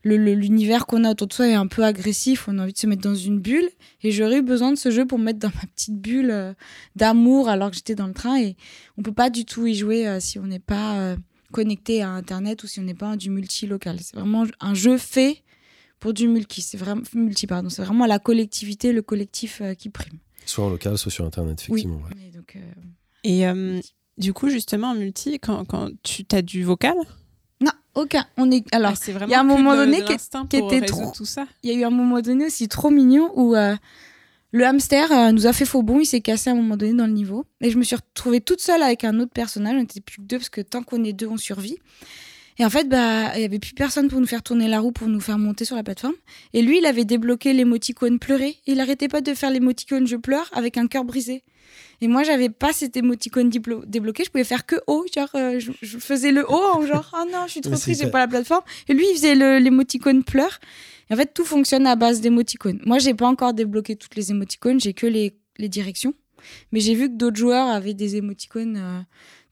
[0.03, 2.89] l'univers qu'on a autour de soi est un peu agressif, on a envie de se
[2.89, 3.71] mettre dans une bulle.
[4.03, 6.53] Et j'aurais eu besoin de ce jeu pour me mettre dans ma petite bulle euh,
[6.97, 8.41] d'amour alors que j'étais dans le train.
[8.41, 8.57] Et
[8.99, 11.17] on peut pas du tout y jouer si on n'est pas
[11.55, 13.99] connecté à Internet ou si on n'est pas du multi-local.
[14.03, 15.44] C'est vraiment un jeu fait
[16.01, 16.61] pour du multi.
[16.63, 17.69] C'est vraiment multi, pardon.
[17.71, 20.19] C'est vraiment la collectivité, le collectif euh, qui prime.
[20.47, 21.97] Soit en local, soit sur Internet, effectivement.
[21.97, 22.11] ouais.
[22.17, 22.61] Mais donc, euh,
[23.25, 23.81] Et euh,
[24.19, 26.95] du coup, justement, en multi, quand, quand tu as du vocal,
[27.61, 28.27] non, aucun.
[28.37, 28.91] On est alors.
[28.93, 31.47] Ah, c'est vraiment il y a un moment de- donné qui- était trop- tout ça.
[31.63, 33.75] Il y a eu un moment donné aussi trop mignon où euh,
[34.51, 36.01] le hamster euh, nous a fait faux bon.
[36.01, 37.47] Il s'est cassé à un moment donné dans le niveau.
[37.63, 39.75] Et je me suis retrouvée toute seule avec un autre personnage.
[39.77, 41.79] On n'était plus que deux parce que tant qu'on est deux, on survit.
[42.59, 44.93] Et en fait, bah, il y avait plus personne pour nous faire tourner la roue,
[44.93, 46.15] pour nous faire monter sur la plateforme.
[46.53, 48.57] Et lui, il avait débloqué l'émoticône pleurer.
[48.67, 51.43] Il arrêtait pas de faire l'émoticône je pleure avec un cœur brisé.
[52.01, 54.25] Et moi, j'avais pas cet émoticône débloqué.
[54.25, 55.05] Je pouvais faire que haut.
[55.13, 58.03] Genre, euh, je, je faisais le haut en genre, oh non, je suis trop triste,
[58.03, 58.63] j'ai pas la plateforme.
[58.89, 60.61] Et lui, il faisait l'émoticône pleure.
[61.11, 62.81] Et en fait, tout fonctionne à base d'émoticônes.
[62.85, 66.15] Moi, j'ai pas encore débloqué toutes les émoticônes, j'ai que les, les directions.
[66.73, 69.01] Mais j'ai vu que d'autres joueurs avaient des émoticônes euh,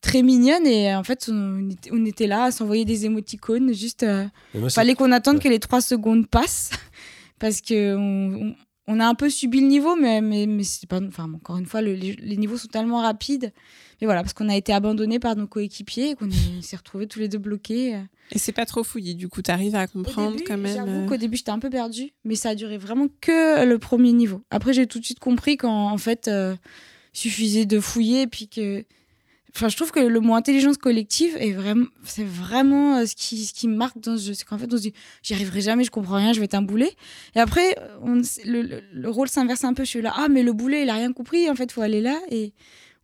[0.03, 3.73] très mignonnes et euh, en fait, on était, on était là à s'envoyer des émoticônes.
[3.73, 5.43] Juste, euh, moi, fallait qu'on attende Ouais.
[5.43, 6.71] que les trois secondes passent
[7.39, 8.55] parce que on, on-
[8.89, 11.01] on a un peu subi le niveau, mais, mais, mais c'est pas.
[11.01, 13.53] Enfin, encore une fois, le- les, les niveaux sont tellement rapides.
[14.01, 17.07] Mais voilà, parce qu'on a été abandonnés par nos coéquipiers et qu'on est- s'est retrouvés
[17.07, 17.95] tous les deux bloqués.
[17.95, 18.01] euh.
[18.33, 20.75] Et c'est pas trop fouillis, du coup, t'arrives à comprendre début, quand même.
[20.75, 23.79] J'avoue euh, qu'au début, j'étais un peu perdue, mais ça a duré vraiment que le
[23.79, 24.43] premier niveau.
[24.51, 26.57] Après, j'ai tout de suite compris qu'en en fait, euh,
[27.13, 28.85] suffisait de fouiller et puis que.
[29.55, 33.45] Enfin, je trouve que le mot intelligence collective est vraiment, c'est vraiment euh, ce qui,
[33.45, 34.35] ce qui marque dans ce jeu.
[34.35, 36.55] C'est qu'en fait, on se dit, j'y arriverai jamais, je comprends rien, je vais être
[36.55, 36.91] un boulet.
[37.35, 39.85] Et après, le, le- le rôle s'inverse un peu.
[39.85, 41.51] Je suis là, ah, mais le boulet, il a rien compris.
[41.51, 42.19] En fait, faut aller là.
[42.31, 42.55] Et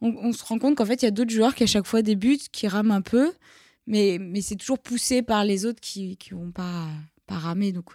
[0.00, 1.86] on, on se rend compte qu'en fait, il y a d'autres joueurs qui à chaque
[1.86, 3.30] fois débutent, qui rament un peu,
[3.86, 6.86] mais, mais c'est toujours poussé par les autres qui qui vont pas,
[7.26, 7.72] pas ramer.
[7.72, 7.90] Donc,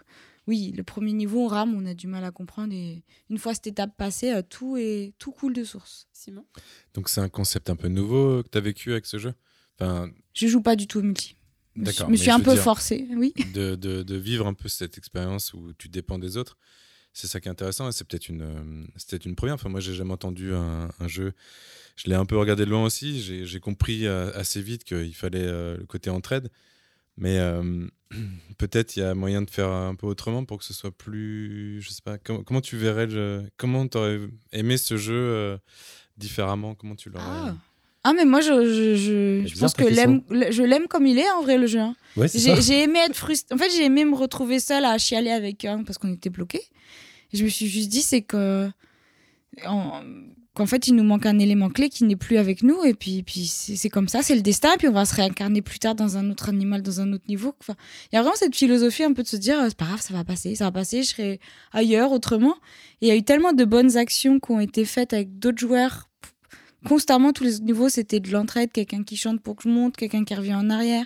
[0.47, 2.73] oui, le premier niveau, on rame, on a du mal à comprendre.
[2.73, 6.07] Et une fois cette étape passée, euh, tout, est, tout coule de source.
[6.13, 6.45] Simon?
[6.93, 9.33] Donc c'est un concept un peu nouveau que tu as vécu avec ce jeu?
[9.79, 11.35] Enfin, Je joue pas du tout au multi.
[11.75, 13.33] Je me suis- D'accord, un peu forcée, oui.
[13.53, 16.57] de, de, de vivre un peu cette expérience où tu dépends des autres.
[17.15, 19.55] C'est ça qui est intéressant et c'est peut-être une, euh, peut-être une première.
[19.55, 21.33] Enfin, moi, j'ai jamais entendu un, un jeu.
[21.95, 23.21] Je l'ai un peu regardé de loin aussi.
[23.21, 26.49] J'ai j'ai compris euh, assez vite qu'il fallait euh, le côté entraide.
[27.17, 27.87] Mais euh,
[28.57, 31.81] peut-être il y a moyen de faire un peu autrement pour que ce soit plus.
[31.81, 32.17] Je sais pas.
[32.17, 33.43] com- comment tu verrais le.
[33.57, 34.19] Comment tu aurais
[34.51, 35.57] aimé ce jeu euh,
[36.17, 36.75] différemment?
[36.75, 37.23] Comment tu l'aurais.
[37.25, 37.55] Ah.
[38.05, 41.29] Ah, mais moi, je, je, je, je pense que l'aime- je l'aime comme il est,
[41.31, 41.79] en vrai, le jeu.
[41.79, 41.95] hein.
[42.17, 43.55] Ouais, J'ai aimé être frustrée.
[43.55, 46.63] En fait, j'ai aimé me retrouver seule à chialer avec un parce qu'on était bloqués.
[47.31, 48.69] Et je me suis juste dit, c'est que.
[49.65, 50.01] en-
[50.55, 52.83] Qu'en fait, il nous manque un élément clé qui n'est plus avec nous.
[52.83, 54.73] Et puis, puis c'est comme ça, c'est le destin.
[54.73, 57.23] Et puis, on va se réincarner plus tard dans un autre animal, dans un autre
[57.27, 57.55] niveau.
[57.67, 60.01] Il y a vraiment cette philosophie un peu de se dire, euh, c'est pas grave,
[60.01, 61.39] ça va passer, ça va passer, je serai
[61.71, 62.55] ailleurs, autrement.
[63.01, 65.57] Et il y a eu tellement de bonnes actions qui ont été faites avec d'autres
[65.59, 66.07] joueurs
[66.85, 70.25] constamment tous les niveaux c'était de l'entraide quelqu'un qui chante pour que je monte quelqu'un
[70.25, 71.05] qui revient en arrière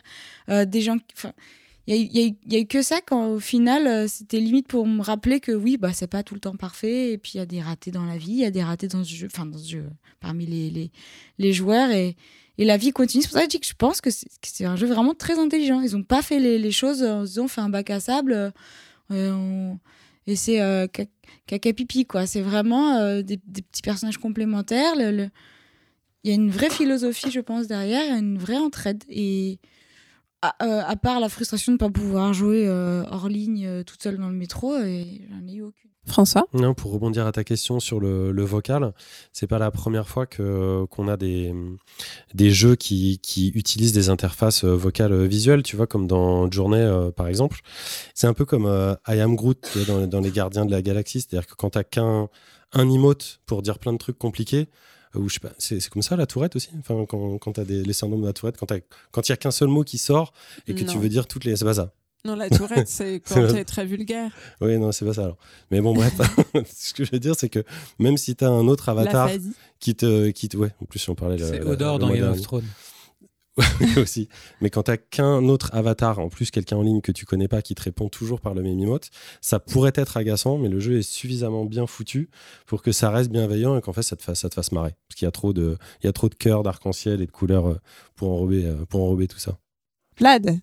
[0.49, 1.27] euh, des gens qui-
[1.95, 5.39] il y a, eu- que ça quand au final euh, c'était limite pour me rappeler
[5.39, 7.61] que oui bah c'est pas tout le temps parfait et puis il y a des
[7.61, 9.77] ratés dans la vie il y a des ratés dans ce jeu enfin dans ce
[10.19, 10.91] parmi les, les,
[11.37, 12.15] les joueurs et,
[12.57, 13.21] et la vie continue.
[13.23, 14.09] C'est pour ça que je pense que
[14.41, 15.79] c'est un jeu vraiment très intelligent.
[15.81, 18.51] Ils ont pas fait les, les choses en se disant fait un bac à sable
[19.11, 19.73] euh,
[20.25, 21.05] et c'est euh, ca-
[21.45, 22.25] caca pipi quoi.
[22.25, 24.93] C'est vraiment euh, des, petits personnages complémentaires.
[24.97, 25.29] Il
[26.23, 29.03] y a une vraie philosophie, je pense, derrière, une vraie entraide.
[29.07, 29.59] Et
[30.41, 33.83] à, euh, à part la frustration de ne pas pouvoir jouer euh, hors ligne euh,
[33.83, 35.89] toute seule dans le métro, et j'en ai eu aucune.
[36.07, 38.93] François Non, pour rebondir à ta question sur le, le vocal,
[39.33, 41.53] c'est pas la première fois que qu'on a des
[42.33, 47.11] des jeux qui, qui utilisent des interfaces vocales visuelles, tu vois, comme dans Journée euh,
[47.11, 47.59] par exemple.
[48.13, 50.71] C'est un peu comme euh, I Am Groot tu vois, dans, dans les Gardiens de
[50.71, 52.29] la Galaxie, c'est-à-dire que quand t'as qu'un
[52.73, 54.67] un emote pour dire plein de trucs compliqués.
[55.15, 56.69] Ou je sais pas, c'est comme ça la tourette aussi?
[56.79, 58.79] Enfin, quand, quand t'as des les syndromes de la tourette, quand t'as-
[59.11, 60.33] quand il y a qu'un seul mot qui sort
[60.67, 61.93] et que tu veux dire toutes les, c'est pas ça.
[62.25, 64.31] Non, la tourette, c'est quand t'es très vulgaire.
[64.59, 65.37] Oui, non, c'est pas ça alors.
[65.71, 66.13] Mais bon, bref,
[66.75, 67.63] ce que je veux dire, c'est que
[67.99, 69.29] même si tu as un autre avatar
[69.79, 70.57] qui te, qui te.
[70.57, 71.37] Ouais, en plus, si on parlait.
[71.37, 72.41] C'est Odor dans Game of.
[72.41, 72.65] Thrones.
[73.97, 74.29] aussi.
[74.61, 77.61] Mais quand t'as qu'un autre avatar, en plus quelqu'un en ligne que tu connais pas
[77.61, 79.09] qui te répond toujours par le même emote,
[79.41, 82.29] ça pourrait être agaçant, mais le jeu est suffisamment bien foutu
[82.65, 84.93] pour que ça reste bienveillant et qu'en fait ça te fasse, ça te fasse marrer.
[85.07, 87.31] Parce qu'il y a trop de, il y a trop de cœurs, d'arc-en-ciel et de
[87.31, 87.79] couleurs euh,
[88.15, 89.57] pour enrober, euh, pour enrober tout ça.
[90.17, 90.59] Vlad?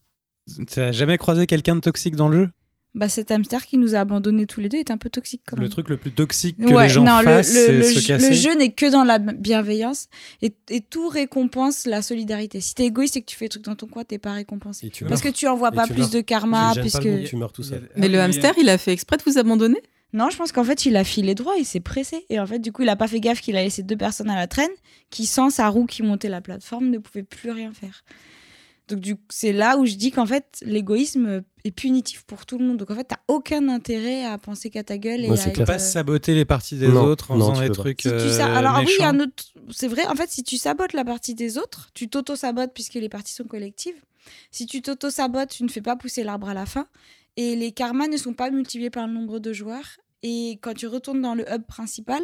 [0.67, 2.51] T'as jamais croisé quelqu'un de toxique dans le jeu?
[2.95, 5.57] Bah, cet hamster qui nous a abandonnés tous les deux est un peu toxique quand
[5.57, 5.65] même.
[5.65, 8.07] Le truc le plus toxique que Ouais, les gens non, le- fassent, le, se jeu-
[8.07, 8.29] casser.
[8.29, 10.07] le jeu n'est que dans la bienveillance
[10.43, 12.61] et, et tout récompense la solidarité.
[12.61, 14.87] Si t'es égoïste et que tu fais des trucs dans ton coin, t'es pas récompensé.
[14.87, 16.11] Et tu Parce que tu envoies Et pas tu plus meurs.
[16.11, 17.03] de karma, pas puisque.
[17.05, 17.91] le monde, tu meurs tout seul.
[17.97, 19.83] Mais le hamster, il a fait exprès de vous abandonner?
[20.13, 22.25] Non, je pense qu'en fait, il a filé droit, il s'est pressé.
[22.31, 24.31] Et en fait, du coup, il a pas fait gaffe qu'il a laissé deux personnes
[24.31, 24.71] à la traîne
[25.11, 28.05] qui, sans sa roue qui montait la plateforme, ne pouvaient plus rien faire.
[28.89, 32.67] Donc du- c'est là où je dis qu'en fait l'égoïsme est punitif pour tout le
[32.67, 32.77] monde.
[32.77, 35.51] Donc en fait t'as aucun intérêt à penser qu'à ta gueule et Ouais, à c'est
[35.51, 35.65] être.
[35.65, 38.03] Pas euh, saboter les parties des Non, autres en non, faisant des trucs.
[38.03, 39.17] Si euh, sa- Alors oui, il y a méchants.
[39.17, 39.45] un autre.
[39.71, 40.07] C'est vrai.
[40.07, 43.45] En fait, si tu sabotes la partie des autres, tu t'auto-sabotes puisque les parties sont
[43.45, 43.97] collectives.
[44.51, 46.87] Si tu t'auto-sabotes, tu ne fais pas pousser l'arbre à la fin.
[47.37, 49.97] Et les karmas ne sont pas multipliés par le nombre de joueurs.
[50.27, 52.23] Et quand tu retournes dans le hub principal,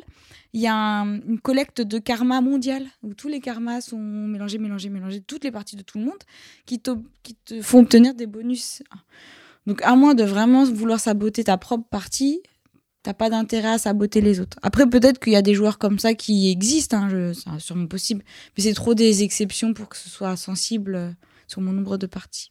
[0.54, 4.56] il y a un- une collecte de karma mondiale où tous les karmas sont mélangés,
[4.56, 6.22] mélangés, mélangés, toutes les parties de tout le monde
[6.64, 6.96] qui, te
[7.60, 8.82] font obtenir des bonus.
[9.66, 12.40] Donc, à moins de vraiment vouloir saboter ta propre partie,
[13.02, 14.58] t'as pas d'intérêt à saboter les autres.
[14.62, 18.24] Après, peut-être qu'il y a des joueurs comme ça qui existent, hein, c'est sûrement possible,
[18.56, 21.10] mais c'est trop des exceptions pour que ce soit sensible euh,
[21.46, 22.50] sur mon nombre de parties.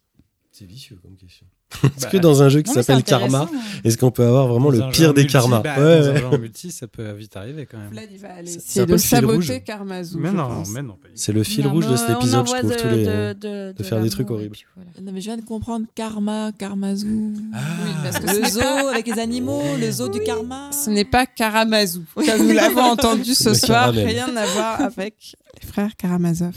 [0.51, 1.47] C'est vicieux comme question.
[1.83, 3.57] Est-ce Bah, que dans un jeu qui s'appelle Karma, hein.
[3.83, 6.23] est-ce qu'on peut avoir vraiment Dans le pire des multi, karmas bah, Ouais, Dans ouais.
[6.25, 7.91] un jeu multi, ça peut vite arriver quand même.
[7.91, 9.45] Vlad, il va aller C'est- de le fil rouge.
[9.47, 10.17] saboter Karmazou.
[10.19, 10.69] Mais je non, pense.
[10.71, 10.93] mais non.
[10.93, 12.69] pas- C'est le fil Non, rouge de cet on épisode, je trouve.
[12.71, 13.05] de, tous les...
[13.05, 14.57] de, de, de faire des trucs horribles.
[14.75, 14.89] voilà.
[15.01, 17.33] Non, mais je viens de comprendre karma, karmazou.
[17.35, 20.71] Oui, parce que le zoo avec les animaux, le zoo du karma.
[20.71, 22.03] Ce n'est pas Karamazou.
[22.15, 26.55] Comme nous l'avons entendu ce soir, rien à voir avec les frères Karamazov.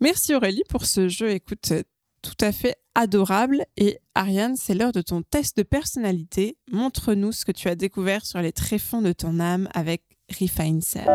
[0.00, 1.72] Merci Aurélie pour ce jeu, écoute,
[2.22, 3.64] tout à fait adorable.
[3.76, 6.56] Et Ariane, c'est l'heure de ton test de personnalité.
[6.70, 10.02] Montre-nous ce que tu as découvert sur les tréfonds de ton âme avec
[10.38, 11.06] Refine Self.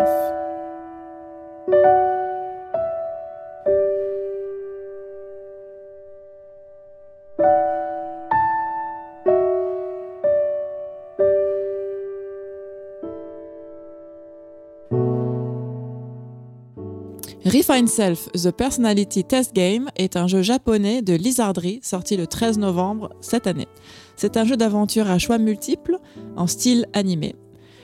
[17.56, 22.58] Refine Self, The Personality Test Game est un jeu japonais de Lizardry sorti le 13
[22.58, 23.70] novembre cette année.
[24.18, 26.00] C'est un jeu d'aventure à choix multiples
[26.36, 27.34] en style animé.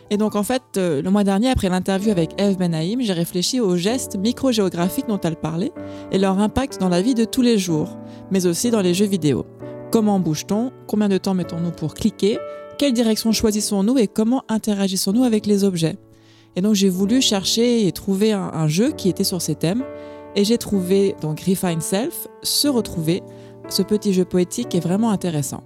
[0.09, 3.61] Et donc en fait, euh, le mois dernier, après l'interview avec Eve Benaïm, j'ai réfléchi
[3.61, 5.71] aux gestes microgéographiques dont elle parlait
[6.11, 7.97] et leur impact dans la vie de tous les jours,
[8.29, 9.45] mais aussi dans les jeux vidéo.
[9.89, 10.73] Comment bouge-t-on?
[10.85, 12.39] Combien de temps mettons-nous pour cliquer?
[12.77, 13.97] Quelle direction choisissons-nous?
[13.99, 15.95] Et comment interagissons-nous avec les objets?
[16.55, 19.83] Et donc j'ai voulu chercher et trouver un, jeu qui était sur ces thèmes.
[20.35, 23.21] Et j'ai trouvé donc Refine Self, se retrouver.
[23.69, 25.63] Ce petit jeu poétique est vraiment intéressant.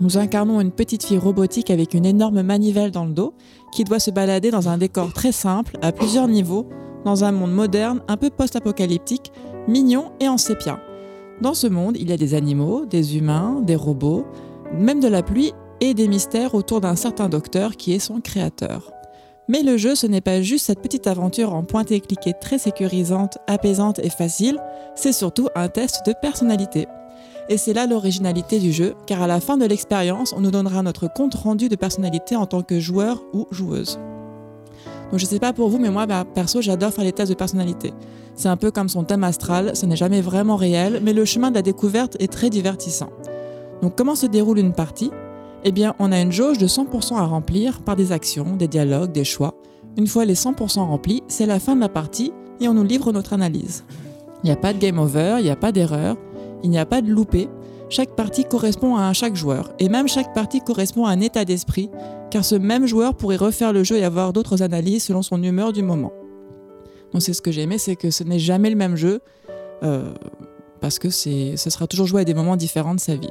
[0.00, 3.34] Nous incarnons une petite fille robotique avec une énorme manivelle dans le dos
[3.72, 6.68] qui doit se balader dans un décor très simple, à plusieurs niveaux,
[7.04, 9.32] dans un monde moderne, un peu post-apocalyptique,
[9.68, 10.80] mignon et en sépia.
[11.40, 14.24] Dans ce monde, il y a des animaux, des humains, des robots,
[14.72, 18.92] même de la pluie et des mystères autour d'un certain docteur qui est son créateur.
[19.52, 22.00] Mais le jeu, ce n'est pas juste cette petite aventure en pointe et
[22.40, 24.58] très sécurisante, apaisante et facile,
[24.94, 26.86] c'est surtout un test de personnalité.
[27.50, 30.82] Et c'est là l'originalité du jeu, car à la fin de l'expérience, on nous donnera
[30.82, 34.00] notre compte rendu de personnalité en tant que joueur ou joueuse.
[35.10, 37.36] Donc je sais pas pour vous, mais moi, bah, perso, j'adore faire les tests de
[37.36, 37.92] personnalité.
[38.34, 41.50] C'est un peu comme son thème astral, ce n'est jamais vraiment réel, mais le chemin
[41.50, 43.10] de la découverte est très divertissant.
[43.82, 45.10] Donc comment se déroule une partie?
[45.64, 49.12] Eh bien, on a une jauge de 100% à remplir par des actions, des dialogues,
[49.12, 49.54] des choix.
[49.96, 53.12] Une fois les 100% remplis, c'est la fin de la partie et on nous livre
[53.12, 53.84] notre analyse.
[54.42, 56.16] Il n'y a pas de game over, il n'y a pas d'erreur,
[56.62, 57.48] il n'y a pas de loupé.
[57.90, 61.44] Chaque partie correspond à un chaque joueur et même chaque partie correspond à un état
[61.44, 61.90] d'esprit,
[62.30, 65.72] car ce même joueur pourrait refaire le jeu et avoir d'autres analyses selon son humeur
[65.72, 66.12] du moment.
[67.12, 69.20] Donc c'est ce que j'ai aimé, c'est que ce n'est jamais le même jeu,
[69.82, 70.14] euh,
[70.80, 73.30] parce que ce sera toujours joué à des moments différents de sa vie.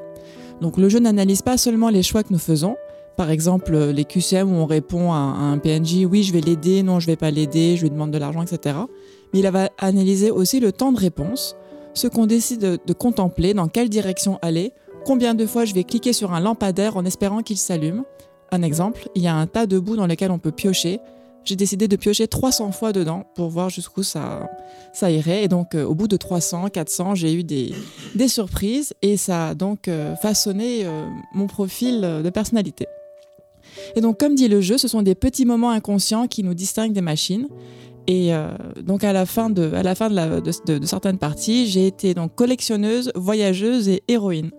[0.61, 2.77] Donc le jeu n'analyse pas seulement les choix que nous faisons,
[3.17, 6.99] par exemple les QCM où on répond à un PNJ oui je vais l'aider, non
[6.99, 8.77] je vais pas l'aider, je lui demande de l'argent, etc.
[9.33, 11.55] Mais il va analyser aussi le temps de réponse,
[11.93, 14.71] ce qu'on décide de, de contempler, dans quelle direction aller,
[15.05, 18.03] combien de fois je vais cliquer sur un lampadaire en espérant qu'il s'allume.
[18.51, 20.99] Un exemple, il y a un tas de bouts dans lesquels on peut piocher.
[21.43, 24.47] J'ai décidé de piocher 300 fois dedans pour voir jusqu'où ça,
[24.93, 25.43] ça irait.
[25.43, 27.73] Et donc, euh, au bout de 300, 400, j'ai eu des,
[28.13, 32.85] des surprises et ça a donc euh, façonné euh, mon profil de personnalité.
[33.95, 36.93] Et donc, comme dit le jeu, ce sont des petits moments inconscients qui nous distinguent
[36.93, 37.47] des machines.
[38.07, 38.31] Et
[38.83, 43.11] donc, à la fin de, à la fin de certaines parties, j'ai été donc collectionneuse,
[43.15, 44.51] voyageuse et héroïne.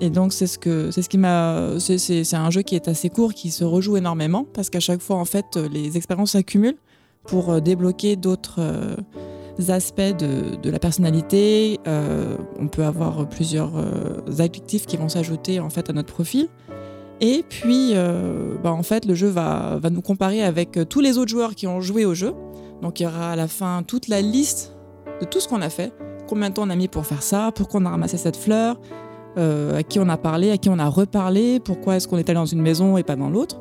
[0.00, 1.78] Et donc, c'est ce, que, c'est ce qui m'a.
[1.78, 5.16] C'est, un jeu qui est assez court, qui se rejoue énormément, parce qu'à chaque fois,
[5.16, 6.78] en fait, les expériences s'accumulent
[7.24, 8.56] pour euh, débloquer d'autres.
[8.58, 8.96] euh,
[9.68, 11.80] aspects de, de la personnalité.
[11.86, 16.48] Euh, on peut avoir plusieurs euh, adjectifs qui vont s'ajouter en fait à notre profil.
[17.22, 17.94] Et puis,
[18.62, 21.66] bah, en fait, le jeu va, va nous comparer avec tous les autres joueurs qui
[21.66, 22.34] ont joué au jeu.
[22.82, 24.76] Donc, il y aura à la fin toute la liste
[25.22, 25.94] de tout ce qu'on a fait.
[26.28, 27.52] Combien de temps on a mis pour faire ça?
[27.54, 28.78] Pourquoi on a ramassé cette fleur?
[29.36, 32.28] Euh, À qui on a parlé À qui on a reparlé Pourquoi est-ce qu'on est
[32.28, 33.60] allé dans une maison et pas dans l'autre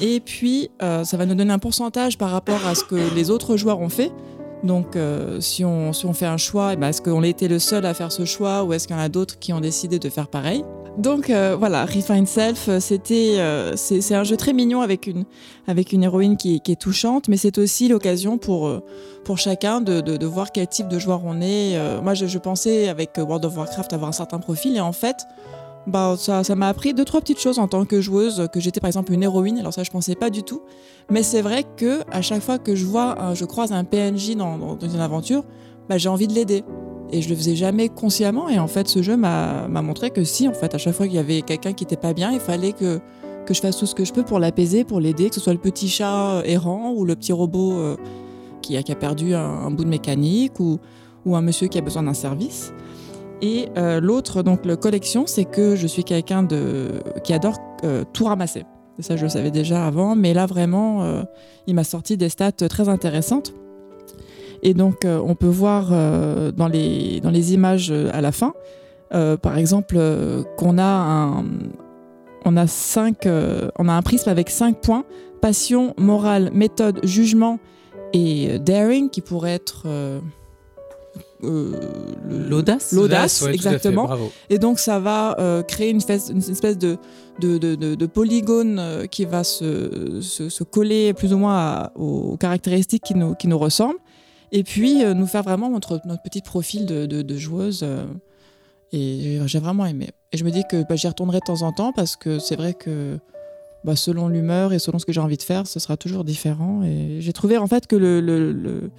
[0.00, 3.30] Et puis, euh, ça va nous donner un pourcentage par rapport à ce que les
[3.30, 4.12] autres joueurs ont fait.
[4.64, 7.58] Donc, euh, si, on, si on fait un choix, eh ben, est-ce qu'on été le
[7.58, 9.98] seul à faire ce choix ou est-ce qu'il y en a d'autres qui ont décidé
[9.98, 10.64] de faire pareil?
[10.98, 15.24] Donc, euh, voilà, Refine Self, euh, c'était, euh, c'est, un jeu très mignon avec une,
[15.66, 18.70] avec une héroïne qui, est touchante, mais c'est aussi l'occasion pour,
[19.24, 21.78] pour chacun de, de, voir quel type de joueur on est.
[22.02, 25.16] Moi, je, pensais avec World of Warcraft avoir un certain profil et en fait,
[25.86, 28.88] bah, ça, m'a appris deux, trois petites choses en tant que joueuse, que j'étais par
[28.88, 30.62] exemple une héroïne, alors ça je pensais pas du tout.
[31.10, 34.78] Mais c'est vrai que à chaque fois que je vois, je croise un PNJ dans
[34.78, 35.44] une aventure,
[35.88, 36.64] bah, j'ai envie de l'aider.
[37.12, 38.48] Et je le faisais jamais consciemment.
[38.48, 41.16] Et en fait, ce jeu m'a montré que si, en fait, à chaque fois qu'il
[41.16, 43.00] y avait quelqu'un qui était pas bien, il fallait que,
[43.44, 45.52] que je fasse tout ce que je peux pour l'apaiser, pour l'aider, que ce soit
[45.52, 47.96] le petit chat euh, errant ou le petit robot euh,
[48.62, 50.78] qui, a, perdu un, bout de mécanique ou,
[51.26, 52.72] ou un monsieur qui a besoin d'un service.
[53.40, 57.58] Et euh, l'autre, donc le collection, c'est que je suis quelqu'un de qui adore
[58.12, 58.64] tout ramasser.
[59.00, 61.24] Ça, je le savais déjà avant, mais là vraiment,
[61.66, 63.52] il m'a sorti des stats très intéressantes.
[64.62, 68.30] Et donc, euh, on peut voir euh, dans, les, dans les images euh, à la
[68.32, 68.52] fin,
[69.12, 71.44] euh, par exemple, euh, qu'on a un,
[72.44, 75.04] on a cinq, euh, on a un prisme avec cinq points
[75.40, 77.58] passion, morale, méthode, jugement
[78.12, 80.20] et euh, daring, qui pourrait être euh,
[81.42, 81.72] euh,
[82.48, 84.04] L'audace L'audace, Ouais, fait, exactement.
[84.04, 84.30] bravo.
[84.48, 86.96] Et donc, ça va euh, créer une espèce, une espèce de,
[87.40, 91.56] de, de, de- de polygone euh, qui va se, se, se coller plus ou moins
[91.56, 93.98] à- aux caractéristiques qui nous, qui nous ressemblent.
[94.52, 97.82] Et puis, euh, nous faire vraiment notre, petit profil de, joueuse.
[97.82, 98.04] euh,
[98.92, 100.10] et j'ai vraiment aimé.
[100.32, 102.56] Et je me dis que bah, j'y retournerai de temps en temps parce que c'est
[102.56, 103.18] vrai que
[103.84, 106.82] bah, selon l'humeur et selon ce que j'ai envie de faire, ce sera toujours différent.
[106.82, 108.90] Et j'ai trouvé en fait que le,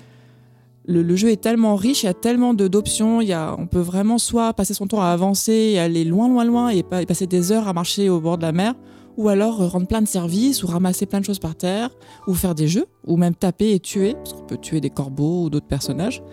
[1.16, 3.20] jeu est tellement riche, il y a tellement d'options.
[3.20, 6.82] On peut vraiment soit passer son temps à avancer et aller loin, loin, loin et
[6.82, 8.74] passer des heures à marcher au bord de la mer,
[9.18, 11.90] ou alors euh, rendre plein de services, ou ramasser plein de choses par terre,
[12.27, 15.44] ou faire des jeux, ou même taper et tuer, parce qu'on peut tuer des corbeaux
[15.44, 16.23] ou d'autres personnages.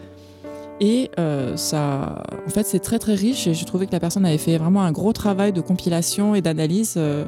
[0.81, 4.25] Et euh, ça, en fait, c'est très très riche et j'ai trouvé que la personne
[4.25, 7.27] avait fait vraiment un gros travail de compilation et d'analyse euh,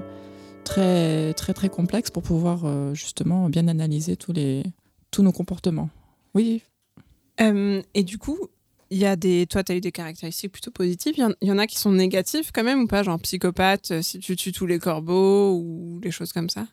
[0.65, 2.61] très très très complexe pour pouvoir
[2.95, 4.63] justement bien analyser tous les
[5.11, 5.91] tous nos comportements.
[6.35, 6.63] Oui,
[7.39, 8.39] et du coup,
[8.93, 9.47] il y a des.
[9.49, 11.15] Toi, tu as eu des caractéristiques plutôt positives.
[11.17, 13.19] Il y en- il y, en a qui sont négatives quand même ou pas Genre
[13.21, 16.69] psychopathe, euh, si tu tues tous les corbeaux ou des choses comme ça?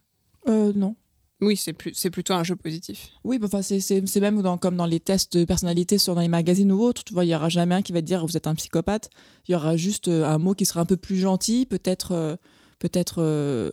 [0.47, 0.95] Euh, non.
[1.41, 3.11] Oui, c'est plus, c'est plutôt un jeu positif.
[3.23, 6.27] Oui, bah, enfin, c'est- même dans, comme dans les tests de personnalité sur dans les
[6.27, 7.05] magazines ou autres.
[7.05, 9.09] Tu vois, il y aura jamais un qui va te dire vous êtes un psychopathe.
[9.47, 12.35] Il y aura juste euh, un mot qui sera un peu plus gentil, peut-être euh,
[12.79, 13.71] peut-être euh,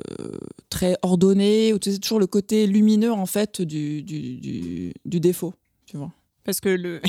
[0.70, 1.72] très ordonné.
[1.72, 5.54] Ou tu sais, toujours le côté lumineux en fait du, du, du, du défaut.
[5.86, 6.12] Tu vois.
[6.44, 7.00] Parce que le,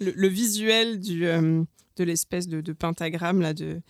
[0.00, 1.62] le, le visuel du, euh,
[1.96, 3.80] de l'espèce de, de pentagramme là, de,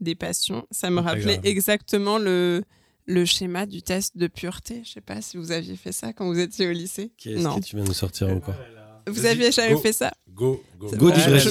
[0.00, 2.62] des passions, ça me rappelait exactement le,
[3.06, 4.82] le schéma du test de pureté.
[4.84, 7.12] Je sais pas si vous aviez fait ça quand vous étiez au lycée.
[7.16, 7.58] Qu'est-ce Non.
[7.60, 8.54] que tu viens nous sortir encore
[9.06, 9.80] Vous Vas-y, aviez jamais go.
[9.80, 10.88] fait ça Go, go.
[10.96, 11.50] Go digression.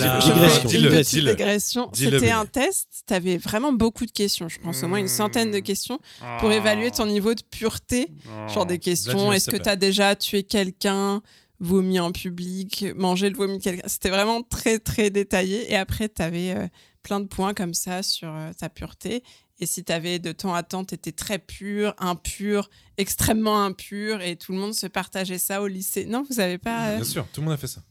[1.94, 3.04] C'était un test.
[3.08, 4.50] Tu avais vraiment beaucoup de questions.
[4.50, 6.00] Je pense au moins une centaine de questions
[6.40, 8.08] pour évaluer ton niveau de pureté.
[8.54, 9.12] Genre des questions.
[9.14, 11.22] Vladimir, Est-ce que tu as déjà tué quelqu'un?
[11.62, 13.88] Vomi en public, mangé le vomi de quelqu'un.
[13.88, 15.72] C'était vraiment très, très détaillé.
[15.72, 16.70] Et après, tu avais
[17.04, 19.24] plein de points comme ça sur euh, ta pureté.
[19.60, 24.22] Et si tu avais de temps à temps, tu étais très pur, impur, extrêmement impur,
[24.22, 26.06] et tout le monde se partageait ça au lycée.
[26.06, 26.90] Non, vous avez pas.
[26.90, 27.82] euh, Bien sûr, tout le monde a fait ça.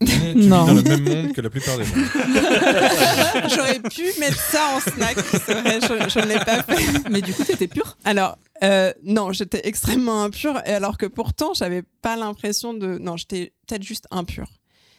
[0.00, 0.66] Mais tu vis Non.
[0.66, 1.94] dans le même monde que la plupart des gens.
[3.54, 5.16] J'aurais pu mettre ça en snack,
[5.46, 7.08] c'est vrai, je, je ne l'ai pas fait.
[7.10, 7.96] Mais du coup, t'étais pure?
[8.04, 12.98] Alors, euh, non, j'étais extrêmement impure, et alors que pourtant, j'avais pas l'impression de.
[12.98, 14.48] Non, j'étais peut-être juste impure.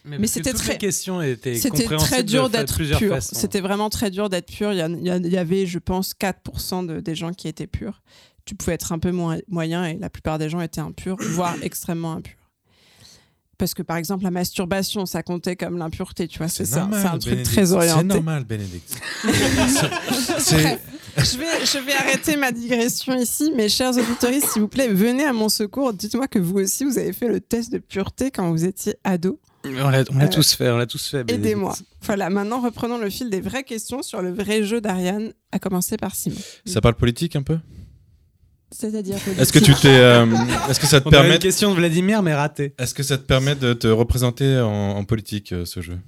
[0.04, 3.18] Mais que c'était toutes très- les questions étaient C'était très dur d'être pur.
[3.22, 4.72] C'était vraiment très dur d'être pur.
[4.72, 8.00] Y, y il y avait, je pense, 4% de, des gens qui étaient purs.
[8.46, 11.54] Tu pouvais être un peu moins, moyen et la plupart des gens étaient impurs, voire
[11.62, 12.32] extrêmement impurs.
[13.60, 16.48] Parce que par exemple, la masturbation, ça comptait comme l'impureté, tu vois.
[16.48, 16.88] C'est ça.
[16.90, 17.52] C'est un truc Bénédicte.
[17.52, 18.00] très orienté.
[18.00, 19.00] C'est normal, Bénédicte.
[21.16, 23.52] Je vais, je vais arrêter ma digression ici.
[23.56, 25.92] Mes chers auditeurs, s'il vous plaît, venez à mon secours.
[25.92, 29.38] Dites-moi que vous aussi, vous avez fait le test de pureté quand vous étiez ado.
[29.64, 31.30] On l'a on l'a Euh, tous fait, on l'a tous fait.
[31.30, 31.74] Aidez-moi.
[32.02, 35.96] Voilà, maintenant reprenons le fil des vraies questions sur le vrai jeu d'Ariane, à commencer
[35.96, 36.36] par Simon.
[36.64, 37.58] Ça parle politique un peu?
[38.72, 40.26] C'est-à-dire Est-ce que tu t'es, euh,
[40.68, 42.74] est-ce que ça te On permet, une question de Vladimir, mais ratée.
[42.78, 45.98] est-ce que ça te permet de te représenter en, en politique euh, ce jeu?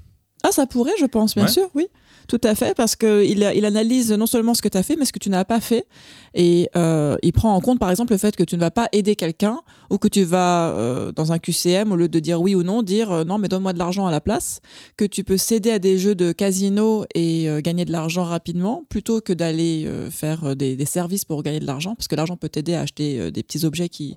[0.44, 1.50] Ah, ça pourrait, je pense, bien Ouais.
[1.50, 1.86] sûr, oui.
[2.28, 5.04] Tout à fait, parce qu'il il analyse non seulement ce que tu as fait, mais
[5.04, 5.86] ce que tu n'as pas fait.
[6.34, 8.88] Et euh, il prend en compte, par exemple, le fait que tu ne vas pas
[8.92, 12.54] aider quelqu'un ou que tu vas, euh, dans un QCM, au lieu de dire oui
[12.54, 14.60] ou non, dire euh, non, mais donne-moi de l'argent à la place.
[14.96, 19.20] Que tu peux céder à des jeux de casino et gagner de l'argent rapidement, plutôt
[19.20, 22.80] que d'aller faire des, services pour gagner de l'argent, parce que l'argent peut t'aider à
[22.80, 24.16] acheter des petits objets qui,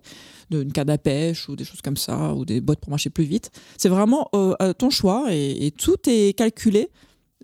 [0.51, 3.23] une canne à pêche ou des choses comme ça, ou des bottes pour marcher plus
[3.23, 3.51] vite.
[3.77, 4.29] C'est vraiment
[4.77, 6.89] ton choix et, tout est calculé,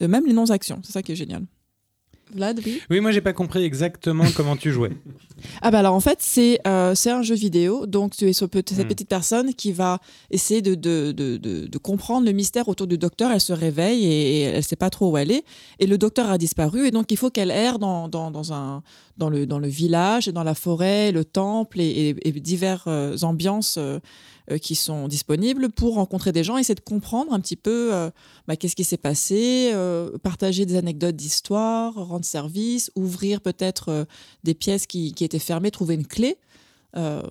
[0.07, 0.79] même les non-actions.
[0.83, 1.43] C'est ça qui est génial.
[2.33, 4.91] Vlad, oui Oui, moi j'ai pas compris exactement comment tu jouais.
[5.61, 8.53] Ah bah alors en fait c'est euh, c'est un jeu vidéo donc tu es cette
[8.55, 8.87] Hmm.
[8.87, 9.99] petite personne qui va
[10.29, 14.05] essayer de, de, de, de, de comprendre le mystère autour du docteur elle se réveille
[14.05, 15.43] et, et elle sait pas trop où elle est
[15.79, 18.81] et le docteur a disparu et donc il faut qu'elle erre dans, dans, dans, un,
[19.21, 23.15] dans, le, dans le village dans la forêt le temple et, et, et divers euh,
[23.21, 23.99] ambiances euh,
[24.49, 27.91] euh, qui sont disponibles pour rencontrer des gens essayer de comprendre un petit peu
[28.47, 29.71] bah, qu'est-ce qui s'est passé
[30.23, 34.07] partager des anecdotes d'histoire rendre service ouvrir peut-être
[34.43, 36.37] des pièces qui, qui étaient fermées, trouver une clé.
[36.97, 37.21] Euh,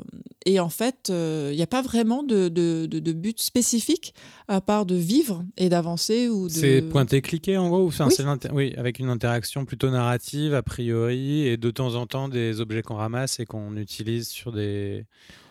[0.47, 4.15] et en fait, il n'y a pas vraiment de, de, de- de but spécifique
[4.49, 6.53] à part de vivre et d'avancer ou de.
[6.53, 8.51] C'est pointé-cliqué en gros un- Oui.
[8.53, 12.83] oui, avec une interaction plutôt narrative a priori et de temps en temps des objets
[12.83, 15.05] qu'on ramasse et qu'on utilise sur des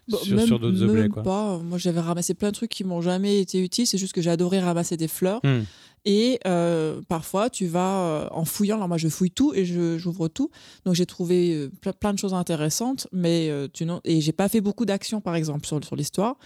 [0.08, 1.22] Bon, sur, même- sur d'autres objets quoi.
[1.22, 1.60] pas.
[1.60, 3.86] Moi, j'avais ramassé plein de trucs qui m'ont jamais été utiles.
[3.86, 5.40] C'est juste que j'ai adoré ramasser des fleurs.
[5.44, 5.60] Hmm.
[6.06, 8.76] Et euh, parfois, tu vas euh, en fouillant.
[8.78, 10.50] Alors moi, je fouille tout et je- j'ouvre tout.
[10.86, 14.32] Donc j'ai trouvé euh, ple- plein de choses intéressantes, mais euh, tu n'en- et j'ai
[14.32, 16.38] pas fait beaucoup d'actions, par exemple, sur, sur l'histoire.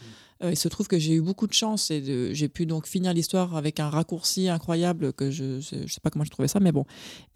[0.44, 2.88] Euh, il se trouve que j'ai eu beaucoup de chance et de- j'ai pu donc
[2.88, 6.60] finir l'histoire avec un raccourci incroyable que je, je sais pas comment j'ai trouvé ça,
[6.60, 6.86] mais bon.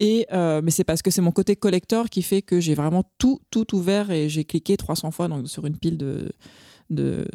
[0.00, 3.40] Et mais c'est parce que c'est mon côté collector qui fait que j'ai vraiment tout
[3.50, 6.30] tout ouvert et j'ai cliqué 300 fois donc sur une pile de
[6.90, 7.26] de,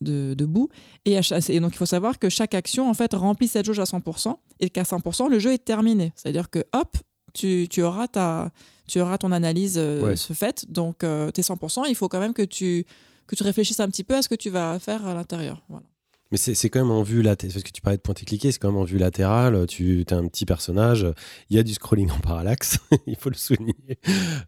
[0.00, 0.68] de, de boue.
[1.04, 1.14] Et,
[1.60, 4.36] donc, il faut savoir que chaque action, en fait, remplit cette jauge à 100%.
[4.60, 6.12] Et qu'à 100%, le jeu est terminé.
[6.16, 6.96] C'est-à-dire que, hop,
[7.34, 8.50] tu, tu, auras, ta,
[8.88, 10.16] tu auras ton analyse euh, Ouais.
[10.16, 10.70] se faite.
[10.70, 12.84] Donc, euh, tes 100%, il faut quand même que tu,
[13.26, 15.62] que tu réfléchisses un petit peu à ce que tu vas faire à l'intérieur.
[15.68, 15.84] Voilà.
[16.30, 17.54] Mais c'est c'est quand même en vue latérale.
[17.54, 19.66] Parce que tu parlais de pointer-cliquer, c'est quand même en vue latérale.
[19.66, 21.06] Tu as un petit personnage.
[21.48, 23.98] Il y a du scrolling en parallaxe, il faut le souligner.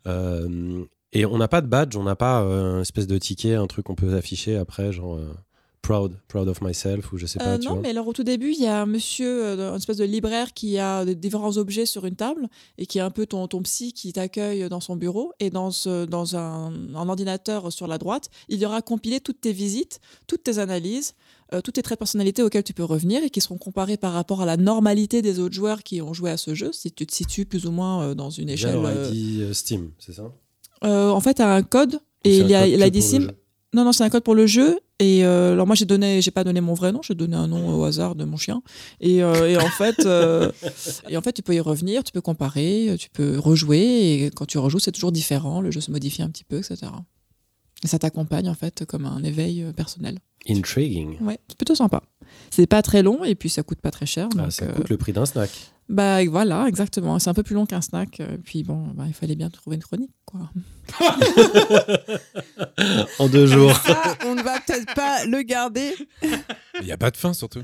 [0.07, 3.55] Euh, et on n'a pas de badge, on n'a pas euh, un espèce de ticket,
[3.55, 5.35] un truc qu'on peut afficher après, genre euh,
[5.82, 7.55] proud, proud of myself ou je sais pas.
[7.55, 7.82] Euh, tu non, vois.
[7.82, 10.53] mais alors au tout début, il y a un monsieur, euh, une espèce de libraire
[10.53, 13.93] qui a différents objets sur une table et qui est un peu ton, ton psy
[13.93, 15.32] qui t'accueille dans son bureau.
[15.41, 19.41] Et dans, ce, dans un, un ordinateur sur la droite, il y aura compilé toutes
[19.41, 21.15] tes visites, toutes tes analyses,
[21.65, 24.41] tous tes traits de personnalité auxquels tu peux revenir et qui seront comparés par rapport
[24.43, 27.12] à la normalité des autres joueurs qui ont joué à ce jeu, si tu te
[27.12, 28.77] situes plus ou moins dans une échelle.
[29.43, 30.32] euh, Steam, c'est ça?
[30.85, 32.94] Euh, en fait, tu as un code et il y a code que l'ID pour
[32.94, 33.20] le SIM.
[33.20, 33.31] jeu
[33.74, 34.78] Non, non, c'est un code pour le jeu.
[35.01, 37.48] Et euh, alors moi, j'ai donné, j'ai pas donné mon vrai nom, j'ai donné un
[37.48, 38.62] nom au hasard de mon chien.
[39.01, 40.52] Et, euh, et en fait, euh,
[41.09, 43.78] et en fait, tu peux y revenir, tu peux comparer, tu peux rejouer.
[44.24, 45.62] Et quand tu rejoues, c'est toujours différent.
[45.62, 46.93] Le jeu se modifie un petit peu, etc.
[47.82, 50.19] Et ça t'accompagne en fait comme un éveil personnel.
[50.47, 51.19] Intriguing.
[51.23, 52.02] Ouais, c'est plutôt sympa.
[52.51, 54.28] C'est pas très long et puis ça coûte pas très cher.
[54.35, 55.51] Ah, donc, ça coûte le prix d'un snack.
[55.91, 57.19] Bah voilà, exactement.
[57.19, 58.21] C'est un peu plus long qu'un snack.
[58.21, 60.49] euh, Puis bon, bah, il fallait bien trouver une chronique, quoi.
[63.19, 63.75] en deux jours.
[63.77, 65.93] Ça, on ne va peut-être pas le garder.
[66.81, 67.62] Il n'y a pas de fin surtout.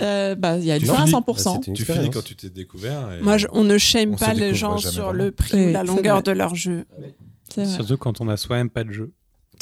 [0.00, 1.54] Euh, bah, il y a Tu une fin à finis- 100%.
[1.54, 3.12] Bah, Tu finis quand tu t'es découvert.
[3.14, 5.12] et- Moi, je- on ne shame On pas les gens sur vraiment.
[5.12, 6.84] le prix ou la longueur de leur jeu.
[7.64, 9.12] Surtout quand on a soi-même pas de jeu.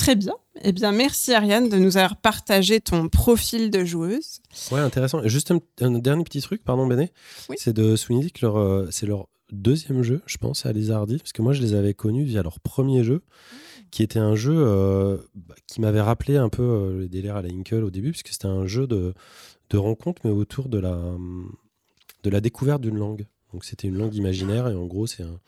[0.01, 0.32] Très bien.
[0.62, 4.40] Eh bien, merci Ariane de nous avoir partagé ton profil de joueuse.
[4.72, 5.22] Ouais, intéressant.
[5.22, 7.12] Et Juste un, un dernier petit truc, pardon Béné,
[7.51, 7.56] Oui.
[7.59, 11.43] c'est de souligner que euh, c'est leur deuxième jeu, je pense, à Lizardi, parce que
[11.43, 13.22] moi je les avais connus via leur premier jeu,
[13.90, 17.43] qui était un jeu euh, bah, qui m'avait rappelé un peu euh, le délire à
[17.43, 19.12] la Inkle au début, puisque c'était un jeu de,
[19.68, 20.98] de rencontre, mais autour de la,
[22.22, 23.27] de la découverte d'une langue.
[23.52, 25.40] Donc c'était une langue imaginaire, et en gros c'est un,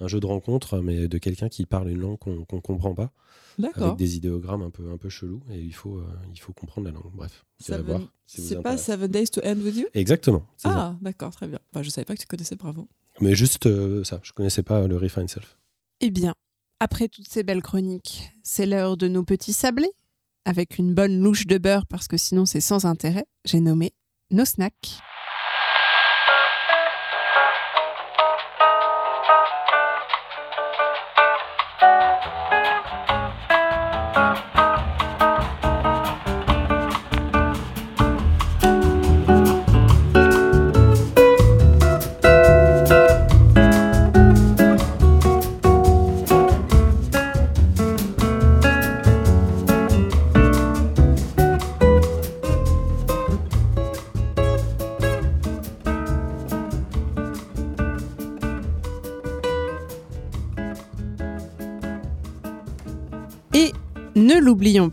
[0.00, 3.12] un jeu de rencontre, mais de quelqu'un qui parle une langue qu'on qu'on comprend pas,
[3.58, 3.84] D'accord.
[3.88, 6.86] avec des idéogrammes un peu, un peu chelous, et il faut, euh, il faut comprendre
[6.88, 7.10] la langue.
[7.14, 7.44] Bref,
[7.84, 8.00] voir.
[8.26, 8.76] si vous C'est pas.
[8.76, 9.86] Seven Days to End with You?
[9.94, 10.44] Exactement.
[10.56, 10.68] c'est.
[10.68, 11.58] Ah, d'accord, très bien.
[11.72, 12.88] Bah, je savais pas que tu connaissais, bravo.
[13.20, 15.58] Mais juste euh, ça, je connaissais pas le Refine Self.
[16.00, 16.34] Eh bien,
[16.80, 19.90] après toutes ces belles chroniques, c'est l'heure de nos petits sablés.
[20.44, 23.92] Avec une bonne louche de beurre, parce que sinon c'est sans intérêt, j'ai nommé
[24.30, 25.00] nos snacks.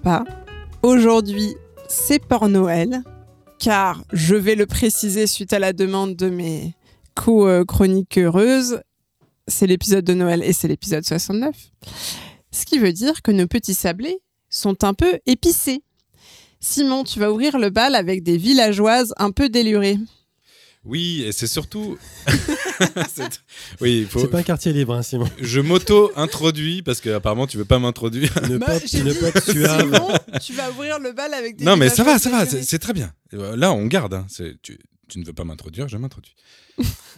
[0.04, 0.26] Pas,
[0.82, 1.56] aujourd'hui,
[1.88, 3.04] c'est pour Noël,
[3.58, 6.76] car je vais le préciser suite à la demande de mes
[7.16, 8.82] co-chroniqueuses,
[9.48, 11.56] c'est l'épisode de Noël et c'est l'épisode 69.
[12.52, 14.20] Ce qui veut dire que nos petits sablés
[14.50, 15.84] sont un peu épicés.
[16.60, 19.98] Simon, tu vas ouvrir le bal avec des villageoises un peu délurées.
[20.84, 21.98] Oui, et c'est surtout.
[23.14, 23.42] C'est-
[23.82, 24.20] oui, faut.
[24.20, 25.30] C'est pas un quartier libre, hein, Simon.
[25.40, 28.32] Je m'auto-introduis parce que apparemment tu veux pas m'introduire.
[28.44, 29.44] Une Bah, pop, pop.
[29.44, 30.10] Simon,
[30.42, 32.94] tu vas ouvrir le bal avec des Non, mais ça va, ça va, c'est très
[32.94, 33.14] bien.
[33.32, 34.14] Là, on garde.
[34.14, 34.26] hein.
[34.30, 34.78] C'est- Tu,
[35.10, 36.34] tu ne veux pas m'introduire, je m'introduis.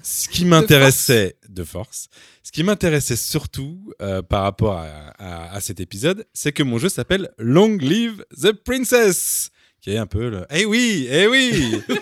[0.04, 2.08] Ce qui m'intéressait de force,
[2.44, 4.86] ce qui m'intéressait surtout euh, par rapport à,
[5.18, 9.52] à- à cet épisode, c'est que mon jeu s'appelle Long Live the Princess,
[9.82, 10.46] qui est un peu le.
[10.50, 11.80] Eh oui, eh oui.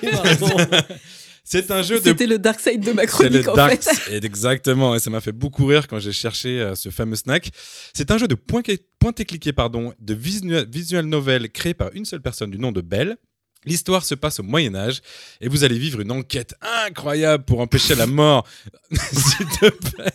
[1.62, 3.82] c'est un jeu de C'était le dark side de ma c'est chronique le en Dark
[3.82, 3.94] fait.
[4.12, 7.50] Side, Exactement, et ça m'a fait beaucoup rire quand j'ai cherché euh, ce fameux snack.
[7.94, 8.62] C'est un jeu de point,
[9.00, 12.72] point et cliqué pardon, de visual, visual novel créé par une seule personne du nom
[12.72, 13.18] de Belle.
[13.66, 15.02] L'histoire se passe au Moyen Âge
[15.42, 18.48] et vous allez vivre une enquête incroyable pour empêcher la mort,
[18.92, 20.14] s'il te plaît,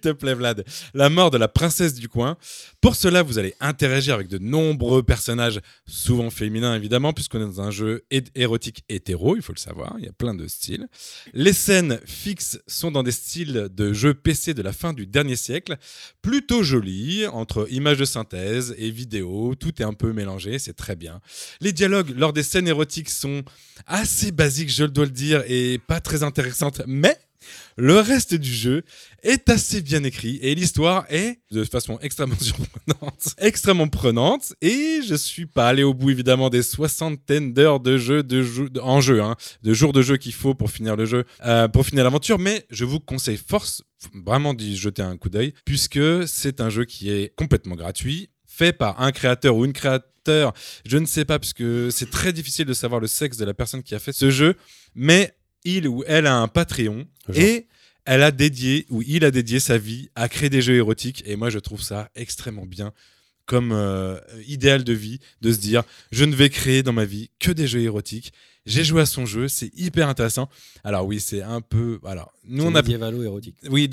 [0.00, 2.36] te plaît Vlad, la mort de la princesse du coin.
[2.80, 7.60] Pour cela, vous allez interagir avec de nombreux personnages, souvent féminins évidemment, puisqu'on est dans
[7.60, 8.04] un jeu
[8.34, 10.88] érotique hétéro, il faut le savoir, il y a plein de styles.
[11.32, 15.36] Les scènes fixes sont dans des styles de jeux PC de la fin du dernier
[15.36, 15.76] siècle,
[16.22, 20.96] plutôt jolies, entre images de synthèse et vidéos, tout est un peu mélangé, c'est très
[20.96, 21.20] bien.
[21.60, 23.42] Les dialogues lors des scènes érotiques sont
[23.86, 27.16] assez basiques, je dois le dire, et pas très intéressantes, mais
[27.76, 28.82] le reste du jeu
[29.22, 35.14] est assez bien écrit et l'histoire est de façon extrêmement surprenante, extrêmement prenante et je
[35.14, 39.00] suis pas allé au bout évidemment des soixantaines d'heures de jeu, de jeu de- en
[39.00, 42.04] jeu, hein, de jours de jeu qu'il faut pour finir le jeu, euh, pour finir
[42.04, 43.82] l'aventure, mais je vous conseille force
[44.26, 48.72] vraiment d'y jeter un coup d'œil puisque c'est un jeu qui est complètement gratuit, fait
[48.72, 50.52] par un créateur ou une créateur,
[50.84, 53.82] je ne sais pas puisque c'est très difficile de savoir le sexe de la personne
[53.82, 54.56] qui a fait ce jeu,
[54.94, 55.32] mais
[55.64, 57.36] il ou elle a un Patreon Genre.
[57.36, 57.68] et
[58.04, 61.36] elle a dédié ou il a dédié sa vie à créer des jeux érotiques et
[61.36, 62.92] moi je trouve ça extrêmement bien
[63.48, 67.30] comme euh, idéal de vie de se dire je ne vais créer dans ma vie
[67.40, 68.32] que des jeux érotiques.
[68.66, 70.50] J'ai joué à son jeu, c'est hyper intéressant.
[70.84, 73.56] Alors oui, c'est un peu alors nous on a médiévalo érotique.
[73.70, 73.90] oui,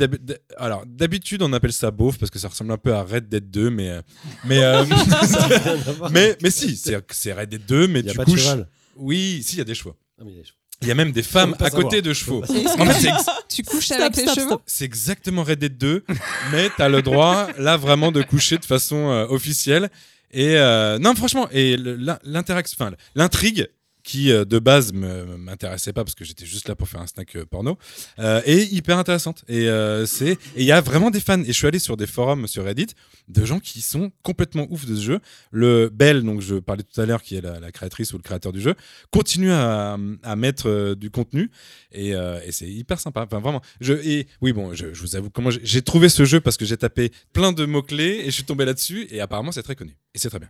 [0.57, 3.49] alors d'habitude on appelle ça beauf parce que ça ressemble un peu à Red Dead
[3.49, 4.01] 2 mais euh,
[4.43, 4.83] mais euh,
[6.11, 8.67] mais mais si, c'est Red Dead 2 mais y a tu pas de couches cheval.
[8.97, 9.95] Oui, si il y a des chevaux.
[10.19, 10.59] Ah, mais il y a des chevaux.
[10.85, 12.01] Il y a même des femmes à côté savoir.
[12.03, 12.43] de chevaux.
[12.79, 13.09] En fait,
[13.49, 14.61] Tu couches Stop, avec les stop, chevaux stop.
[14.67, 16.05] c'est exactement Red Dead 2,
[16.51, 19.89] mais t'as le droit là vraiment de coucher de façon euh, officielle.
[20.31, 21.77] Et euh, non, franchement, et
[22.23, 23.67] l'interaction, enfin l'intrigue
[24.05, 27.07] qui euh, de base me m'intéressait pas parce que j'étais juste là pour faire un
[27.07, 27.77] snack euh, porno,
[28.19, 29.43] euh, est hyper intéressante.
[29.47, 31.41] Et euh, c'est il y a vraiment des fans.
[31.41, 32.87] Et je suis allé sur des forums sur Reddit
[33.27, 35.19] de gens qui sont complètement ouf de ce jeu.
[35.51, 38.21] Le Belle, donc je parlais tout à l'heure, qui est la, la créatrice ou le
[38.23, 38.75] créateur du jeu,
[39.09, 41.49] continue à, à mettre du contenu
[41.91, 43.23] et, euh, et c'est hyper sympa.
[43.25, 43.61] Enfin, vraiment.
[43.81, 46.57] Je, et oui, bon, je, je vous avoue comment j'ai- j'ai trouvé ce jeu parce
[46.57, 49.75] que j'ai tapé plein de mots-clés et je suis tombé là-dessus et apparemment c'est très
[49.75, 49.97] connu.
[50.13, 50.49] Et c'est très bien.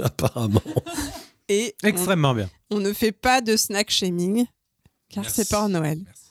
[0.00, 0.62] Apparemment.
[1.48, 2.48] Et on, Extrêmement bien.
[2.70, 4.46] on ne fait pas de snack shaming,
[5.10, 6.00] car c'est pas Noël.
[6.04, 6.22] Merci.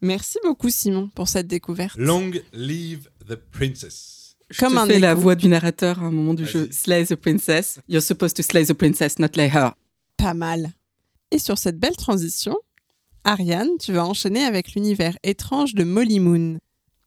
[0.00, 1.96] Merci beaucoup Simon pour cette découverte.
[1.96, 4.36] Long live the princess.
[4.50, 6.68] Je Comme te un fais la voix du narrateur à un moment du jeu.
[6.70, 7.80] Slay the princess.
[7.88, 9.70] You're supposed to slay the princess, not lay her.
[10.16, 10.72] Pas mal.
[11.30, 12.56] Et sur cette belle transition,
[13.24, 16.58] Ariane, tu vas enchaîner avec l'univers étrange de Molly Moon.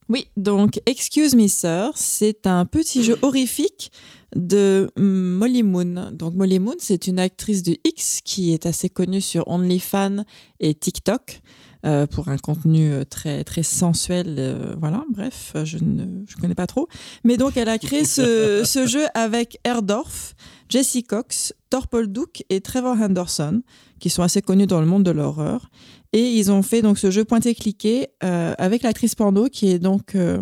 [0.08, 3.92] Oui, donc Excuse Me Sir, c'est un petit jeu horrifique
[4.36, 6.12] de Molly Moon.
[6.12, 10.24] Donc Molly Moon, c'est une actrice de X qui est assez connue sur OnlyFans
[10.60, 11.42] et TikTok
[11.86, 14.36] euh, pour un contenu euh, très très sensuel.
[14.38, 16.88] euh, voilà, bref, je ne je connais pas trop.
[17.24, 20.36] Mais donc elle a créé ce, ce jeu avec Erdorf,
[20.70, 23.64] Jessie Cox, Torpol Duke et Trevor Henderson,
[24.00, 25.70] qui sont assez connus dans le monde de l'horreur.
[26.16, 30.16] Et ils ont fait donc ce jeu pointé-cliqué euh, avec l'actrice porno qui est donc
[30.16, 30.38] euh,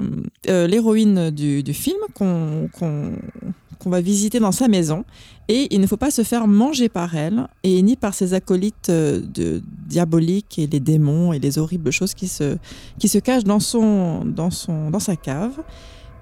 [0.48, 2.70] euh, l'héroïne du, film qu'on
[3.90, 5.04] va visiter dans sa maison.
[5.48, 8.92] Et il ne faut pas se faire manger par elle et ni par ses acolytes
[8.92, 12.56] de, diaboliques et les démons et les horribles choses qui se,
[13.00, 15.60] qui se cachent dans, son, dans, son, dans sa cave.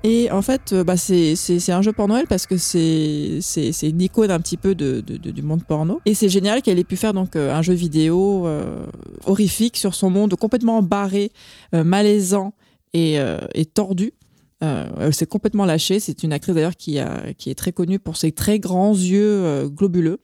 [0.04, 3.40] Et en fait, euh, bah, c'est un jeu pour Noël parce que c'est
[3.84, 6.02] une icône un petit peu de, de- du monde porno.
[6.06, 8.84] Et c'est génial qu'elle ait pu faire donc euh, un jeu vidéo euh,
[9.26, 11.32] horrifique sur son monde complètement barré,
[11.72, 12.54] malaisant
[12.94, 14.14] et, euh, et tordu.
[14.64, 16.00] Elle s'est complètement lâchée.
[16.00, 17.00] C'est une actrice d'ailleurs qui,
[17.40, 20.20] qui est très connue pour ses très grands yeux globuleux.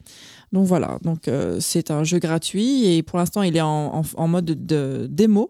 [0.54, 1.28] Donc voilà, donc
[1.60, 5.50] c'est un jeu gratuit et pour l'instant il est en, en- en mode de démo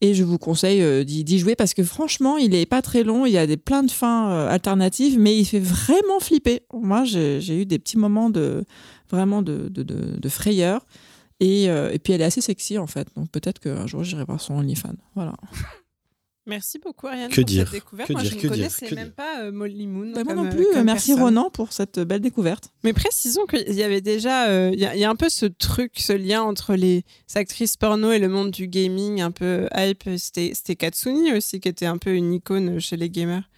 [0.00, 3.24] et je vous conseille euh, d'y jouer parce que franchement il est pas très long,
[3.26, 6.60] il y a des plein de fins euh, alternatives mais il fait vraiment flipper.
[6.72, 8.64] Moi j'ai eu des petits moments de
[9.10, 10.84] vraiment de- de frayeur
[11.40, 14.24] et, euh, et puis elle est assez sexy en fait donc peut-être qu'un jour j'irai
[14.24, 14.96] voir son OnlyFans.
[15.14, 15.34] Voilà.
[16.46, 18.08] Merci beaucoup, Ariane, Que pour dire cette découverte.
[18.08, 20.12] Que Moi, dire je ne Que dire connaissais Que même dire pas euh, Molly Moon.
[20.14, 21.24] Bah, moi non euh, plus, comme merci personne.
[21.24, 22.70] Ronan pour cette belle découverte.
[22.84, 25.28] Mais précisons qu'il y avait déjà, euh, il y, a- il y a un peu
[25.28, 27.04] ce truc, ce lien entre les
[27.34, 30.08] actrices porno et le monde du gaming, un peu hype.
[30.18, 33.48] C'était Katsuni aussi, qui était un peu une icône chez les gamers,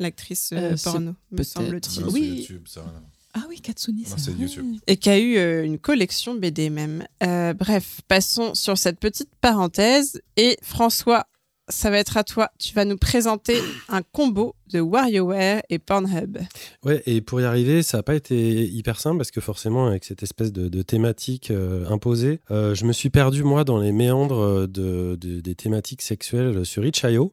[0.00, 2.04] l'actrice euh, Euh, porno, me semble-t-il.
[2.06, 2.38] Oui.
[2.40, 3.00] YouTube, ça, voilà.
[3.36, 4.30] Ah oui, Katsuni, c'est.
[4.32, 4.76] YouTube.
[4.86, 7.04] Et qui a eu euh, une collection BD même.
[7.24, 10.20] Euh, bref, passons sur cette petite parenthèse.
[10.36, 11.26] Et François,
[11.68, 12.50] ça va être à toi.
[12.58, 13.58] Tu vas nous présenter
[13.88, 16.38] un combo de WarioWare et Pornhub.
[16.84, 20.04] Ouais, et pour y arriver, ça n'a pas été hyper simple parce que forcément, avec
[20.04, 24.40] cette espèce de, thématique euh, imposée, euh, je me suis perdu, moi, dans les méandres
[24.40, 27.32] euh, de, de- des thématiques sexuelles sur Itch.io.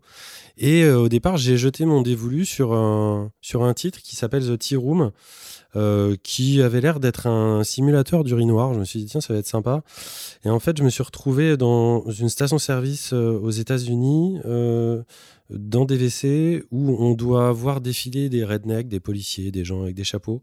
[0.58, 4.60] Et au départ, j'ai jeté mon dévolu sur un, sur un titre qui s'appelle The
[4.60, 5.12] Tea Room.
[5.76, 8.74] Euh, qui avait l'air d'être un simulateur d'urinoir.
[8.74, 9.84] Je me suis dit, tiens, ça va être sympa.
[10.46, 15.02] Et en fait, je me suis retrouvé dans une station-service euh, aux États-Unis, euh,
[15.52, 19.96] dans des WC où on doit voir défiler des rednecks, des policiers, des gens avec
[19.96, 20.42] des chapeaux.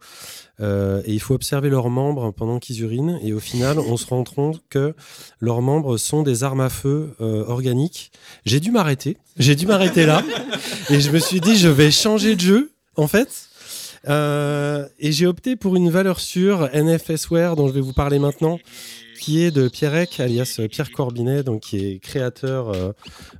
[0.60, 3.18] Euh, et il faut observer leurs membres pendant qu'ils urinent.
[3.22, 4.94] Et au final, on se rend compte que
[5.40, 8.12] leurs membres sont des armes à feu euh, organiques.
[8.44, 9.16] J'ai dû m'arrêter.
[9.36, 10.22] J'ai dû m'arrêter là.
[10.90, 13.47] Et je me suis dit, je vais changer de jeu, en fait.
[14.08, 18.58] Euh, et j'ai opté pour une valeur sûre, NFSware, dont je vais vous parler maintenant,
[19.18, 22.92] qui est de Pierrec, alias Pierre Corbinet, donc qui est créateur euh,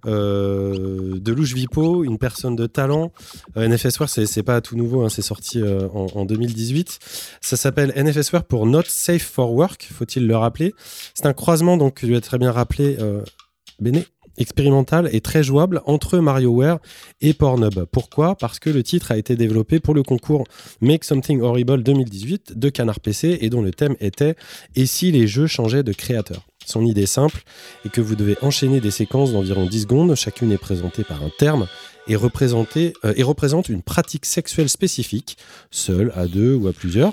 [0.07, 3.13] euh, de Louche Vipo, une personne de talent.
[3.57, 6.99] Euh, NFSware, c'est pas tout nouveau, hein, c'est sorti euh, en, en 2018.
[7.41, 10.75] Ça s'appelle NFSware pour Not Safe for Work, faut-il le rappeler.
[11.15, 13.23] C'est un croisement, donc, tu as très bien rappelé, euh,
[13.81, 14.07] Béné,
[14.39, 16.79] expérimental et très jouable entre MarioWare
[17.21, 17.85] et Pornhub.
[17.93, 18.37] Pourquoi?
[18.37, 20.45] Parce que le titre a été développé pour le concours
[20.81, 24.35] Make Something Horrible 2018 de Canard PC et dont le thème était
[24.77, 26.47] Et si les jeux changeaient de créateur?
[26.65, 27.43] Son idée simple
[27.85, 31.31] est que vous devez enchaîner des séquences d'environ 10 secondes, chacune est présentée par un
[31.39, 31.67] terme
[32.11, 35.37] euh, et représente une pratique sexuelle spécifique,
[35.71, 37.13] seule, à deux ou à plusieurs.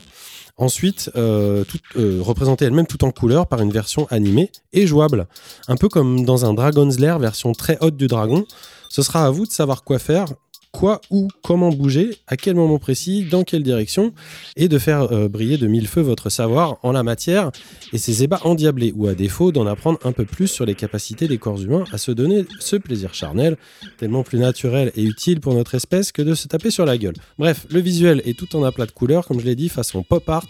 [0.58, 1.66] Ensuite, euh,
[1.98, 5.28] euh, représentée elle-même tout en couleur par une version animée et jouable.
[5.68, 8.46] Un peu comme dans un Dragon's Lair version très haute du dragon.
[8.90, 10.28] Ce sera à vous de savoir quoi faire,
[10.76, 14.14] quoi, où, comment bouger, à quel moment précis, dans quelle direction,
[14.56, 17.52] et de faire euh, briller de mille feux votre savoir en la matière
[17.94, 21.28] et ses ébats endiablés, ou à défaut d'en apprendre un peu plus sur les capacités
[21.28, 23.58] des corps humains à se donner ce plaisir charnel,
[23.98, 27.16] tellement plus naturel et utile pour notre espèce que de se taper sur la gueule.
[27.40, 30.28] Bref, le visuel est tout en aplat de couleurs, comme je l'ai dit, façon pop
[30.28, 30.48] art,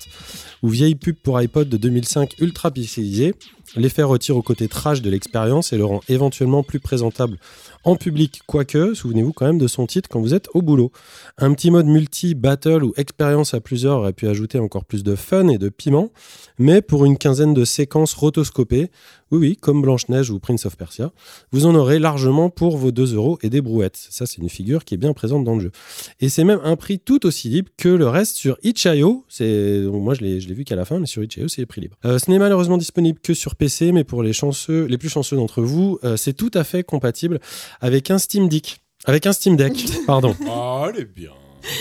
[0.63, 3.35] ou vieille pub pour iPod de 2005 ultra pixelisée.
[3.75, 7.37] L'effet retire au côté trash de l'expérience et le rend éventuellement plus présentable
[7.83, 10.91] en public, quoique, souvenez-vous quand même de son titre quand vous êtes au boulot.
[11.37, 15.15] Un petit mode multi, battle ou expérience à plusieurs aurait pu ajouter encore plus de
[15.15, 16.09] fun et de piment,
[16.57, 18.89] mais pour une quinzaine de séquences rotoscopées,
[19.35, 21.11] oui oui, comme Blanche-Neige ou Prince of Persia,
[21.51, 23.97] vous en aurez largement pour vos 2 euros et des brouettes.
[24.09, 25.71] Ça, c'est une figure qui est bien présente dans le jeu.
[26.19, 29.25] Et c'est même un prix tout aussi libre que le reste sur Itch.io.
[29.39, 31.97] Moi je l'ai vu qu'à la fin, mais sur Itch.io c'est les prix libres.
[32.05, 35.35] Euh, ce n'est malheureusement disponible que sur PC, mais pour les chanceux, les plus chanceux
[35.35, 37.39] d'entre vous, euh, c'est tout à fait compatible
[37.81, 39.85] avec un Steam Deck, avec un Steam Deck.
[40.07, 40.35] Pardon.
[40.47, 41.31] Ah, elle est bien.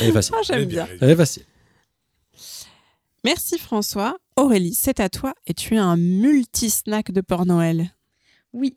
[0.01, 0.35] Elle est facile.
[0.39, 0.89] Ah, j'aime bien.
[1.01, 1.45] Elle est facile.
[3.25, 4.17] Merci François.
[4.37, 7.95] Aurélie, c'est à toi et tu es un multi-snack de Port Noël.
[8.53, 8.77] Oui.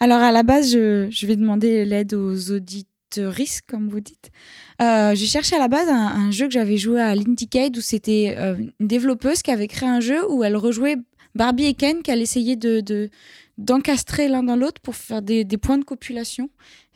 [0.00, 4.30] Alors à la base, je, je vais demander l'aide aux auditeuristes, comme vous dites.
[4.80, 8.36] Euh, j'ai cherché à la base un, jeu que j'avais joué à l'Indicade où c'était
[8.38, 10.96] euh, une développeuse qui avait créé un jeu où elle rejouait
[11.34, 13.10] Barbie et Ken qu'elle essayait de, de-
[13.58, 16.50] d'encastrer l'un dans l'autre pour faire des points de copulation.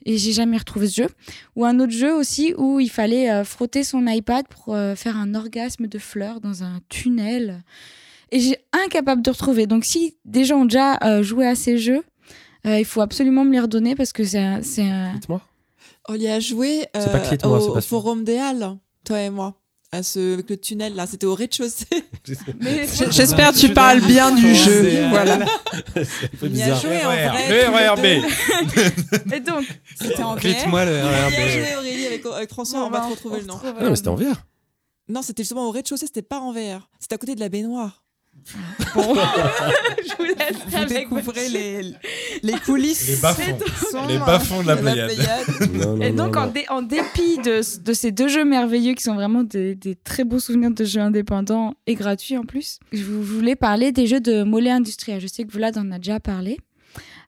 [0.04, 1.08] Et j'ai jamais retrouvé ce jeu.
[1.56, 5.16] Ou un autre jeu aussi où il fallait euh, frotter son iPad pour euh, faire
[5.16, 7.62] un orgasme de fleurs dans un tunnel.
[8.30, 9.66] Et j'ai incapable de retrouver.
[9.66, 12.02] Donc si des gens ont déjà euh, joué à ces jeux,
[12.66, 15.42] euh, il faut absolument me les redonner parce que c'est un, Dites-moi.
[16.08, 17.80] On y a joué C'est pas c'est au, pas au celui-là.
[17.82, 19.54] Forum des Halles, toi et moi.
[19.94, 21.84] À ce, avec le tunnel là, c'était au rez-de-chaussée.
[23.10, 25.06] J'espère que tu parles bien du jeu.
[25.10, 25.40] Voilà.
[25.94, 26.80] C'est un peu On y a bizarre.
[26.80, 28.16] joué en vrai.
[29.36, 29.66] Et donc,
[30.00, 30.40] C'était en VR.
[30.40, 33.46] Clique-moi le joué Aurélie avec, avec François, Non, on va bah, te retrouver on le
[33.46, 33.60] nom.
[33.62, 34.46] Ah, mais c'était en VR.
[35.08, 36.88] Non, c'était justement au rez-de-chaussée, c'était pas en VR.
[36.98, 38.01] C'était à côté de la baignoire.
[38.94, 39.14] Bon.
[39.14, 41.80] je vous laisse Vous avec découvrez les,
[42.42, 43.08] les coulisses.
[43.08, 44.06] Les bas-fonds.
[44.08, 45.10] Les bas-fonds de la Pléiade.
[45.72, 46.42] Non, non, Et donc, non.
[46.42, 49.94] en, dé- en dépit de, de ces deux jeux merveilleux qui sont vraiment des, des
[49.94, 54.20] très beaux souvenirs de jeux indépendants et gratuits en plus, je voulais parler des jeux
[54.20, 55.18] de Mollet Industria.
[55.18, 56.58] Je sais que Vlad en a déjà parlé.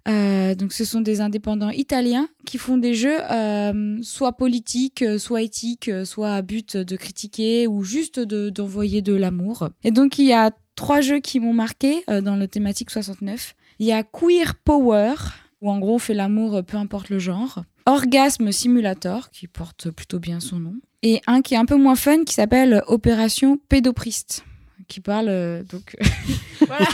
[0.07, 5.19] Euh, donc, ce sont des indépendants italiens qui font des jeux euh, soit politiques, euh,
[5.19, 9.71] soit éthiques, soit à but de critiquer ou juste de- d'envoyer de, l'amour.
[9.83, 13.55] Et donc, il y a trois jeux qui m'ont marqué euh, dans le thématique 69.
[13.79, 15.15] Il y a Queer Power,
[15.61, 17.65] où en gros on fait l'amour euh, peu importe le genre.
[17.87, 20.75] Orgasme Simulator, qui porte plutôt bien son nom.
[21.03, 24.45] Et un qui est un peu moins fun, qui s'appelle Opération Pédopriste,
[24.89, 25.97] qui parle euh, donc.
[26.67, 26.87] voilà.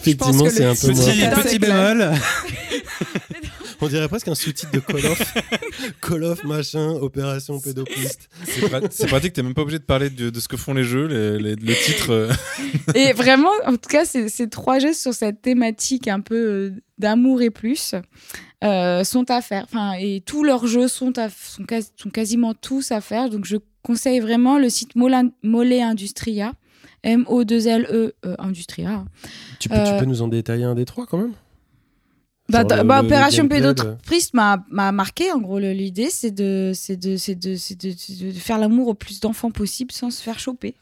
[0.00, 1.42] Effectivement, c'est un peu Petit, moins.
[1.42, 2.12] petit bémol.
[3.80, 5.34] On dirait presque un sous-titre de Call of.
[6.00, 8.28] Call of, machin, opération pédopliste.
[8.44, 10.74] C'est pra- c'est pratique, t'es même pas obligé de parler de, de ce que font
[10.74, 12.10] les jeux, les, les- le titre.
[12.10, 12.32] euh,
[12.94, 16.70] Et vraiment, en tout cas, ces, ces trois jeux sur cette thématique un peu euh,
[16.98, 17.94] d'amour et plus
[18.64, 19.64] euh, sont à faire.
[19.64, 23.28] Enfin, et tous leurs jeux sont, à, sont, quasi- sont quasiment tous à faire.
[23.30, 26.52] Donc, je conseille vraiment le site Mollet Industria.
[27.04, 29.04] M-O-2-L-E euh, Industria.
[29.58, 31.32] Tu peux, tu peux nous en détailler un des trois quand même?
[32.52, 35.32] Bah, le- bah, le- le Opération Pédotriste m'a m'a marqué.
[35.32, 39.20] En gros, l'idée, c'est de, c'est de, c'est de, c'est de, faire l'amour au plus
[39.20, 40.74] d'enfants possible sans se faire choper.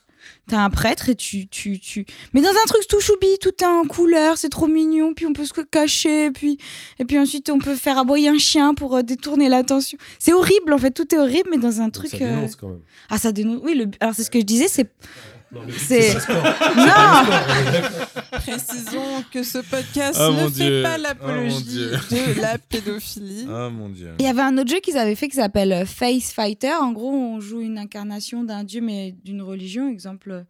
[0.49, 2.05] T'as un prêtre et tu, tu, tu.
[2.35, 5.15] Mais dans un truc tout choubi, tout est en couleur, c'est trop mignon.
[5.15, 6.59] Puis on peut se cacher, puis
[6.99, 9.97] et puis ensuite on peut faire aboyer un chien pour euh, détourner l'attention.
[10.19, 12.11] C'est horrible en fait, tout est horrible, mais dans un truc.
[12.11, 12.81] Ça euh, dénonce quand même.
[13.09, 13.61] Ah, ça dénonce.
[13.65, 13.87] Oui, le...
[14.01, 14.91] alors c'est ce que je disais, c'est.
[15.53, 16.15] Non, mais C'est.
[16.77, 17.27] Non
[18.33, 20.83] Précisons que ce podcast Ah, ne fait Dieu.
[20.83, 23.47] pas Ah, l'apologie de la pédophilie.
[23.51, 24.13] Ah mon dieu.
[24.19, 26.73] Il y avait un autre jeu qu'ils avaient fait qui s'appelle euh, Face Fighter.
[26.81, 29.89] En gros, on joue une incarnation d'un dieu, mais d'une religion.
[29.91, 30.43] Exemple, euh,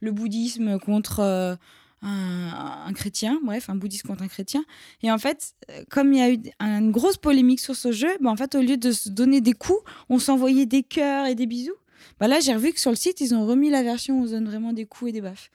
[0.00, 1.54] le bouddhisme contre euh,
[2.02, 3.38] un, un chrétien.
[3.44, 4.64] Bref, un bouddhiste contre un chrétien.
[5.02, 5.54] Et en fait,
[5.90, 8.60] comme il y a eu une grosse polémique sur ce jeu, bah, en fait, au
[8.60, 11.74] lieu de se donner des coups, on s'envoyait des cœurs et des bisous.
[12.20, 14.26] Bah là, j'ai revu que sur le site, ils ont remis la version où on
[14.30, 15.50] donne vraiment des coups et des baffes.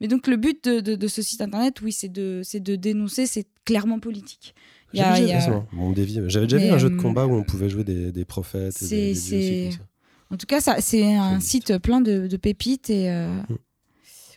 [0.00, 2.76] Mais donc, le but de, de- de ce site internet, oui, c'est de, c'est de
[2.76, 4.54] dénoncer, c'est clairement politique.
[4.92, 6.20] A- J'avais déjà- c'est bon, on dévie.
[6.26, 8.24] J'avais déjà Mais, vu un jeu de euh, combat où on pouvait jouer des, des
[8.24, 9.86] prophètes et des, des comme ça.
[10.30, 13.56] En tout cas, ça, c'est un site plein de, de pépites et euh, Mm.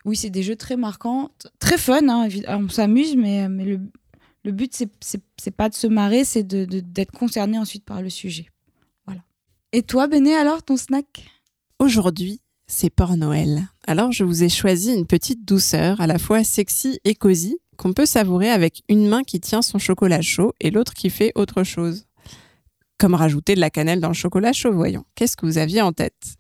[0.06, 2.08] oui, c'est des jeux très marquants, très fun.
[2.08, 3.80] hein, on s'amuse, mais, mais le,
[4.44, 8.10] le but c'est pas de se marrer, c'est de- de- d'être concerné ensuite par le
[8.10, 8.48] sujet.
[9.06, 9.22] Voilà.
[9.74, 11.26] Et toi, Béné, alors ton snack?
[11.80, 13.68] Aujourd'hui, c'est Port Noël.
[13.86, 17.94] Alors je vous ai choisi une petite douceur, à la fois sexy et cosy, qu'on
[17.94, 21.64] peut savourer avec une main qui tient son chocolat chaud et l'autre qui fait autre
[21.64, 22.06] chose.
[22.98, 25.06] Comme rajouter de la cannelle dans le chocolat chaud, voyons.
[25.14, 26.38] Qu'est-ce que vous aviez en tête?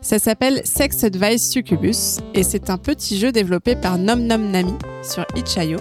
[0.00, 4.74] Ça s'appelle Sex Advice Succubus et c'est un petit jeu développé par Nom Nom Nami
[5.04, 5.78] sur itch.io.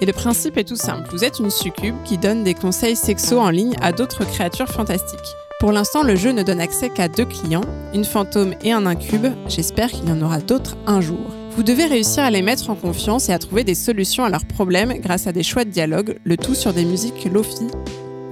[0.00, 1.08] Et le principe est tout simple.
[1.10, 5.18] Vous êtes une succube qui donne des conseils sexos en ligne à d'autres créatures fantastiques.
[5.62, 7.62] Pour l'instant, le jeu ne donne accès qu'à deux clients,
[7.94, 9.28] une fantôme et un incube.
[9.46, 11.30] J'espère qu'il y en aura d'autres un jour.
[11.52, 14.44] Vous devez réussir à les mettre en confiance et à trouver des solutions à leurs
[14.44, 17.68] problèmes grâce à des choix de dialogue, le tout sur des musiques lofi,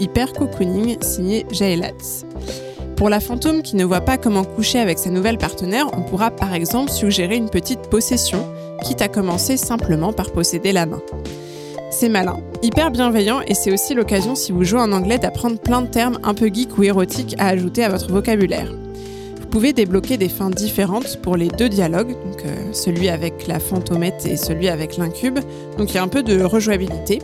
[0.01, 2.25] hyper cocooning, signé Jaelatz.
[2.97, 6.33] Pour la fantôme qui ne voit pas comment coucher avec sa nouvelle partenaire, on pourra
[6.33, 8.45] par exemple suggérer une petite possession,
[8.83, 11.01] quitte à commencer simplement par posséder la main.
[11.91, 15.83] C'est malin, hyper bienveillant et c'est aussi l'occasion si vous jouez en anglais d'apprendre plein
[15.83, 18.73] de termes un peu geek ou érotiques à ajouter à votre vocabulaire.
[19.41, 23.59] Vous pouvez débloquer des fins différentes pour les deux dialogues, donc euh, celui avec la
[23.59, 25.41] fantomette et celui avec l'incube,
[25.77, 27.19] donc il y a un peu de rejouabilité.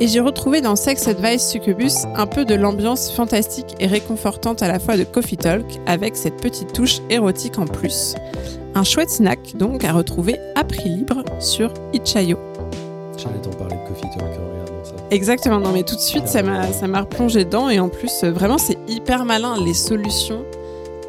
[0.00, 4.68] Et j'ai retrouvé dans Sex Advice Succubus un peu de l'ambiance fantastique et réconfortante à
[4.68, 8.16] la fois de Coffee Talk avec cette petite touche érotique en plus.
[8.74, 12.38] Un chouette snack donc à retrouver à prix libre sur itch.io.
[13.16, 14.92] J'allais t'en parler Coffee Talk en regardant ça.
[15.10, 18.12] Exactement, non mais tout de suite ça m'a ça m'a replongé dedans et en plus
[18.24, 20.44] euh, vraiment c'est hyper malin les solutions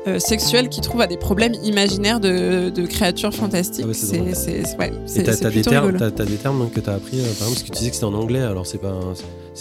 [0.08, 3.86] euh, sexuelles qu'ils trouvent à des problèmes imaginaires de, de créatures fantastiques.
[3.86, 7.48] Ah ouais, c'est ouais, Et t'as des termes, des termes que t'as appris, euh, par
[7.48, 8.96] exemple, parce que tu disais que c'était en anglais, alors c'est pas,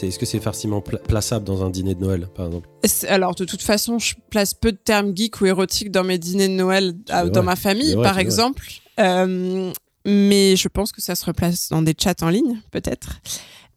[0.01, 2.71] est-ce que c'est facilement pla- plaçable dans un dîner de Noël, par exemple?
[3.09, 6.49] Alors de toute façon, je place peu de termes geeks ou érotiques dans mes dîners
[6.49, 7.31] de Noël à- vrai.
[7.33, 8.67] dans ma famille par exemple.
[8.99, 9.71] Euh,
[10.05, 13.21] mais je pense que ça se replace dans des chats en ligne peut-être.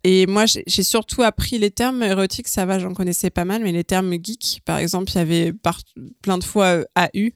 [0.05, 3.71] Et moi, j'ai surtout appris les termes érotiques, ça va, j'en connaissais pas mal, mais
[3.71, 5.53] les termes geeks, par exemple, il y avait
[6.21, 7.29] plein de fois euh, AU,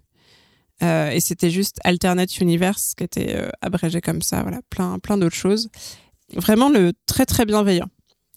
[0.84, 5.18] euh, et c'était juste Alternate Universe, qui était euh, abrégé comme ça, voilà, plein, plein
[5.18, 5.70] d'autres choses.
[6.36, 7.88] Vraiment le très très bienveillant.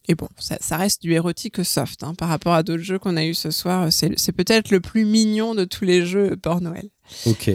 [0.07, 3.25] Et bon, ça, reste du érotique soft hein, par rapport à d'autres jeux qu'on a
[3.25, 3.93] eu ce soir.
[3.93, 6.89] C'est peut-être le plus mignon de tous les jeux pour Noël.
[7.27, 7.51] Ok,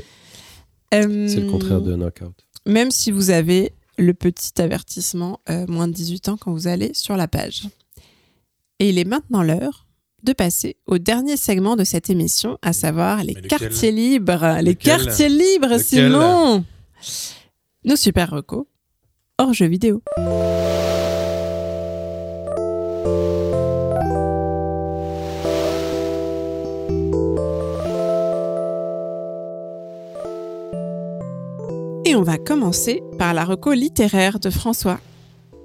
[0.91, 2.44] c'est le contraire de Knockout.
[2.65, 6.93] Même si vous avez le petit avertissement euh, moins de 18 ans quand vous allez
[6.93, 7.63] sur la page.
[8.79, 9.85] Et il est maintenant l'heure
[10.23, 14.59] de passer au dernier segment de cette émission, à savoir les lequel quartiers libres.
[14.61, 16.65] Les quartiers libres, Lequel Simon
[17.83, 18.65] Nos super recos
[19.37, 20.01] hors jeu vidéo.
[32.17, 35.01] On va commencer par la reco littéraire de François.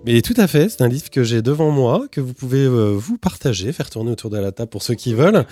[0.07, 2.95] Mais tout à fait, c'est un livre que j'ai devant moi, que vous pouvez euh,
[2.97, 5.45] vous partager, faire tourner autour de la table pour ceux qui veulent.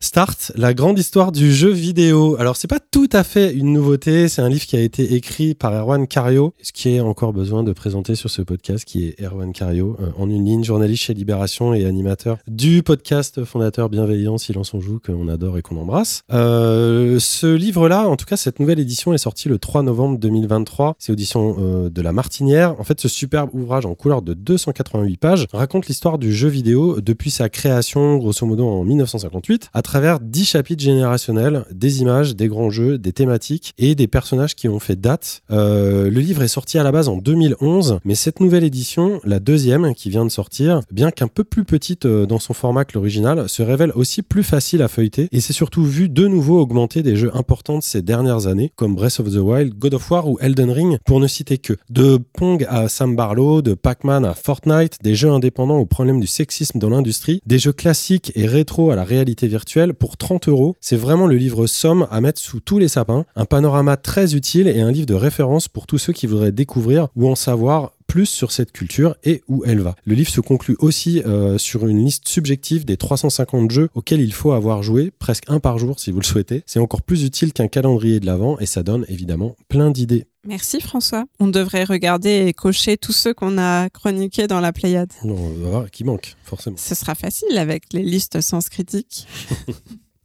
[0.00, 2.34] Start, la grande histoire du jeu vidéo.
[2.40, 5.54] Alors c'est pas tout à fait une nouveauté, c'est un livre qui a été écrit
[5.54, 9.22] par Erwan Cario, ce qui est encore besoin de présenter sur ce podcast, qui est
[9.22, 14.36] Erwan Cario, euh, en une ligne, journaliste chez Libération et animateur du podcast fondateur Bienveillant,
[14.36, 16.22] Silence on joue, qu'on adore et qu'on embrasse.
[16.32, 20.96] Euh, ce livre-là, en tout cas cette nouvelle édition est sortie le 3 novembre 2023,
[20.98, 22.74] c'est audition de La Martinière.
[22.80, 27.30] En fait, ce superbe ouvrage couleur de 288 pages raconte l'histoire du jeu vidéo depuis
[27.30, 32.70] sa création, grosso modo en 1958, à travers 10 chapitres générationnels, des images, des grands
[32.70, 35.42] jeux, des thématiques et des personnages qui ont fait date.
[35.50, 39.40] Euh, le livre est sorti à la base en 2011, mais cette nouvelle édition, la
[39.40, 42.94] deuxième qui vient de sortir, bien qu'un peu plus petite euh, dans son format que
[42.94, 47.02] l'original, se révèle aussi plus facile à feuilleter et c'est surtout vu de nouveau augmenter
[47.02, 50.28] des jeux importants de ces dernières années, comme Breath of the Wild, God of War
[50.28, 51.74] ou Elden Ring, pour ne citer que.
[51.90, 56.26] De Pong à Sam Barlow, de Pac-Man à Fortnite, des jeux indépendants au problème du
[56.26, 60.76] sexisme dans l'industrie, des jeux classiques et rétro à la réalité virtuelle pour 30 euros.
[60.80, 64.68] C'est vraiment le livre somme à mettre sous tous les sapins, un panorama très utile
[64.68, 68.26] et un livre de référence pour tous ceux qui voudraient découvrir ou en savoir plus
[68.26, 69.94] sur cette culture et où elle va.
[70.04, 74.34] Le livre se conclut aussi euh, sur une liste subjective des 350 jeux auxquels il
[74.34, 76.62] faut avoir joué, presque un par jour si vous le souhaitez.
[76.66, 80.26] C'est encore plus utile qu'un calendrier de l'avant et ça donne évidemment plein d'idées.
[80.44, 81.24] Merci François.
[81.38, 85.12] On devrait regarder et cocher tous ceux qu'on a chroniqués dans la Pléiade.
[85.22, 86.76] Non, on va voir qui manque, forcément.
[86.76, 89.28] Ce sera facile avec les listes sens critique.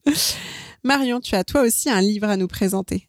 [0.84, 3.08] Marion, tu as toi aussi un livre à nous présenter.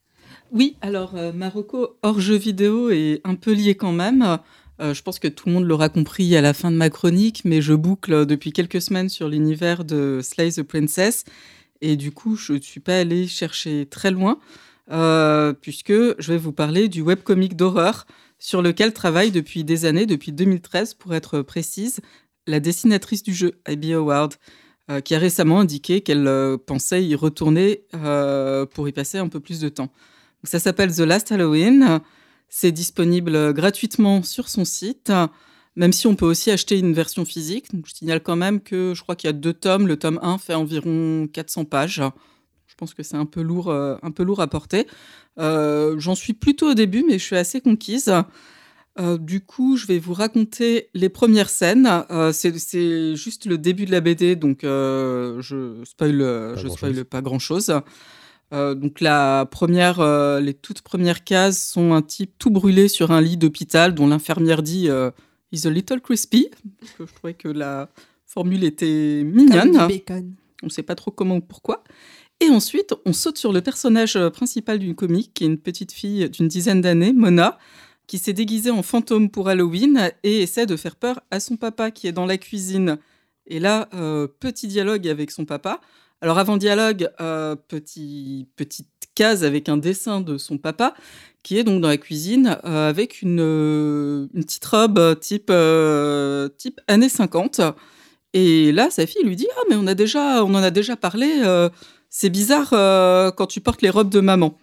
[0.52, 4.38] Oui, alors euh, Marocco hors jeu vidéo est un peu lié quand même.
[4.80, 7.42] Euh, je pense que tout le monde l'aura compris à la fin de ma chronique,
[7.44, 11.24] mais je boucle depuis quelques semaines sur l'univers de Slay the Princess.
[11.80, 14.38] Et du coup, je ne suis pas allée chercher très loin,
[14.90, 18.06] euh, puisque je vais vous parler du webcomic d'horreur
[18.38, 22.00] sur lequel travaille depuis des années, depuis 2013 pour être précise,
[22.46, 24.34] la dessinatrice du jeu, Abby Howard,
[24.90, 27.84] euh, qui a récemment indiqué qu'elle euh, pensait y retourner
[28.72, 29.86] pour y passer un peu plus de temps.
[30.42, 32.00] Donc, ça s'appelle The Last Halloween.
[32.48, 35.12] C'est disponible gratuitement sur son site,
[35.76, 37.66] même si on peut aussi acheter une version physique.
[37.84, 39.86] Je signale quand même que je crois qu'il y a deux tomes.
[39.86, 42.02] Le tome 1 fait environ 400 pages.
[42.78, 44.86] Je pense que c'est un peu lourd, euh, un peu lourd à porter.
[45.40, 48.12] Euh, J'en suis plutôt au début, mais je suis assez conquise.
[49.00, 51.88] Euh, du coup, je vais vous raconter les premières scènes.
[52.12, 56.76] Euh, c'est juste le début de la BD, donc euh, je spoil, Pas je grand-chose.
[56.76, 57.72] spoil pas grand chose.
[58.52, 63.20] donc la première, euh, les toutes premières cases sont un type tout brûlé sur un
[63.20, 65.10] lit d'hôpital dont l'infirmière dit euh,
[65.50, 66.48] "He's a little crispy",
[66.78, 67.88] parce que je trouvais que la
[68.24, 69.72] formule était mignonne.
[69.76, 70.32] Comme du bacon.
[70.62, 71.84] On ne sait pas trop comment ou pourquoi.
[72.40, 75.90] Et ensuite, on saute sur le personnage euh, principal d'une comique, qui est une petite
[75.92, 77.58] fille d'une dizaine d'années, Mona,
[78.06, 81.90] qui s'est déguisée en fantôme pour Halloween et essaie de faire peur à son papa
[81.90, 82.98] qui est dans la cuisine.
[83.46, 85.80] Et là, euh, petit dialogue avec son papa.
[86.20, 90.94] Alors avant dialogue, euh, petit, petite case avec un dessin de son papa
[91.42, 95.52] qui est donc dans la cuisine avec une, une petite robe type,
[96.56, 97.60] type années 50.
[98.34, 100.96] Et là, sa fille lui dit Ah, mais on, a déjà, on en a déjà
[100.96, 101.42] parlé,
[102.20, 104.58] c'est bizarre euh, quand tu portes les robes de maman.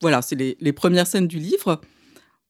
[0.00, 1.80] Voilà, c'est les, premières scènes du livre.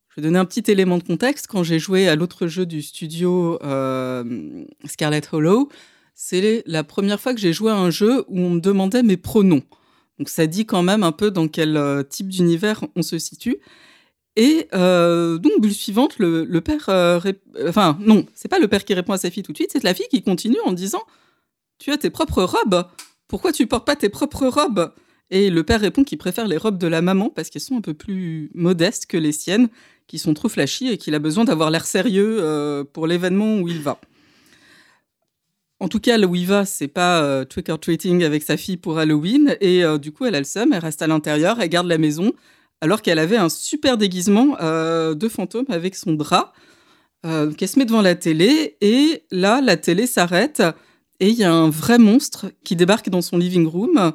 [0.09, 1.49] Je vais donner un petit élément de contexte.
[1.49, 5.69] Quand j'ai joué à l'autre jeu du studio euh, Scarlet Hollow,
[6.15, 9.19] c'est la première fois que j'ai joué à un jeu où on me demandait mes
[9.19, 9.61] pronoms.
[10.19, 13.59] Donc ça dit quand même un peu dans quel euh, type d'univers on se situe.
[14.37, 16.89] Et euh, donc, bulle suivante, le, père.
[17.67, 19.85] Enfin, non, c'est pas le père qui répond à sa fille tout de suite, c'est
[19.85, 21.03] la fille qui continue en disant
[21.79, 22.87] Tu as tes propres robes.
[23.29, 24.93] Pourquoi tu portes pas tes propres robes?
[25.31, 27.83] Et le père répond qu'il préfère les robes de la maman parce qu'elles sont un
[27.83, 29.69] peu plus modestes que les siennes,
[30.07, 33.69] qui sont trop flashy et qu'il a besoin d'avoir l'air sérieux euh, pour l'événement où
[33.69, 34.01] il va.
[35.81, 38.57] En tout cas, là où il va, c'est pas euh, trick or treating avec sa
[38.57, 39.57] fille pour Halloween.
[39.61, 41.99] Et euh, du coup, elle a le seum, elle reste à l'intérieur, elle garde la
[41.99, 42.33] maison,
[42.81, 46.53] alors qu'elle avait un super déguisement euh, de fantôme avec son drap.
[47.27, 50.63] Euh, donc elle se met devant la télé, et là, la télé s'arrête,
[51.21, 54.13] et il y a un vrai monstre qui débarque dans son living room.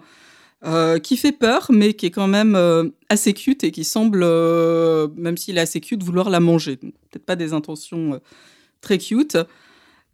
[0.66, 4.22] euh, qui fait peur, mais qui est quand même euh, assez cute et qui semble,
[4.24, 6.78] euh, même s'il est assez cute, vouloir la manger.
[6.78, 8.22] Peut-être pas des intentions
[8.80, 9.38] très cute.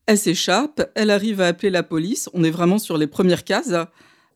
[0.07, 2.29] Elle s'échappe, elle arrive à appeler la police.
[2.33, 3.75] On est vraiment sur les premières cases.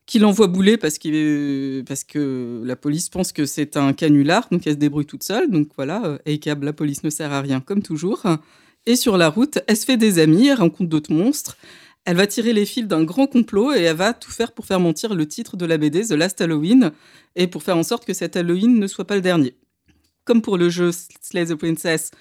[0.06, 4.78] Qui l'envoie bouler parce, que la police pense que c'est un canular, donc elle se
[4.78, 5.50] débrouille toute seule.
[5.50, 8.24] Donc voilà, ACAB, la police ne sert à rien, comme toujours.
[8.86, 11.56] Et sur la route, elle se fait des amis, elle rencontre d'autres monstres.
[12.06, 14.80] Elle va tirer les fils d'un grand complot et elle va tout faire pour faire
[14.80, 16.92] mentir le titre de la BD, The Last Halloween,
[17.36, 19.56] et pour faire en sorte que cet Halloween ne soit pas le dernier.
[20.26, 22.12] Comme pour le jeu Slay the Princess,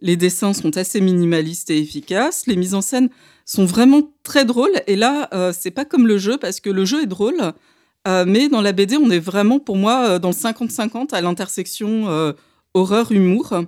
[0.00, 3.10] les dessins sont assez minimalistes et efficaces, les mises en scène
[3.44, 6.84] sont vraiment très drôles, et là, euh, c'est pas comme le jeu, parce que le
[6.84, 7.52] jeu est drôle,
[8.06, 11.20] euh, mais dans la BD, on est vraiment, pour moi, euh, dans le 50-50 à
[11.20, 12.32] l'intersection euh,
[12.74, 13.64] horreur-humour.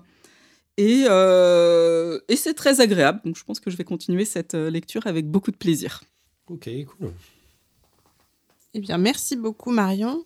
[0.82, 3.20] Et, euh, et c'est très agréable.
[3.24, 6.02] Donc je pense que je vais continuer cette euh, lecture avec beaucoup de plaisir.
[6.48, 7.12] Ok, cool.
[8.72, 10.24] Eh bien, merci beaucoup, Marion.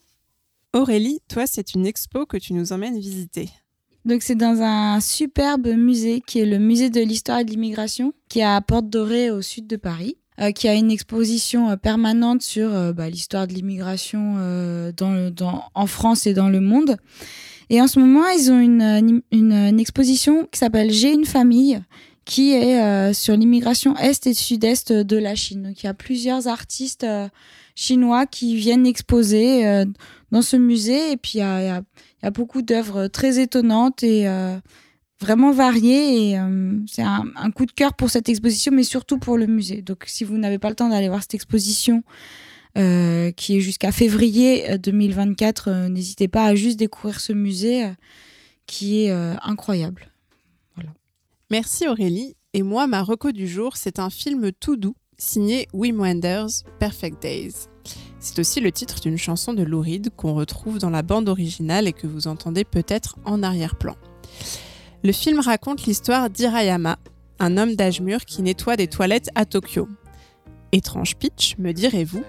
[0.73, 3.49] Aurélie, toi, c'est une expo que tu nous emmènes visiter.
[4.05, 8.13] Donc c'est dans un superbe musée qui est le musée de l'histoire et de l'immigration,
[8.29, 11.77] qui est à Porte Dorée au sud de Paris, euh, qui a une exposition euh,
[11.77, 16.49] permanente sur euh, bah, l'histoire de l'immigration euh, dans le- dans- en France et dans
[16.51, 16.97] le monde.
[17.71, 21.81] Et en ce moment, ils ont une, euh, une, exposition qui s'appelle J'ai une famille,
[22.25, 25.65] qui est euh, sur l'immigration est et sud-est de la Chine.
[25.65, 27.29] Donc il y a plusieurs artistes euh,
[27.75, 29.85] chinois qui viennent exposer
[30.31, 31.83] dans ce musée, et puis il y a-
[32.31, 34.27] beaucoup d'œuvres très étonnantes et
[35.21, 36.31] vraiment variées.
[36.31, 36.39] Et
[36.87, 39.83] c'est un coup de cœur pour cette exposition, mais surtout pour le musée.
[39.83, 42.05] Donc, si vous n'avez pas le temps d'aller voir cette exposition,
[42.77, 47.85] euh, qui est jusqu'à février euh, 2024, euh, n'hésitez pas à juste découvrir ce musée
[47.85, 47.93] euh,
[48.67, 50.11] qui est euh, incroyable.
[51.51, 52.35] Merci Aurélie.
[52.53, 56.49] Et moi, ma reco du jour, c'est un film tout doux signé Wim Wenders,
[56.81, 57.55] Perfect Days.
[58.19, 61.87] C'est aussi le titre d'une chanson de Lou Reed qu'on retrouve dans la bande originale
[61.87, 63.97] et que vous entendez peut-être en arrière-plan.
[65.03, 66.99] Le film raconte l'histoire d'Hirayama,
[67.39, 69.87] un homme d'âge mûr qui nettoie des toilettes à Tokyo.
[70.73, 72.25] Étrange pitch, me direz-vous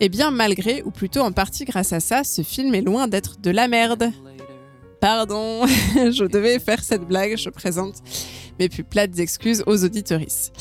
[0.00, 3.40] Eh bien, malgré, ou plutôt en partie grâce à ça, ce film est loin d'être
[3.40, 4.10] de la merde.
[5.00, 7.96] Pardon, je devais faire cette blague, je présente
[8.58, 10.52] mes plus plates excuses aux auditorices.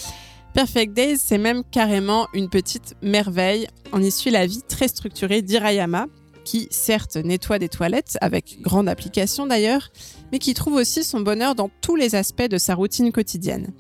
[0.54, 3.68] Perfect Days, c'est même carrément une petite merveille.
[3.92, 6.08] On y suit la vie très structurée d'Hirayama,
[6.46, 9.90] qui certes nettoie des toilettes, avec grande application d'ailleurs,
[10.32, 13.74] mais qui trouve aussi son bonheur dans tous les aspects de sa routine quotidienne.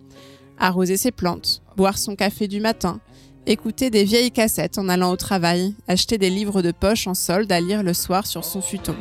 [0.58, 3.00] Arroser ses plantes, boire son café du matin,
[3.46, 7.52] écouter des vieilles cassettes en allant au travail, acheter des livres de poche en solde
[7.52, 8.96] à lire le soir sur son futon,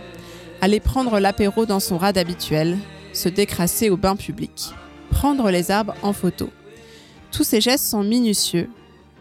[0.60, 2.78] aller prendre l'apéro dans son rad habituel,
[3.12, 4.70] se décrasser au bain public,
[5.10, 6.50] prendre les arbres en photo.
[7.30, 8.68] Tous ces gestes sont minutieux,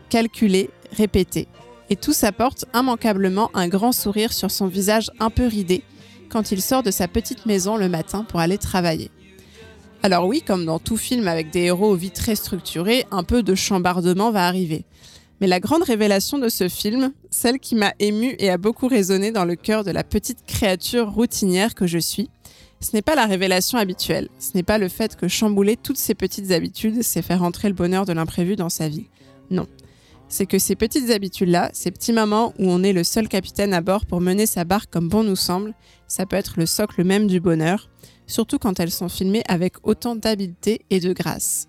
[0.09, 1.47] calculés, répétés,
[1.89, 5.83] et tous apportent immanquablement un grand sourire sur son visage un peu ridé
[6.29, 9.11] quand il sort de sa petite maison le matin pour aller travailler.
[10.01, 13.43] Alors oui, comme dans tout film avec des héros aux vies très structurées, un peu
[13.43, 14.83] de chambardement va arriver.
[15.43, 19.31] Mais la grande révélation de ce film, celle qui m'a émue et a beaucoup résonné
[19.31, 22.29] dans le cœur de la petite créature routinière que je suis,
[22.79, 26.15] ce n'est pas la révélation habituelle, ce n'est pas le fait que chambouler toutes ces
[26.15, 29.07] petites habitudes, c'est faire entrer le bonheur de l'imprévu dans sa vie.
[29.49, 29.67] Non.
[30.29, 33.81] C'est que ces petites habitudes-là, ces petits moments où on est le seul capitaine à
[33.81, 35.73] bord pour mener sa barque comme bon nous semble,
[36.07, 37.89] ça peut être le socle même du bonheur,
[38.27, 41.67] surtout quand elles sont filmées avec autant d'habileté et de grâce.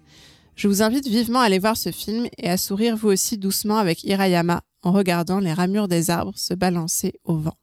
[0.57, 3.77] Je vous invite vivement à aller voir ce film et à sourire vous aussi doucement
[3.77, 7.57] avec Hirayama en regardant les ramures des arbres se balancer au vent.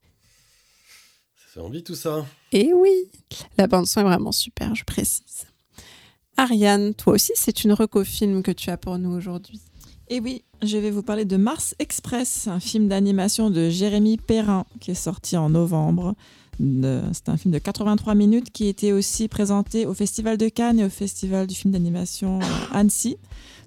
[1.38, 2.26] Ça fait envie tout ça.
[2.51, 3.09] Et oui,
[3.57, 5.45] la bande son est vraiment super, je précise.
[6.38, 9.61] Ariane, toi aussi, c'est une reco film que tu as pour nous aujourd'hui.
[10.09, 14.65] Et oui, je vais vous parler de Mars Express, un film d'animation de Jérémy Perrin
[14.81, 16.15] qui est sorti en novembre.
[17.13, 20.85] C'est un film de 83 minutes qui était aussi présenté au Festival de Cannes et
[20.85, 23.17] au Festival du film d'animation euh, Annecy.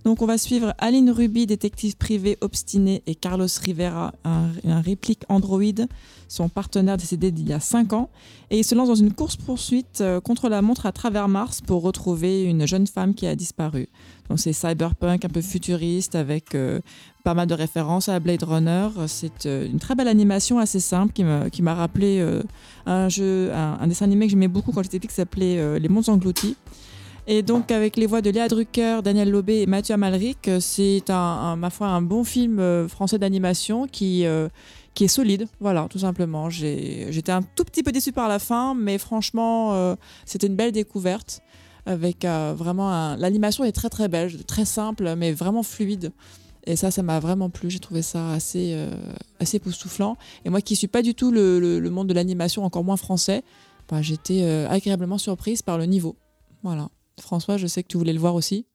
[0.05, 5.89] Donc on va suivre Aline Ruby, détective privé obstiné, et Carlos Rivera, un, réplique androïde,
[6.29, 8.11] son partenaire décédé d'il y a 5 ans.
[8.51, 11.83] Et ils se lancent dans une course-poursuite euh, contre la montre à travers Mars pour
[11.83, 13.89] retrouver une jeune femme qui a disparu.
[14.29, 16.81] Donc c'est cyberpunk un peu futuriste avec euh,
[17.25, 18.89] pas mal de références à Blade Runner.
[19.07, 22.23] C'est euh, une très belle animation assez simple qui m'a rappelé
[22.85, 26.11] un jeu, un, dessin animé que j'aimais beaucoup quand j'étais petite qui s'appelait Les Mondes
[26.11, 26.57] Engloutis.
[27.27, 31.09] Et donc avec les voix de Léa Drucker, Daniel Lobé et Mathieu Amalric, euh, c'est
[31.09, 34.49] un, ma foi un bon film euh, français d'animation qui euh,
[34.93, 36.51] qui est solide, voilà, tout simplement.
[36.51, 41.41] J'étais un tout petit peu déçu par la fin, mais franchement, c'était une belle découverte
[41.85, 46.13] avec vraiment l'animation est très très belle, très simple, mais vraiment fluide.
[46.65, 47.71] Et ça, ça m'a vraiment plu.
[47.71, 48.95] J'ai trouvé ça assez, euh,
[49.41, 50.17] assez époustouflant.
[50.45, 53.43] Et moi qui suis pas du tout le, le- monde de l'animation, encore moins français,
[53.91, 56.15] bah, j'étais agréablement surprise par le niveau.
[56.63, 56.89] Voilà.
[57.21, 58.67] François, je sais que tu voulais le voir aussi.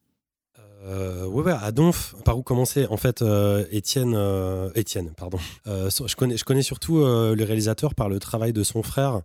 [0.90, 5.38] Euh, ouais, à Donf, par où commencer En fait, euh, Étienne, euh, Étienne, pardon.
[5.68, 9.22] Euh, je, connais, je connais surtout le réalisateur par le travail de son frère,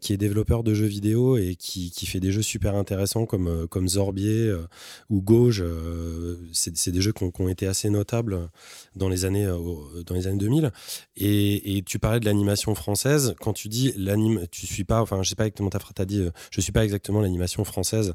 [0.00, 3.66] qui est développeur de jeux vidéo et qui, qui fait des jeux super intéressants comme,
[3.68, 4.54] comme Zorbier
[5.08, 5.64] ou Gauge.
[6.52, 8.48] c'est des jeux qui ont, été assez notables
[8.94, 9.50] dans les années,
[10.06, 10.70] dans les années 2000.
[11.16, 13.34] Et, et tu parlais de l'animation française.
[13.40, 16.28] Quand tu dis l'anime, tu suis pas, enfin, je sais pas exactement ta t'as dit,
[16.50, 18.14] je suis pas exactement l'animation française.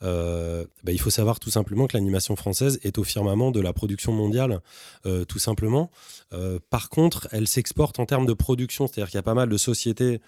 [0.00, 4.12] Bah, il faut savoir tout simplement que l'animation française est au firmament de la production
[4.12, 4.60] mondiale,
[5.06, 5.90] euh, tout simplement.
[6.32, 9.48] Euh, par contre, elle s'exporte en termes de production, c'est-à-dire qu'il y a pas mal
[9.48, 10.20] de sociétés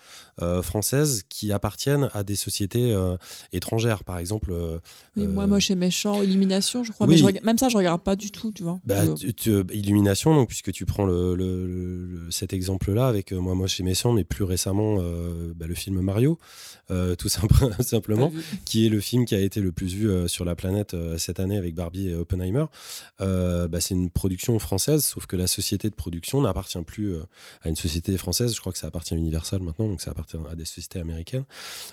[0.43, 2.95] euh, françaises qui appartiennent à des sociétés
[3.53, 4.53] étrangères, par exemple.
[5.17, 7.07] Oui, moi, moche et méchant, Illumination, je crois.
[7.07, 7.15] oui.
[7.15, 8.79] Mais je rega- même ça, je regarde pas du tout, tu vois.
[8.85, 13.33] Bah, tu- tu- Illumination, donc, puisque tu prends le, le- le- le- cet exemple-là avec
[13.33, 14.97] Moi, moi chez Messan, mais plus récemment
[15.55, 16.39] bah, le film Mario,
[17.19, 18.33] tout simple- simplement,
[18.65, 21.57] qui est le film qui a été le plus vu sur la planète cette année
[21.57, 22.65] avec Barbie et Oppenheimer.
[23.21, 27.23] Euh, bah, c'est une production française, sauf que la société de production n'appartient plus euh,
[27.63, 28.55] à une société française.
[28.55, 31.45] Je crois que ça appartient à Universal maintenant, donc ça appartient à des sociétés américaines.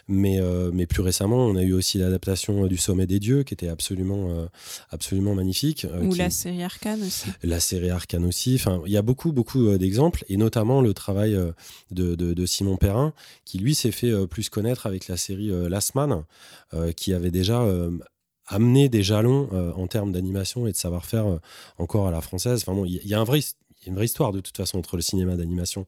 [0.07, 3.53] Mais, euh, mais plus récemment, on a eu aussi l'adaptation du Sommet des Dieux, qui
[3.53, 4.47] était absolument,
[4.89, 5.85] absolument magnifique.
[6.01, 7.25] Ou qui- la série Arcane aussi.
[7.43, 8.55] la série Arcane aussi.
[8.55, 11.33] Enfin, il y a beaucoup, beaucoup d'exemples, et notamment le travail
[11.91, 13.13] de, de- de Simon Perrin,
[13.45, 16.23] qui lui s'est fait plus connaître avec la série Last Man,
[16.95, 17.65] qui avait déjà
[18.47, 21.39] amené des jalons euh, en termes d'animation et de savoir-faire euh,
[21.77, 22.61] encore à la française.
[22.61, 23.25] Enfin, bon, il y, a une
[23.95, 25.85] vraie histoire de toute façon entre le cinéma d'animation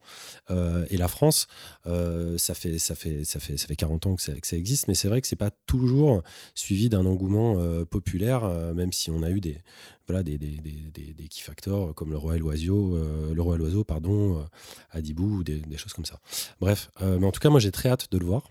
[0.50, 1.46] euh, et la France.
[1.84, 5.08] Ça, fait, ça, fait, ça, fait, ça fait 40 ans que ça, existe, mais c'est
[5.08, 6.22] vrai que c'est pas toujours
[6.54, 7.56] suivi d'un engouement
[7.86, 9.58] populaire, même si on a eu des,
[10.06, 12.98] voilà, des, key factors comme le roi et l'oiseau,
[13.32, 14.44] le roi l'oiseau, pardon,
[14.90, 16.18] Adibou, ou des, choses comme ça.
[16.60, 18.50] Bref, mais en tout cas, moi j'ai très hâte de le voir.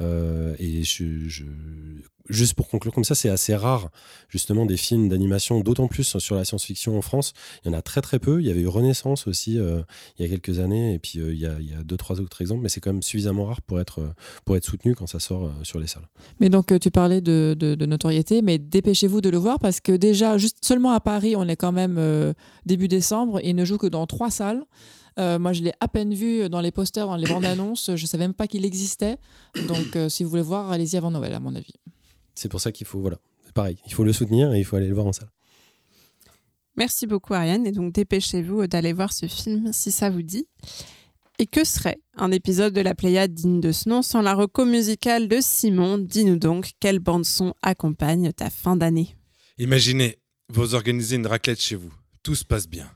[0.00, 0.82] Euh, et
[2.28, 3.90] juste pour conclure comme ça, c'est assez rare
[4.28, 7.32] justement des films d'animation, d'autant plus sur la science-fiction en France.
[7.64, 8.40] Il y en a très très peu.
[8.40, 9.80] Il y avait eu Renaissance aussi euh,
[10.18, 12.62] il y a quelques années, et puis euh, il, y a, deux trois autres exemples,
[12.62, 14.12] mais c'est quand même suffisamment rare pour être
[14.44, 16.06] pour être soutenu quand ça sort sur les salles.
[16.40, 17.56] Mais donc, tu parlais de,
[17.86, 21.56] notoriété, mais dépêchez-vous de le voir parce que déjà, juste seulement à Paris, on est
[21.56, 22.34] quand même
[22.66, 24.64] début décembre il ne joue que dans trois salles.
[25.16, 27.90] Moi, je l'ai à peine vu dans les posters, dans les bandes annonces.
[27.96, 29.16] Je savais même pas qu'il existait.
[29.66, 31.74] Donc, euh, si vous voulez voir, allez-y avant Noël, à mon avis.
[32.34, 34.76] C'est pour ça qu'il faut voilà, c'est pareil, il faut le soutenir et il faut
[34.76, 35.30] aller le voir en salle.
[36.76, 40.46] Merci beaucoup Ariane et donc dépêchez-vous d'aller voir ce film si ça vous dit.
[41.40, 44.64] Et que serait un épisode de la Pléiade digne de ce nom sans la reco
[44.64, 45.98] musicale de Simon?
[45.98, 49.16] Dis-nous donc quelle bande son accompagne ta fin d'année?
[49.58, 51.92] Imaginez, vous organisez une raclette chez vous.
[52.22, 52.88] Tout se passe bien.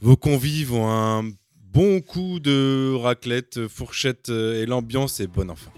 [0.00, 1.30] Vos convives ont un
[1.72, 5.72] bon coup de raclette, fourchette euh, et l'ambiance est bonne enfant.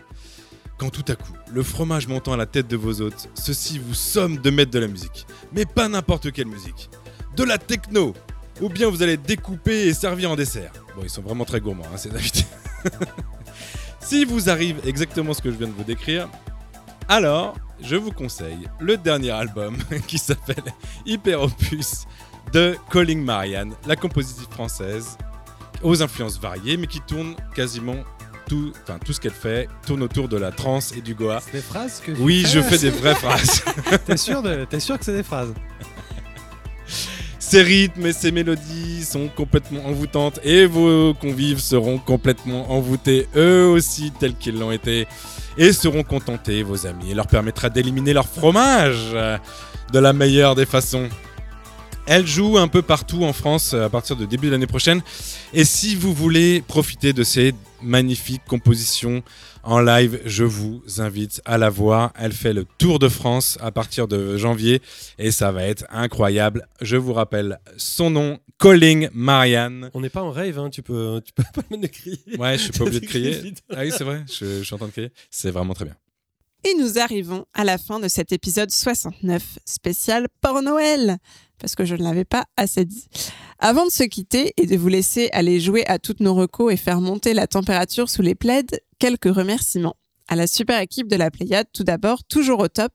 [0.79, 3.95] Quand tout à coup, le fromage montant à la tête de vos hôtes, ceux-ci vous
[3.95, 5.27] somment de mettre de la musique.
[5.53, 6.91] Mais pas n'importe quelle musique.
[7.35, 8.13] De la techno
[8.61, 10.73] Ou bien vous allez découper et servir en dessert.
[10.95, 12.45] Bon, ils sont vraiment très gourmands, hein, ces invités.
[14.01, 16.29] si vous arrive exactement ce que je viens de vous décrire,
[17.09, 20.65] alors je vous conseille le dernier album qui s'appelle
[21.07, 22.05] Hyper Opus
[22.53, 25.17] de Calling Marianne, la compositrice française,
[25.83, 27.97] aux influences variées, mais qui tourne quasiment
[28.49, 31.41] tout, enfin tout ce qu'elle fait tourne autour de la trance et du goa.
[31.45, 33.63] C'est des phrases que Oui, fais, je fais des vraies phrases.
[34.07, 34.65] T'es sûr, de...
[34.65, 35.53] t'es sûr que c'est des phrases?
[37.39, 43.67] Ces rythmes et ces mélodies sont complètement envoûtantes et vos convives seront complètement envoûtés eux
[43.67, 45.07] aussi tels qu'ils l'ont été
[45.57, 49.13] et seront contentés, vos amis, et leur permettra d'éliminer leur fromage
[49.93, 51.09] de la meilleure des façons.
[52.09, 55.03] Elle joue un peu partout en France euh, à partir de début de l'année prochaine.
[55.53, 57.53] Et si vous voulez profiter de ces
[57.83, 59.25] magnifiques compositions
[59.65, 62.13] en live, je vous invite à la voir.
[62.17, 64.81] Elle fait le tour de France à partir de janvier
[65.19, 66.69] et ça va être incroyable.
[66.81, 69.91] Je vous rappelle son nom, Calling Marianne.
[69.93, 72.21] On n'est pas en rave, hein, tu peux, tu peux pas me crier.
[72.39, 73.55] Ouais, je suis pas obligé de crier.
[73.71, 75.11] Ah oui, c'est vrai, je, je suis en train de crier.
[75.29, 75.97] C'est vraiment très bien.
[76.65, 81.19] Et nous arrivons à la fin de cet épisode 69 spécial pour Noël,
[81.59, 83.07] parce que je ne l'avais pas assez dit.
[83.59, 86.77] Avant de se quitter et de vous laisser aller jouer à toutes nos recos et
[86.77, 89.97] faire monter la température sous les plaides, quelques remerciements.
[90.29, 92.93] À la super équipe de la Pléiade, tout d'abord, toujours au top.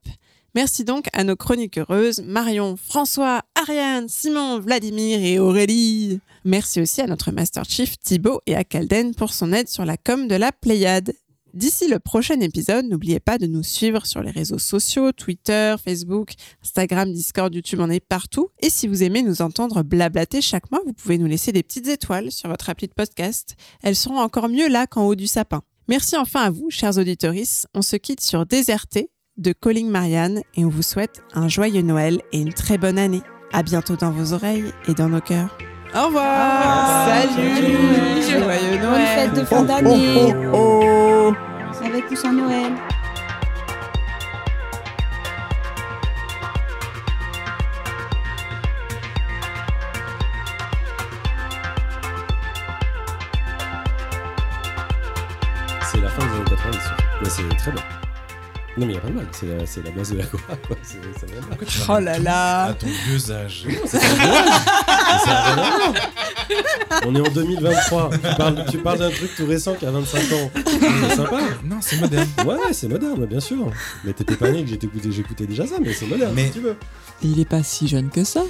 [0.54, 6.20] Merci donc à nos chroniques heureuses, Marion, François, Ariane, Simon, Vladimir et Aurélie.
[6.44, 9.96] Merci aussi à notre Master Chief Thibaut et à Calden pour son aide sur la
[9.96, 11.14] com de la Pléiade.
[11.54, 16.34] D'ici le prochain épisode, n'oubliez pas de nous suivre sur les réseaux sociaux, Twitter, Facebook,
[16.64, 18.50] Instagram, Discord, YouTube, on est partout.
[18.62, 21.88] Et si vous aimez nous entendre blablater chaque mois, vous pouvez nous laisser des petites
[21.88, 23.56] étoiles sur votre appli de podcast.
[23.84, 25.62] Elles seront encore mieux là qu'en haut du sapin.
[25.88, 27.34] Merci enfin à vous, chers auditeurs.
[27.74, 32.22] On se quitte sur Déserté de Calling Marianne et on vous souhaite un joyeux Noël
[32.32, 33.22] et une très bonne année.
[33.52, 35.58] À bientôt dans vos oreilles et dans nos cœurs.
[35.94, 37.06] Au revoir.
[37.08, 38.22] Salut.
[38.22, 39.08] Joyeux Bonne Noël.
[39.30, 40.34] fête de fin d'année.
[41.92, 42.72] Avec ou sans Noël.
[55.84, 56.80] C'est la fin des années 90.
[57.22, 57.84] Mais c'est très bien.
[58.78, 59.28] Non, mais il n'y a pas de mal.
[59.34, 60.40] C'est la, c'est la base de la quoi.
[60.68, 60.78] quoi.
[60.82, 61.86] C'est- ça vient de là.
[61.90, 62.64] Oh là là.
[62.68, 63.66] À ton vieux âge.
[63.86, 64.62] C'est un bon âge.
[64.88, 65.94] Mais ça a rien à voir.
[67.06, 68.10] On est en 2023.
[68.12, 70.52] Tu parles, tu parles d'un truc tout récent qui a 25 ans.
[70.56, 71.40] C'est sympa.
[71.66, 72.28] Non, c'est moderne.
[72.46, 73.70] Ouais, c'est moderne, bien sûr.
[74.06, 76.52] Mais t'étais pas né que j'étais écouté- j'écoutais déjà ça, mais c'est moderne Mais- si
[76.54, 76.78] tu veux.
[77.24, 78.42] Il est pas si jeune que ça.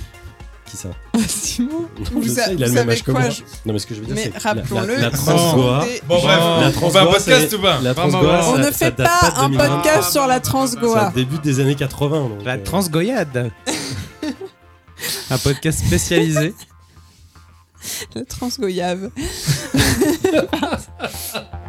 [0.72, 0.90] Qui ça
[1.28, 1.70] Simon.
[1.82, 3.30] Non, Vous je sais, il a vous le même savez âge que quoi, moi.
[3.30, 5.10] je- Non, mais ce que je veux dire, Mais c'est que la- rappelons-le, La, la
[5.12, 5.86] transgoa.
[6.08, 8.40] Bon, bref, La on fait un transgoa, podcast c'est- ou pas La transgoa.
[8.48, 9.68] On ça- ne ça fait pas de un 2020.
[9.82, 11.12] podcast sur la Ça transgoa.
[11.14, 12.30] débute des années 80.
[12.30, 13.52] donc, La euh, transgoyade.
[15.30, 16.54] Un podcast spécialisé.
[18.16, 19.10] La transgoyave.